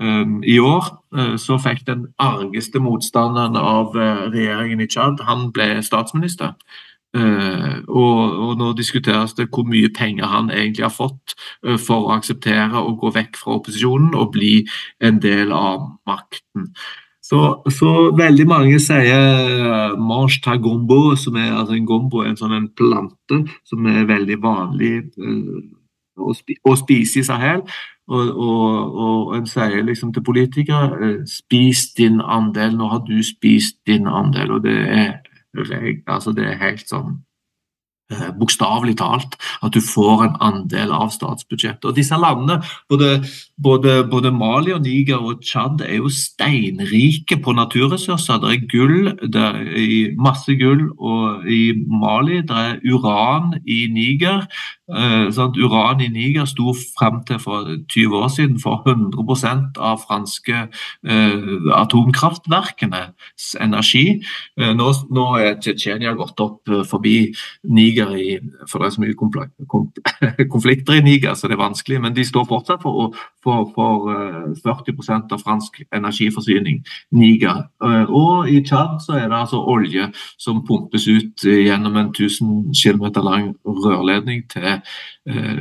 Um, 0.00 0.42
I 0.46 0.58
år 0.62 0.84
eh, 1.18 1.34
så 1.42 1.56
fikk 1.58 1.80
den 1.88 2.06
argeste 2.22 2.78
motstanderen 2.78 3.56
av 3.58 3.96
eh, 3.98 4.28
regjeringen 4.30 4.84
i 4.84 4.86
Tsjad, 4.86 5.24
han 5.26 5.48
ble 5.54 5.80
statsminister. 5.82 6.54
Eh, 7.16 7.78
og, 7.88 8.54
nå 8.60 8.74
diskuteres 8.76 9.32
det 9.34 9.48
hvor 9.48 9.64
mye 9.64 9.88
penger 9.96 10.28
han 10.28 10.50
egentlig 10.52 10.84
har 10.84 10.92
fått 10.92 11.34
eh, 11.64 11.78
for 11.80 12.04
å 12.04 12.14
akseptere 12.18 12.82
å 12.82 12.94
gå 13.00 13.10
vekk 13.14 13.38
fra 13.40 13.56
opposisjonen 13.56 14.12
og 14.12 14.34
bli 14.36 14.52
en 15.00 15.20
del 15.24 15.54
av 15.56 15.86
makten. 16.08 16.68
Så, 17.24 17.40
så 17.72 17.94
veldig 18.16 18.46
mange 18.48 18.78
sier 18.80 19.50
uh, 19.60 19.96
mange 20.00 20.38
ta 20.44 20.54
gombo, 20.56 21.12
som 21.20 21.36
er 21.36 21.50
altså 21.52 21.74
en 21.76 21.88
gombo 21.88 22.22
en 22.24 22.38
sånn 22.40 22.54
en 22.56 22.70
plante 22.72 23.42
som 23.68 23.84
er 23.84 24.06
veldig 24.08 24.38
vanlig 24.40 24.92
å, 26.18 26.34
spi 26.36 26.58
å 26.66 26.76
spise 26.78 27.22
i 27.22 27.26
Sahel. 27.26 27.64
Og, 28.08 28.28
og, 28.40 28.98
og 29.04 29.36
en 29.36 29.46
sier 29.48 29.82
liksom 29.84 30.14
til 30.16 30.24
politikere 30.24 30.96
eh, 30.96 31.16
spis 31.28 31.90
din 31.98 32.22
andel, 32.24 32.76
nå 32.78 32.88
har 32.88 33.02
du 33.04 33.18
spist 33.24 33.82
din 33.86 34.08
andel. 34.08 34.54
Og 34.56 34.62
det 34.64 34.76
er, 34.80 35.18
altså 36.08 36.32
det 36.32 36.46
er 36.48 36.62
helt 36.62 36.88
sånn 36.88 37.18
eh, 38.08 38.30
Bokstavelig 38.40 38.94
talt 39.02 39.36
at 39.60 39.76
du 39.76 39.82
får 39.84 40.24
en 40.24 40.38
andel 40.46 40.94
av 40.96 41.12
statsbudsjettet. 41.12 41.84
Og 41.84 41.98
disse 41.98 42.16
landene, 42.16 42.62
både, 42.88 43.10
både, 43.60 43.98
både 44.08 44.32
Mali 44.32 44.72
og 44.72 44.88
Niger 44.88 45.20
og 45.20 45.44
Tsjad, 45.44 45.84
er 45.84 46.00
jo 46.00 46.08
steinrike 46.08 47.36
på 47.44 47.56
naturressurser. 47.60 48.40
Det 48.40 48.54
er 48.54 48.66
gull, 48.72 49.12
det 49.20 49.44
er 49.44 50.16
masse 50.16 50.56
gull 50.56 50.88
og 50.96 51.44
i 51.44 51.76
Mali. 51.76 52.40
Det 52.40 52.64
er 52.70 52.80
uran 52.88 53.52
i 53.68 53.82
Niger. 53.92 54.48
Sant? 54.88 55.56
Uran 55.60 56.00
i 56.00 56.08
Niger 56.08 56.46
sto 56.48 56.72
frem 56.96 57.20
til 57.28 57.40
for 57.42 57.66
20 57.92 58.16
år 58.16 58.28
siden 58.32 58.60
for 58.62 58.80
100% 58.88 59.76
av 59.84 60.00
franske 60.00 60.62
eh, 60.64 61.48
atomkraftverkenes 61.76 63.50
energi. 63.60 64.22
Eh, 64.60 64.72
nå, 64.76 64.88
nå 65.12 65.26
er 65.42 65.58
Tsjetsjenia 65.60 66.14
gått 66.16 66.40
opp 66.40 66.72
forbi 66.88 67.34
Niger, 67.68 68.14
i, 68.16 68.38
for 68.70 68.80
det 68.80 68.88
er 68.88 68.96
så 68.96 69.04
mye 69.04 70.46
konflikter 70.54 70.98
i 70.98 71.04
Niger, 71.04 71.36
så 71.36 71.50
det 71.50 71.58
er 71.58 71.64
vanskelig. 71.64 72.00
Men 72.06 72.16
de 72.16 72.24
står 72.24 72.48
fortsatt 72.48 72.84
for, 72.84 73.12
for, 73.44 73.68
for 73.76 74.08
eh, 74.14 74.56
40% 74.64 75.36
av 75.36 75.44
fransk 75.44 75.82
energiforsyning. 75.92 76.80
Niger. 77.12 77.66
Og 78.08 78.48
i 78.48 78.62
Tsjad 78.64 78.98
så 79.04 79.18
er 79.18 79.28
det 79.28 79.36
altså 79.42 79.60
olje 79.68 80.08
som 80.40 80.62
pumpes 80.66 81.04
ut 81.08 81.44
gjennom 81.44 81.96
en 81.96 82.10
1000 82.14 82.72
km 82.72 83.04
lang 83.24 83.52
rørledning 83.66 84.44
til, 84.50 84.77
eh, 85.28 85.60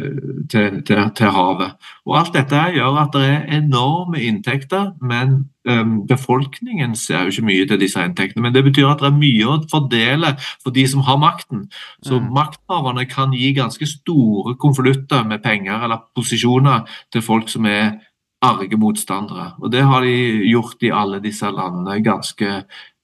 til, 0.49 0.81
til, 0.87 1.03
til 1.15 1.31
havet. 1.35 1.75
Og 2.05 2.17
Alt 2.19 2.33
dette 2.33 2.63
gjør 2.75 2.99
at 3.01 3.13
det 3.13 3.23
er 3.27 3.57
enorme 3.57 4.21
inntekter, 4.23 4.91
men 5.01 5.37
eh, 5.67 5.83
befolkningen 6.09 6.95
ser 6.95 7.25
jo 7.25 7.33
ikke 7.35 7.47
mye 7.49 7.67
til 7.67 7.79
disse 7.79 8.03
inntektene. 8.03 8.43
Men 8.45 8.53
det 8.55 8.63
betyr 8.67 8.89
at 8.91 9.03
det 9.03 9.11
er 9.11 9.17
mye 9.19 9.47
å 9.47 9.59
fordele 9.71 10.35
for 10.63 10.75
de 10.75 10.87
som 10.87 11.01
har 11.07 11.17
makten. 11.21 11.67
Så 12.05 12.19
Mm. 12.19 12.31
makthaverne 12.33 13.05
kan 13.09 13.31
gi 13.33 13.53
ganske 13.53 13.85
store 13.85 14.55
konvolutter 14.55 15.23
med 15.27 15.43
penger 15.43 15.83
eller 15.83 16.03
posisjoner 16.15 16.87
til 17.11 17.21
folk 17.21 17.49
som 17.49 17.65
er 17.65 17.99
arge 18.41 18.77
motstandere. 18.77 19.53
Og 19.61 19.71
det 19.71 19.83
har 19.83 20.01
de 20.01 20.43
gjort 20.51 20.83
i 20.83 20.91
alle 20.93 21.19
disse 21.19 21.45
landene 21.45 22.03
ganske 22.05 22.49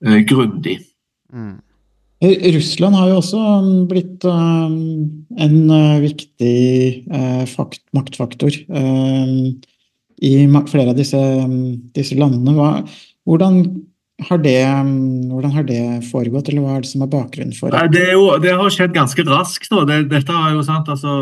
eh, 0.06 0.22
grundig. 0.30 0.80
Mm. 1.34 1.60
Eh, 2.24 2.52
Russland 2.56 2.96
har 2.96 3.10
jo 3.12 3.20
også 3.20 3.40
um, 3.60 3.72
blitt 3.90 4.24
um, 4.24 4.76
en 5.44 5.56
uh, 5.68 6.00
viktig 6.04 6.58
uh, 7.12 7.44
fakt, 7.52 7.84
maktfaktor 7.96 8.56
um, 8.72 9.50
i 10.24 10.36
flere 10.72 10.94
av 10.94 11.00
disse, 11.00 11.20
disse 11.98 12.16
landene. 12.16 12.54
Hvordan, 13.28 13.58
har 14.30 14.40
det, 14.46 14.60
hvordan 15.34 15.56
har 15.58 15.68
det 15.68 15.82
foregått, 16.08 16.48
eller 16.48 16.64
hva 16.64 16.78
er 16.78 16.86
det 16.86 16.94
som 16.94 17.04
er 17.04 17.12
bakgrunnen 17.12 17.58
for 17.58 17.76
det? 17.76 17.90
Det, 17.98 18.06
jo, 18.16 18.30
det 18.40 18.56
har 18.56 18.72
skjedd 18.72 18.96
ganske 18.96 19.28
raskt. 19.28 19.74
Dette 20.14 20.38
har 20.38 20.56
jo 20.56 20.64
sant, 20.64 20.88
altså 20.94 21.18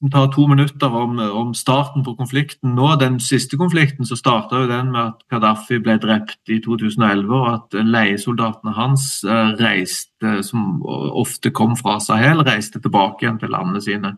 vi 0.00 0.10
tar 0.10 0.30
to 0.32 0.46
minutter 0.48 0.94
om, 0.96 1.18
om 1.18 1.50
starten 1.54 2.04
på 2.04 2.14
konflikten 2.16 2.72
nå, 2.74 2.94
Den 2.96 3.18
siste 3.20 3.58
konflikten 3.60 4.08
så 4.08 4.16
starta 4.16 4.62
den 4.66 4.94
med 4.94 5.00
at 5.10 5.26
Gaddafi 5.28 5.76
ble 5.84 5.98
drept 6.00 6.48
i 6.48 6.56
2011, 6.64 7.28
og 7.28 7.48
at 7.52 7.76
leiesoldatene 7.84 8.72
hans 8.78 9.04
eh, 9.28 9.52
reiste, 9.60 10.40
som 10.46 10.80
ofte 10.86 11.52
kom 11.52 11.76
fra 11.76 11.98
Sahel, 12.00 12.40
reiste 12.48 12.80
tilbake 12.80 13.26
igjen 13.26 13.38
til 13.42 13.52
landene 13.52 13.84
sine. 13.84 14.14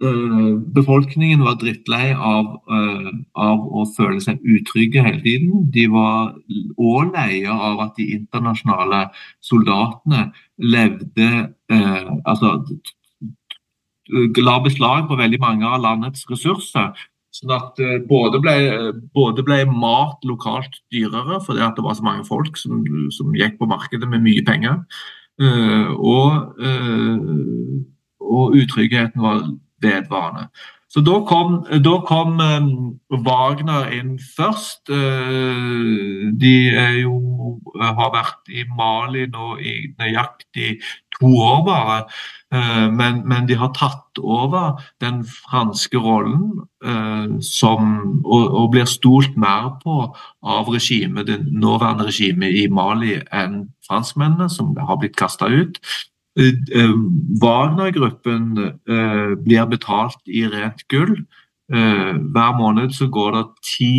Eh, 0.00 0.56
befolkningen 0.74 1.42
var 1.44 1.58
drittlei 1.60 2.14
av, 2.14 2.46
eh, 2.72 3.08
av, 3.36 3.58
å 3.60 3.82
føle 3.96 4.20
seg 4.24 4.40
utrygge 4.48 5.02
hele 5.04 5.20
tiden. 5.20 5.66
De 5.74 5.84
var 5.92 6.32
òg 6.80 7.12
leie 7.12 7.52
av 7.52 7.82
at 7.84 8.00
de 8.00 8.06
internasjonale 8.14 9.02
soldatene 9.44 10.30
levde 10.56 11.28
eh, 11.68 12.08
Altså 12.24 12.56
la 14.40 14.56
beslag 14.64 15.04
på 15.06 15.20
veldig 15.20 15.38
mange 15.40 15.68
av 15.68 15.84
landets 15.84 16.24
ressurser. 16.30 16.96
Sånn 17.34 17.54
at 17.54 17.78
uh, 17.78 17.96
både, 18.10 18.40
ble, 18.42 18.54
både, 19.14 19.44
ble, 19.46 19.62
mat 19.70 20.26
lokalt 20.26 20.80
dyrere 20.92 21.38
fordi 21.44 21.62
det 21.76 21.86
var 21.86 21.96
så 21.98 22.06
mange 22.06 22.26
folk 22.26 22.58
som, 22.58 22.82
som 23.14 23.36
gikk 23.38 23.60
på 23.60 23.70
markedet 23.70 24.08
med 24.10 24.24
mye 24.26 24.44
penger. 24.46 24.80
Uh, 25.40 25.94
og, 25.96 26.58
og, 28.20 28.56
utryggheten 28.58 29.22
var 29.24 29.46
vedvarende. 29.80 30.50
Så 30.90 31.04
da 31.06 31.20
kom, 31.22 31.60
da 31.84 31.92
kom 32.02 32.40
Wagner 33.26 33.92
inn 33.94 34.16
først. 34.18 34.90
de 36.42 36.54
jo, 36.98 37.14
har 37.78 38.10
vært 38.10 38.50
i 38.50 38.64
Mali 38.74 39.28
nå 39.30 39.52
i 39.62 39.74
nøyaktig 40.00 40.80
to 41.20 41.30
år 41.38 41.64
bare. 41.66 41.98
Eh, 42.54 42.90
men, 42.90 43.22
men, 43.28 43.46
de 43.48 43.54
har 43.54 43.72
tatt 43.76 44.18
over 44.18 44.80
den 45.00 45.22
franske 45.28 46.00
rollen 46.00 46.64
eh, 46.84 47.38
som, 47.44 47.92
og, 48.24 48.44
og, 48.48 48.70
blir 48.74 48.88
stolt 48.90 49.36
mer 49.38 49.76
på 49.84 50.00
av 50.42 50.70
regimet, 50.72 51.28
det 51.28 51.40
nåværende 51.46 52.08
regimet 52.08 52.56
i 52.62 52.66
Mali 52.72 53.18
enn 53.30 53.68
franskmennene, 53.86 54.50
som 54.50 54.74
har 54.76 54.98
blitt 55.00 55.18
kasta 55.18 55.50
ut. 55.50 55.78
Eh, 56.38 56.94
Wagner-gruppen 57.42 58.44
blir 59.44 59.66
betalt 59.70 60.20
i 60.26 60.44
rent 60.46 60.86
gull. 60.88 61.16
Hver 61.70 62.52
måned 62.58 62.94
så 62.94 63.08
går 63.10 63.30
det 63.36 63.46
ti, 63.66 63.94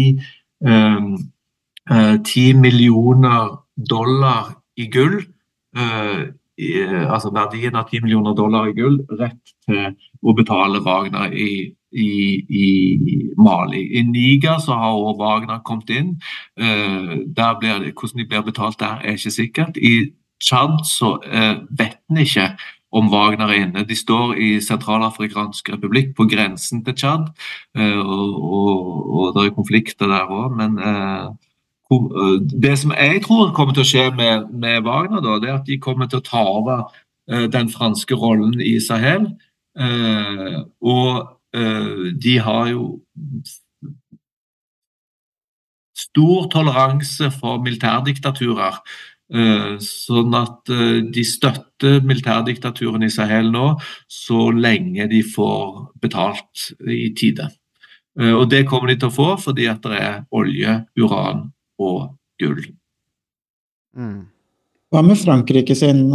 ti 2.28 2.46
millioner 2.54 3.58
dollar 3.90 4.56
i 4.78 4.88
gull 4.92 5.20
altså 6.62 7.32
verdien 7.34 7.76
av 7.76 7.90
10 7.90 8.04
millioner 8.06 8.36
dollar 8.36 8.70
i 8.70 8.76
gull 8.78 9.00
rett 9.20 9.54
til 9.66 9.96
å 10.22 10.34
betale 10.38 10.82
Wagner 10.86 11.34
i, 11.34 11.72
i, 11.92 12.12
i 12.62 12.68
Mali. 13.38 13.82
I 13.98 14.04
Niger 14.08 14.60
så 14.60 14.78
har 14.78 15.18
Wagner 15.20 15.62
kommet 15.66 15.90
inn. 15.90 16.16
der 16.56 17.60
blir, 17.60 17.92
hvordan 17.94 18.18
de 18.20 18.28
blir 18.28 18.46
betalt 18.46 18.80
der, 18.80 19.02
er 19.02 19.18
ikke 19.18 19.32
sikkert. 19.32 19.78
I 19.78 20.12
Tsjad 20.42 20.82
så 20.90 21.16
uh, 21.22 21.56
vet 21.78 22.00
en 22.10 22.22
ikke 22.24 22.48
om 22.92 23.08
Wagner 23.14 23.48
er 23.48 23.62
inne. 23.68 23.86
De 23.88 23.96
står 23.96 24.34
i 24.36 24.50
Sentralafrikansk 24.64 25.70
republikk, 25.72 26.12
på 26.18 26.26
grensen 26.28 26.82
til 26.84 26.98
Tsjad. 26.98 27.30
Uh, 27.78 28.02
og, 28.02 28.42
og, 28.42 28.82
og, 29.14 29.32
det 29.38 29.46
er 29.48 29.56
konflikter 29.56 30.12
der 30.12 30.28
òg, 30.28 30.58
men 30.58 30.76
Eh, 31.92 32.62
det 32.62 32.80
som 32.80 32.92
jeg 32.92 33.22
tror 33.26 33.52
kommer 33.56 33.76
til 33.76 33.84
å 33.84 33.90
skje 33.90 34.06
med, 34.16 34.52
med 34.56 34.86
Wagner, 34.88 35.24
da, 35.24 35.40
det 35.42 35.50
er 35.50 35.58
at 35.60 35.68
de 35.68 35.80
kommer 35.82 36.08
til 36.08 36.22
å 36.22 36.26
ta 36.26 36.44
over 36.48 36.86
uh, 37.32 37.48
den 37.52 37.72
franske 37.72 38.16
rollen 38.16 38.62
i 38.64 38.78
Sahel. 38.84 39.28
Uh, 39.76 40.64
og 40.80 41.36
uh, 41.56 42.08
de 42.16 42.38
har 42.40 42.72
jo 42.72 42.86
stor 46.00 46.48
toleranse 46.52 47.32
for 47.40 47.60
militærdiktaturer. 47.64 48.80
Sånn 49.32 50.34
at 50.36 50.68
de 51.16 51.24
støtter 51.24 52.02
militærdiktaturen 52.04 53.06
i 53.08 53.12
Sahel 53.14 53.48
nå 53.54 53.70
så 54.12 54.50
lenge 54.52 55.08
de 55.08 55.22
får 55.24 55.78
betalt 56.04 56.66
i 56.84 57.14
tide. 57.16 57.48
Og 58.20 58.44
det 58.52 58.66
kommer 58.68 58.92
de 58.92 58.98
til 59.00 59.08
å 59.08 59.16
få 59.16 59.30
fordi 59.40 59.70
at 59.72 59.88
det 59.88 60.02
er 60.04 60.20
olje, 60.36 60.76
uran 61.00 61.46
og 61.80 62.12
gull. 62.42 62.60
Mm. 63.96 64.28
Hva 64.92 65.02
med 65.08 65.16
Frankrike 65.16 65.76
sin, 65.80 66.10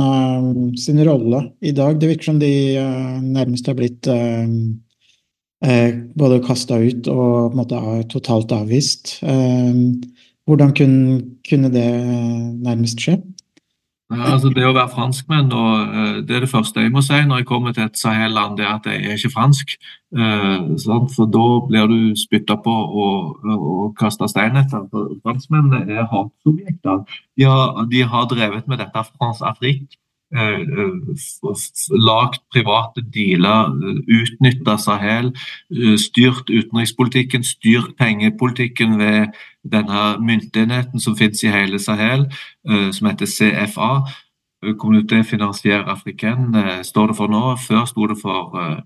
sin, 0.77 1.01
rolle 1.09 1.47
i 1.65 1.73
dag? 1.73 1.97
Det 1.97 2.11
virker 2.11 2.29
som 2.29 2.41
de 2.41 2.53
nærmest 3.25 3.71
har 3.71 3.79
blitt 3.79 4.09
både 6.21 6.43
kasta 6.45 6.77
ut 6.85 7.09
og 7.09 7.25
på 7.25 7.55
en 7.55 7.61
måte 7.63 7.81
totalt 8.13 8.53
avvist. 8.53 9.15
Hvordan 10.47 10.75
kunne, 10.75 11.23
kunne 11.49 11.73
det 11.75 11.89
nærmest 12.63 13.01
skje? 13.03 13.17
Altså 14.11 14.53
Det 14.55 14.63
å 14.63 14.71
være 14.71 14.93
franskmenn, 14.95 15.49
og 15.51 15.73
uh, 15.91 16.19
det 16.23 16.37
er 16.37 16.45
det 16.45 16.51
første 16.53 16.85
jeg 16.85 16.93
må 16.95 17.03
si 17.03 17.19
når 17.27 17.41
jeg 17.41 17.49
kommer 17.49 17.75
til 17.75 17.89
et 17.89 17.99
Sahel-land, 17.99 18.55
det 18.59 18.67
er 18.67 18.77
at 18.77 18.87
jeg 18.87 19.03
er 19.03 19.19
ikke 19.19 19.35
fransk. 19.35 19.75
For 20.15 21.27
da 21.35 21.47
blir 21.67 21.91
du 21.91 21.99
spytta 22.17 22.55
på 22.63 22.75
og, 23.03 23.43
og 23.51 23.97
kasta 23.99 24.29
stein 24.31 24.57
etter. 24.57 24.87
Franskmennene 25.27 25.83
er 25.91 26.07
hatsobjekter. 26.13 27.03
De, 27.35 27.51
de, 27.91 28.05
har 28.07 28.31
drevet 28.31 28.71
med 28.71 28.79
dette 28.81 29.03
France 29.11 29.45
Afrique 29.45 29.99
Eh, 30.35 30.59
lagt 31.89 32.41
private 32.51 33.03
dealer, 33.11 33.71
utnytta 34.07 34.77
Sahel, 34.77 35.33
eh, 35.71 35.97
styrt 35.97 36.51
utenrikspolitikken, 36.51 37.45
styrt 37.45 37.97
pengepolitikken 37.97 38.99
ved 38.99 39.27
denne 39.63 40.19
myntenheten 40.19 41.01
som 41.01 41.17
finnes 41.17 41.43
i 41.43 41.47
hele 41.47 41.79
Sahel, 41.79 42.27
eh, 42.69 42.91
som 42.91 43.07
heter 43.07 43.27
CFA. 43.27 44.03
Communauté 44.79 45.23
Financière 45.23 45.85
Africaine 45.87 46.85
står 46.85 47.07
det 47.07 47.17
for 47.17 47.27
nå. 47.27 47.57
Før 47.57 47.85
sto 47.85 48.07
det 48.07 48.17
for, 48.23 48.83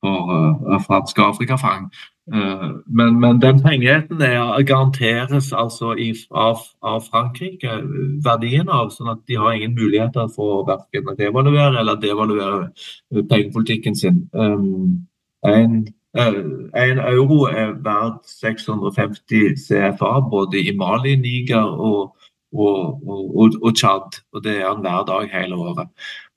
for 0.00 0.78
franske 0.86 1.22
Afrikafang. 1.22 1.90
Eh, 2.34 2.70
men, 2.86 3.20
men, 3.20 3.40
den 3.40 3.62
pengeheten 3.62 4.18
garanteres 4.66 5.52
altså 5.52 5.94
i, 5.96 6.14
av, 6.30 6.58
av, 6.82 7.00
Frankrike 7.10 7.78
verdien 8.24 8.68
av, 8.68 8.90
sånn 8.92 9.14
at 9.14 9.22
de 9.28 9.38
har 9.40 9.54
ingen 9.56 9.76
muligheter 9.78 10.28
for 10.34 10.58
å 10.58 10.66
verken 10.68 11.08
devaluere 11.16 11.80
eller 11.80 12.00
devaluere 12.02 13.22
pengepolitikken 13.30 13.96
sin. 13.96 14.26
Um, 14.32 15.06
en, 15.46 15.80
eh, 16.18 16.40
en, 16.82 17.00
euro 17.14 17.46
er 17.48 17.72
verdt 17.86 18.28
650 18.28 19.56
CFA 19.64 20.18
både 20.28 20.60
i 20.60 20.76
Mali, 20.76 21.16
Niger 21.16 21.64
og, 21.64 22.28
og, 22.52 23.08
og, 23.08 23.56
og 23.62 23.72
Tsjad. 23.72 24.20
Og 24.34 24.44
det 24.44 24.58
er 24.60 24.68
den 24.74 24.84
hver 24.84 25.08
dag 25.08 25.32
hele 25.32 25.56
året. 25.56 25.88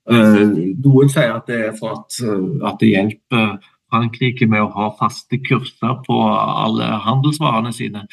Uh, 0.08 0.56
noen 0.82 1.12
sier 1.12 1.36
at 1.36 1.44
det 1.46 1.60
er 1.68 1.76
for 1.76 2.00
at, 2.00 2.16
at 2.66 2.80
det 2.80 2.88
hjelper 2.94 3.52
Frankrike 3.92 4.48
med 4.48 4.64
å 4.64 4.72
ha 4.76 4.88
faste 4.98 5.38
kurser 5.44 6.00
på 6.06 6.18
alle 6.32 6.88
handelsvarene 7.04 7.72
sine. 7.76 8.06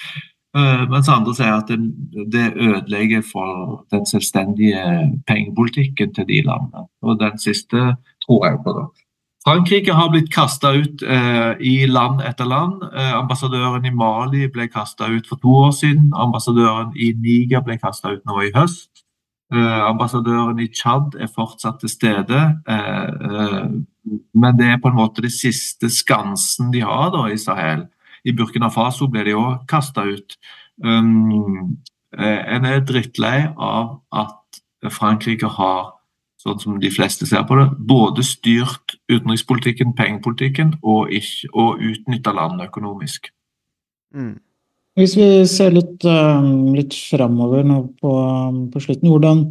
Eh, 0.58 0.86
mens 0.90 1.10
andre 1.14 1.34
sier 1.38 1.60
at 1.60 1.70
det, 1.70 1.78
det 2.34 2.48
ødelegger 2.58 3.22
for 3.26 3.84
den 3.94 4.08
selvstendige 4.10 4.82
pengepolitikken 5.30 6.14
til 6.16 6.26
de 6.30 6.42
landene. 6.46 6.88
Og 7.06 7.20
den 7.22 7.38
siste 7.42 7.94
tror 8.26 8.48
jeg 8.48 8.64
på. 8.66 8.74
da. 8.80 8.90
Frankrike 9.48 9.94
har 9.96 10.10
blitt 10.12 10.32
kasta 10.34 10.74
ut 10.76 11.04
eh, 11.04 11.54
i 11.64 11.86
land 11.88 12.20
etter 12.28 12.50
land. 12.50 12.84
Eh, 12.90 13.14
ambassadøren 13.18 13.86
i 13.88 13.94
Mali 13.96 14.50
ble 14.52 14.68
kasta 14.68 15.08
ut 15.08 15.30
for 15.30 15.40
to 15.40 15.54
år 15.68 15.72
siden. 15.78 16.10
Ambassadøren 16.14 16.92
i 16.98 17.14
Niger 17.18 17.64
ble 17.64 17.78
kasta 17.80 18.12
ut 18.18 18.26
nå 18.28 18.42
i 18.46 18.52
høst. 18.56 19.06
Eh, 19.54 19.80
ambassadøren 19.88 20.60
i 20.60 20.68
Tsjad 20.74 21.16
er 21.18 21.32
fortsatt 21.34 21.80
til 21.82 21.90
stede. 21.90 22.42
Eh, 24.10 24.16
eh, 24.16 24.26
men 24.34 24.58
det 24.58 24.66
er 24.66 24.82
på 24.82 24.90
en 24.90 25.00
måte 25.00 25.22
det 25.22 25.32
siste 25.36 25.90
skansen 25.90 26.72
de 26.72 26.82
har 26.82 27.12
da, 27.16 27.28
i 27.30 27.38
Sahel. 27.38 27.88
I 28.26 28.34
Burkina 28.36 28.70
Faso 28.70 29.08
ble 29.08 29.24
de 29.24 29.38
òg 29.38 29.64
kasta 29.70 30.04
ut. 30.04 30.36
Um, 30.84 31.78
en 32.16 32.66
er 32.66 32.82
drittlei 32.84 33.48
av 33.56 34.00
at 34.12 34.60
Frankrike 34.92 35.48
har, 35.56 35.94
sånn 36.40 36.60
som 36.60 36.78
de 36.80 36.92
fleste 36.92 37.28
ser 37.28 37.44
på 37.48 37.58
det, 37.60 37.68
både 37.78 38.24
styrt 38.24 38.96
utenrikspolitikken, 39.12 39.94
pengepolitikken, 39.96 40.78
og, 40.82 41.12
ikke, 41.12 41.52
og 41.54 41.84
utnytta 41.84 42.34
landet 42.36 42.72
økonomisk. 42.72 43.32
Mm. 44.16 44.38
Hvis 45.00 45.16
vi 45.16 45.28
ser 45.48 45.76
litt, 45.76 46.04
um, 46.04 46.74
litt 46.76 46.96
framover 46.98 47.64
nå 47.68 47.82
på, 48.02 48.14
på 48.74 48.82
slutten, 48.84 49.12
hvordan, 49.12 49.44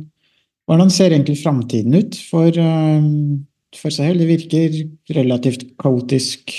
hvordan, 0.69 0.91
ser 0.93 1.15
egentlig 1.15 1.39
framtiden 1.41 1.95
ut 1.97 2.19
for, 2.29 2.53
um, 2.59 3.47
for 3.79 3.95
Sahel? 3.95 4.19
Det 4.23 4.31
virker 4.31 4.81
relativt 5.17 5.67
kaotisk 5.81 6.55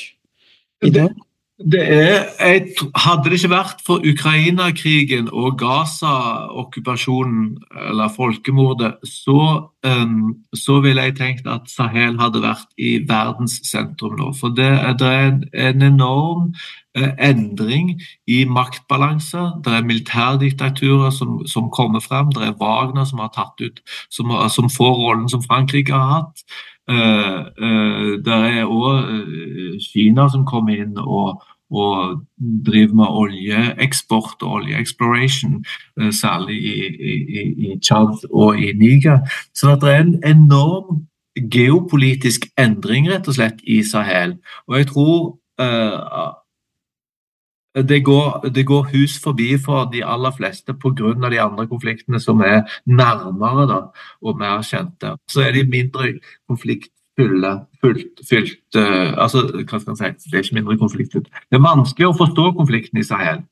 i 0.85 0.93
dag. 0.95 1.15
Det 1.59 1.81
er, 1.93 2.23
jeg, 2.39 2.67
hadde 2.95 3.25
det 3.27 3.35
ikke 3.35 3.49
vært 3.51 3.81
for 3.83 4.05
Ukraina-krigen 4.07 5.25
og 5.35 5.57
Gaza-okkupasjonen, 5.59 7.57
eller 7.89 8.13
folkemordet, 8.15 8.93
så, 9.03 9.67
um, 9.83 10.37
så 10.55 10.77
ville 10.85 11.03
jeg 11.03 11.17
tenkt 11.17 11.49
at 11.51 11.67
Sahel 11.67 12.15
hadde 12.21 12.45
vært 12.45 12.71
i 12.79 12.93
verdens 13.09 13.57
sentrum 13.67 14.15
nå. 14.21 14.31
For 14.39 14.55
det, 14.55 14.71
det 15.03 15.11
er 15.11 15.27
en, 15.33 15.43
en 15.51 15.85
enorm 15.89 16.47
eh, 16.95 17.11
endring 17.27 17.91
i 18.23 18.45
maktbalanser. 18.47 19.59
Det 19.65 19.75
er 19.75 19.87
militærdiktaturer 19.91 21.11
som, 21.11 21.41
som 21.43 21.67
kommer 21.75 21.99
frem. 21.99 22.31
Det 22.31 22.47
er 22.47 22.57
Wagner 22.63 23.03
som 23.03 23.19
har 23.19 23.35
tatt 23.35 23.59
ut, 23.59 23.83
som, 24.07 24.31
som 24.47 24.71
får 24.71 24.95
rollen 25.03 25.27
som 25.27 25.43
Frankrike 25.43 25.91
har 25.91 26.21
hatt. 26.21 26.47
Eh, 26.89 27.39
eh, 27.65 28.17
det 28.25 28.37
er 28.49 28.65
òg 28.65 29.79
Kina 29.83 30.25
som 30.33 30.45
kommer 30.49 30.79
inn 30.81 30.95
og, 30.97 31.43
og 31.69 32.23
driver 32.65 32.95
med 32.97 33.19
oljeeksport 33.23 34.41
og 34.41 34.55
oljeexploration, 34.61 35.59
eh, 36.01 36.09
særlig 36.11 36.57
i, 36.57 36.87
i, 37.11 37.43
i- 37.69 37.77
Tsjad 37.79 38.25
og 38.33 38.57
i 38.57 38.71
Niger. 38.73 39.19
Så 39.53 39.75
det 39.81 39.89
er 39.93 40.01
en 40.07 40.17
enorm 40.25 41.05
geopolitisk 41.53 42.49
endring 42.59 43.07
rett 43.11 43.27
og 43.29 43.37
slett 43.37 43.61
i 43.63 43.81
Sahel. 43.85 44.33
Og 44.67 44.77
jeg 44.81 44.87
tror 44.91 45.37
eh, 45.61 46.33
det 47.75 48.03
går, 48.03 48.49
det 48.55 48.65
går 48.65 48.87
hus 48.93 49.19
forbi 49.23 49.57
for 49.65 49.89
de 49.93 50.03
aller 50.05 50.31
fleste 50.31 50.73
pga. 50.73 51.29
de 51.29 51.41
andre 51.41 51.67
konfliktene 51.67 52.19
som 52.19 52.41
er 52.41 52.61
nærmere 52.85 53.67
da, 53.67 53.79
og 54.21 54.37
mer 54.37 54.61
kjente. 54.61 55.17
Så 55.29 55.41
er 55.41 55.51
de 55.51 55.63
mindre 55.63 56.13
konfliktfulle. 56.49 57.59
Fylt, 57.81 58.19
fylt, 58.29 58.75
uh, 58.75 59.13
altså, 59.23 59.63
hva 59.69 59.79
skal 59.79 59.95
jeg 59.99 60.15
si, 60.17 60.29
Det 60.29 60.37
er 60.37 60.43
ikke 60.43 60.55
mindre 60.55 60.77
konfliktfylt. 60.77 61.27
Det 61.51 61.57
er 61.57 61.63
vanskelig 61.63 62.07
å 62.07 62.17
forstå 62.17 62.51
konflikten 62.57 62.99
i 62.99 63.03
Sahel. 63.03 63.43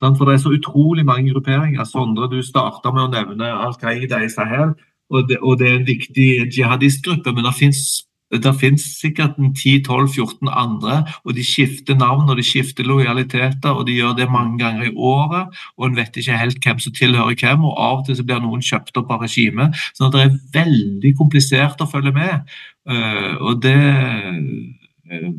For 0.00 0.24
det 0.24 0.34
er 0.34 0.42
så 0.42 0.52
utrolig 0.52 1.04
mange 1.04 1.32
grupperinger. 1.32 1.84
Sondre, 1.84 2.28
du 2.28 2.42
starta 2.42 2.90
med 2.92 3.06
å 3.06 3.12
nevne 3.12 3.52
Al 3.52 3.74
Qaida 3.80 4.24
i 4.24 4.28
Sahel. 4.28 4.74
Og 5.10 5.28
det, 5.28 5.38
og 5.42 5.58
det 5.58 5.68
er 5.68 5.76
en 5.78 5.86
viktig 5.86 6.28
jihadistgruppe, 6.50 7.32
men 7.32 7.44
det 7.44 7.54
fins 7.54 8.05
det 8.32 8.52
finnes 8.60 8.84
sikkert 9.00 9.38
en 9.38 9.52
10-12-14 9.54 10.50
andre, 10.50 10.96
og 11.24 11.36
de 11.36 11.44
skifter 11.46 11.98
navn 11.98 12.30
og 12.30 12.36
de 12.36 12.44
skifter 12.46 12.86
lojaliteter, 12.86 13.70
og 13.70 13.86
de 13.86 13.98
gjør 14.00 14.16
det 14.18 14.30
mange 14.30 14.58
ganger 14.58 14.88
i 14.88 14.94
året, 14.96 15.52
og 15.78 15.86
en 15.86 15.96
vet 15.96 16.16
ikke 16.16 16.38
helt 16.40 16.64
hvem 16.64 16.80
som 16.82 16.94
tilhører 16.96 17.38
hvem, 17.38 17.64
og 17.64 17.76
av 17.78 18.00
og 18.00 18.06
til 18.06 18.18
så 18.18 18.26
blir 18.26 18.42
noen 18.42 18.64
kjøpt 18.64 18.98
opp 18.98 19.12
av 19.14 19.22
regimet. 19.26 19.78
Så 19.94 20.10
det 20.10 20.24
er 20.24 20.40
veldig 20.56 21.14
komplisert 21.18 21.80
å 21.80 21.90
følge 21.90 22.14
med. 22.16 22.56
Eh, 22.90 23.32
og 23.40 23.62
det 23.62 23.78
eh, 23.78 24.42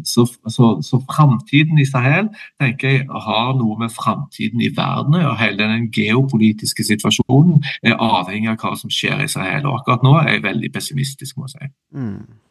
så, 0.04 0.24
så, 0.48 0.82
så 0.82 1.02
framtiden 1.12 1.80
i 1.80 1.86
Sahel 1.86 2.30
tenker 2.62 2.90
jeg 2.90 3.08
har 3.28 3.50
noe 3.60 3.76
med 3.82 3.92
framtiden 3.92 4.62
i 4.64 4.72
verden 4.76 5.20
og. 5.20 5.36
Hele 5.42 5.60
den 5.60 5.90
geopolitiske 5.92 6.86
situasjonen 6.88 7.60
er 7.84 8.00
avhengig 8.00 8.54
av 8.54 8.62
hva 8.64 8.78
som 8.80 8.92
skjer 8.94 9.26
i 9.26 9.32
Sahel. 9.32 9.68
Og 9.68 9.82
akkurat 9.82 10.06
nå 10.08 10.16
er 10.22 10.38
jeg 10.38 10.46
veldig 10.48 10.72
pessimistisk, 10.72 11.36
må 11.36 11.50
jeg 11.50 11.58
si. 11.58 11.74
Mm. 12.00 12.47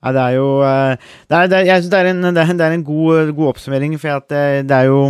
Nei, 0.00 0.12
det 0.16 0.22
er 0.26 0.36
jo 0.38 0.46
eh, 0.64 1.08
det 1.28 1.36
er, 1.36 1.48
det 1.52 1.58
Jeg 1.68 1.82
syns 1.82 1.90
det 1.92 1.98
er 2.00 2.10
en, 2.14 2.22
det 2.32 2.44
er, 2.46 2.72
en 2.72 2.84
god, 2.86 3.32
god 3.36 3.50
oppsummering, 3.54 3.98
for 4.00 4.16
at 4.16 4.28
det, 4.64 4.72
er 4.72 4.88
jo 4.88 5.00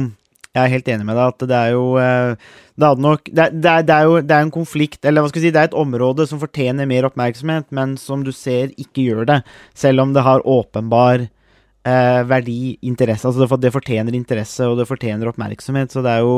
Jeg 0.55 0.63
er 0.65 0.73
helt 0.75 0.89
enig 0.91 1.07
med 1.07 1.15
deg 1.21 1.27
at 1.31 1.45
det 1.53 1.59
er 1.61 1.71
jo 1.77 1.85
eh, 2.03 2.33
Det 2.75 2.89
hadde 2.89 3.05
nok 3.05 3.29
det, 3.31 3.47
er- 3.71 4.07
jo 4.09 4.21
det 4.21 4.35
er 4.35 4.47
en 4.47 4.51
konflikt, 4.55 5.05
eller 5.05 5.23
hva 5.23 5.31
skal 5.31 5.43
jeg 5.45 5.51
si, 5.51 5.55
det 5.55 5.63
er 5.63 5.71
et 5.71 5.77
område 5.79 6.27
som 6.27 6.41
fortjener 6.43 6.89
mer 6.91 7.07
oppmerksomhet, 7.11 7.69
men 7.77 7.95
som 8.01 8.25
du 8.27 8.33
ser 8.35 8.73
ikke 8.81 9.05
gjør 9.11 9.29
det, 9.31 9.39
selv 9.79 10.01
om 10.03 10.15
det 10.17 10.25
har 10.27 10.43
åpenbar 10.49 11.29
eh, 11.87 12.21
verdi, 12.29 12.77
interesse. 12.87 13.27
Altså 13.29 13.45
det, 13.45 13.59
det 13.63 13.73
fortjener 13.75 14.17
interesse, 14.17 14.67
og 14.69 14.79
det 14.81 14.89
fortjener 14.89 15.31
oppmerksomhet, 15.31 15.93
så 15.93 16.03
det 16.05 16.13
er 16.13 16.25
jo 16.25 16.35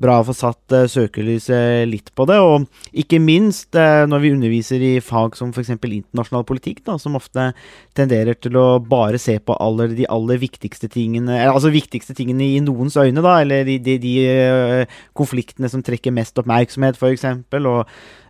bra 0.00 0.18
å 0.20 0.26
få 0.28 0.34
satt 0.36 0.74
eh, 0.74 0.86
søkelyset 0.90 1.86
litt 1.90 2.10
på 2.16 2.26
det. 2.28 2.38
Og 2.42 2.66
ikke 3.04 3.20
minst 3.22 3.76
eh, 3.78 4.04
når 4.10 4.24
vi 4.24 4.32
underviser 4.36 4.84
i 4.84 4.92
fag 5.04 5.38
som 5.38 5.52
f.eks. 5.54 5.72
internasjonal 5.76 6.46
politikk, 6.48 6.84
da, 6.88 6.98
som 7.00 7.16
ofte 7.18 7.50
tenderer 7.96 8.38
til 8.38 8.58
å 8.60 8.66
bare 8.82 9.20
se 9.22 9.38
på 9.38 9.56
aller, 9.62 9.94
de 9.96 10.08
aller 10.10 10.40
viktigste 10.42 10.90
tingene 10.92 11.36
Altså 11.44 11.70
viktigste 11.72 12.14
tingene 12.16 12.46
i 12.56 12.60
noens 12.64 12.96
øyne, 12.98 13.22
da, 13.24 13.38
eller 13.44 13.64
de, 13.68 13.78
de, 13.82 13.96
de 14.02 14.14
eh, 14.26 14.98
konfliktene 15.16 15.70
som 15.70 15.82
trekker 15.84 16.14
mest 16.14 16.38
oppmerksomhet, 16.40 16.98
f.eks. 16.98 17.26
Og 17.64 17.84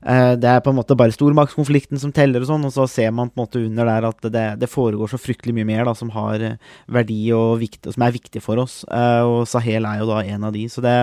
det 0.04 0.48
er 0.50 0.60
på 0.60 0.68
en 0.68 0.76
måte 0.76 0.96
bare 0.98 1.14
stormaktskonflikten 1.14 2.00
som 2.00 2.12
teller, 2.12 2.42
og 2.44 2.50
sånn, 2.50 2.66
og 2.68 2.72
så 2.74 2.84
ser 2.90 3.12
man 3.14 3.30
på 3.32 3.38
en 3.38 3.44
måte 3.46 3.62
under 3.64 3.88
der 3.88 4.08
at 4.10 4.26
det, 4.34 4.44
det 4.60 4.68
foregår 4.68 5.08
så 5.10 5.20
fryktelig 5.20 5.54
mye 5.56 5.68
mer 5.68 5.86
da, 5.88 5.94
som 5.96 6.10
har 6.14 6.42
eh, 6.44 6.58
verdi 6.92 7.20
og 7.36 7.60
vikt, 7.62 7.88
som 7.94 8.04
er 8.04 8.16
viktig 8.16 8.42
for 8.44 8.60
oss. 8.62 8.82
Eh, 8.84 9.22
og 9.24 9.46
Sahel 9.48 9.88
er 9.88 10.02
jo 10.02 10.10
da 10.10 10.20
en 10.24 10.44
av 10.48 10.52
de. 10.54 10.66
Så 10.68 10.84
det, 10.84 10.96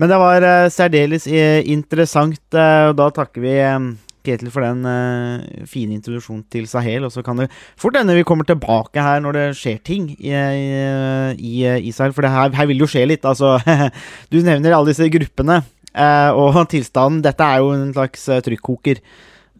men 0.00 0.12
det 0.12 0.20
var 0.22 0.46
eh, 0.48 0.70
særdeles 0.72 1.28
eh, 1.28 1.60
interessant, 1.72 2.42
eh, 2.54 2.86
og 2.90 2.96
da 3.00 3.10
takker 3.20 3.44
vi 3.44 3.58
eh, 3.60 3.92
Ketil 4.22 4.52
for 4.54 4.62
den 4.62 4.84
uh, 4.86 5.64
fine 5.66 5.96
introduksjonen 5.96 6.44
til 6.46 6.68
Sahel. 6.70 7.02
Og 7.08 7.10
så 7.10 7.24
kan 7.26 7.40
det 7.42 7.48
fort 7.74 7.96
hende 7.98 8.14
vi 8.14 8.22
kommer 8.22 8.46
tilbake 8.46 9.02
her 9.02 9.18
når 9.18 9.34
det 9.34 9.46
skjer 9.58 9.80
ting 9.82 10.04
i, 10.14 10.30
i, 10.30 11.54
i 11.66 11.88
Israel. 11.90 12.14
For 12.14 12.22
her, 12.30 12.54
her 12.54 12.68
vil 12.70 12.78
det 12.78 12.86
jo 12.86 12.92
skje 12.92 13.02
litt. 13.10 13.26
Altså, 13.26 13.56
du 14.30 14.38
nevner 14.46 14.76
alle 14.76 14.92
disse 14.94 15.10
gruppene. 15.10 15.64
Eh, 15.94 16.30
og 16.32 16.60
tilstanden 16.72 17.22
Dette 17.24 17.44
er 17.44 17.62
jo 17.64 17.72
en 17.76 17.92
slags 17.96 18.28
eh, 18.28 18.40
trykkoker. 18.44 19.00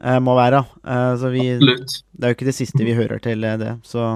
eh, 0.02 0.18
må 0.20 0.34
være. 0.36 0.64
Eh, 0.84 1.16
så 1.20 1.30
vi, 1.32 1.48
Absolutt. 1.56 1.98
det 2.12 2.24
er 2.24 2.32
jo 2.32 2.38
ikke 2.40 2.50
det 2.52 2.56
siste 2.60 2.84
vi 2.86 2.94
hører 2.98 3.20
til 3.22 3.40
det. 3.40 3.76
Så 3.86 4.06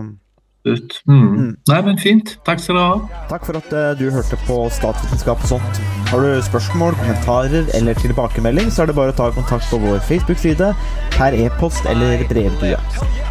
ut. 0.67 0.97
Mm. 1.07 1.53
Nei, 1.71 1.77
men 1.87 1.99
fint. 2.03 2.33
Takk 2.43 2.59
skal 2.59 2.75
du 2.75 2.81
ha. 2.83 3.21
Takk 3.31 3.45
for 3.47 3.55
at 3.61 3.71
eh, 3.71 3.93
du 4.01 4.09
hørte 4.11 4.35
på 4.49 4.57
Statsvitenskap 4.75 5.45
og 5.47 5.53
sånt. 5.53 5.79
Har 6.11 6.23
du 6.23 6.43
spørsmål, 6.43 6.95
kommentarer 6.99 7.71
eller 7.79 7.95
tilbakemelding, 8.03 8.73
så 8.75 8.83
er 8.83 8.91
det 8.91 8.97
bare 8.99 9.15
å 9.15 9.17
ta 9.19 9.29
kontakt 9.35 9.71
på 9.71 9.79
vår 9.83 10.03
Facebook-side, 10.11 10.73
per 11.15 11.39
e-post 11.39 11.87
eller 11.87 12.27
brevdue. 12.31 12.79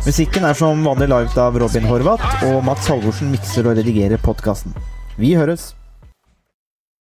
Musikken 0.07 0.47
er 0.47 0.55
som 0.55 0.83
vanlig 0.87 1.09
laget 1.11 1.35
av 1.39 1.59
Robin 1.59 1.87
Horvath, 1.91 2.23
og 2.47 2.63
Mats 2.67 2.87
Halvorsen 2.91 3.35
mikser 3.35 3.67
og 3.67 3.75
redigerer 3.81 4.19
podkasten. 4.23 4.71
Vi 5.19 5.35
høres! 5.35 5.73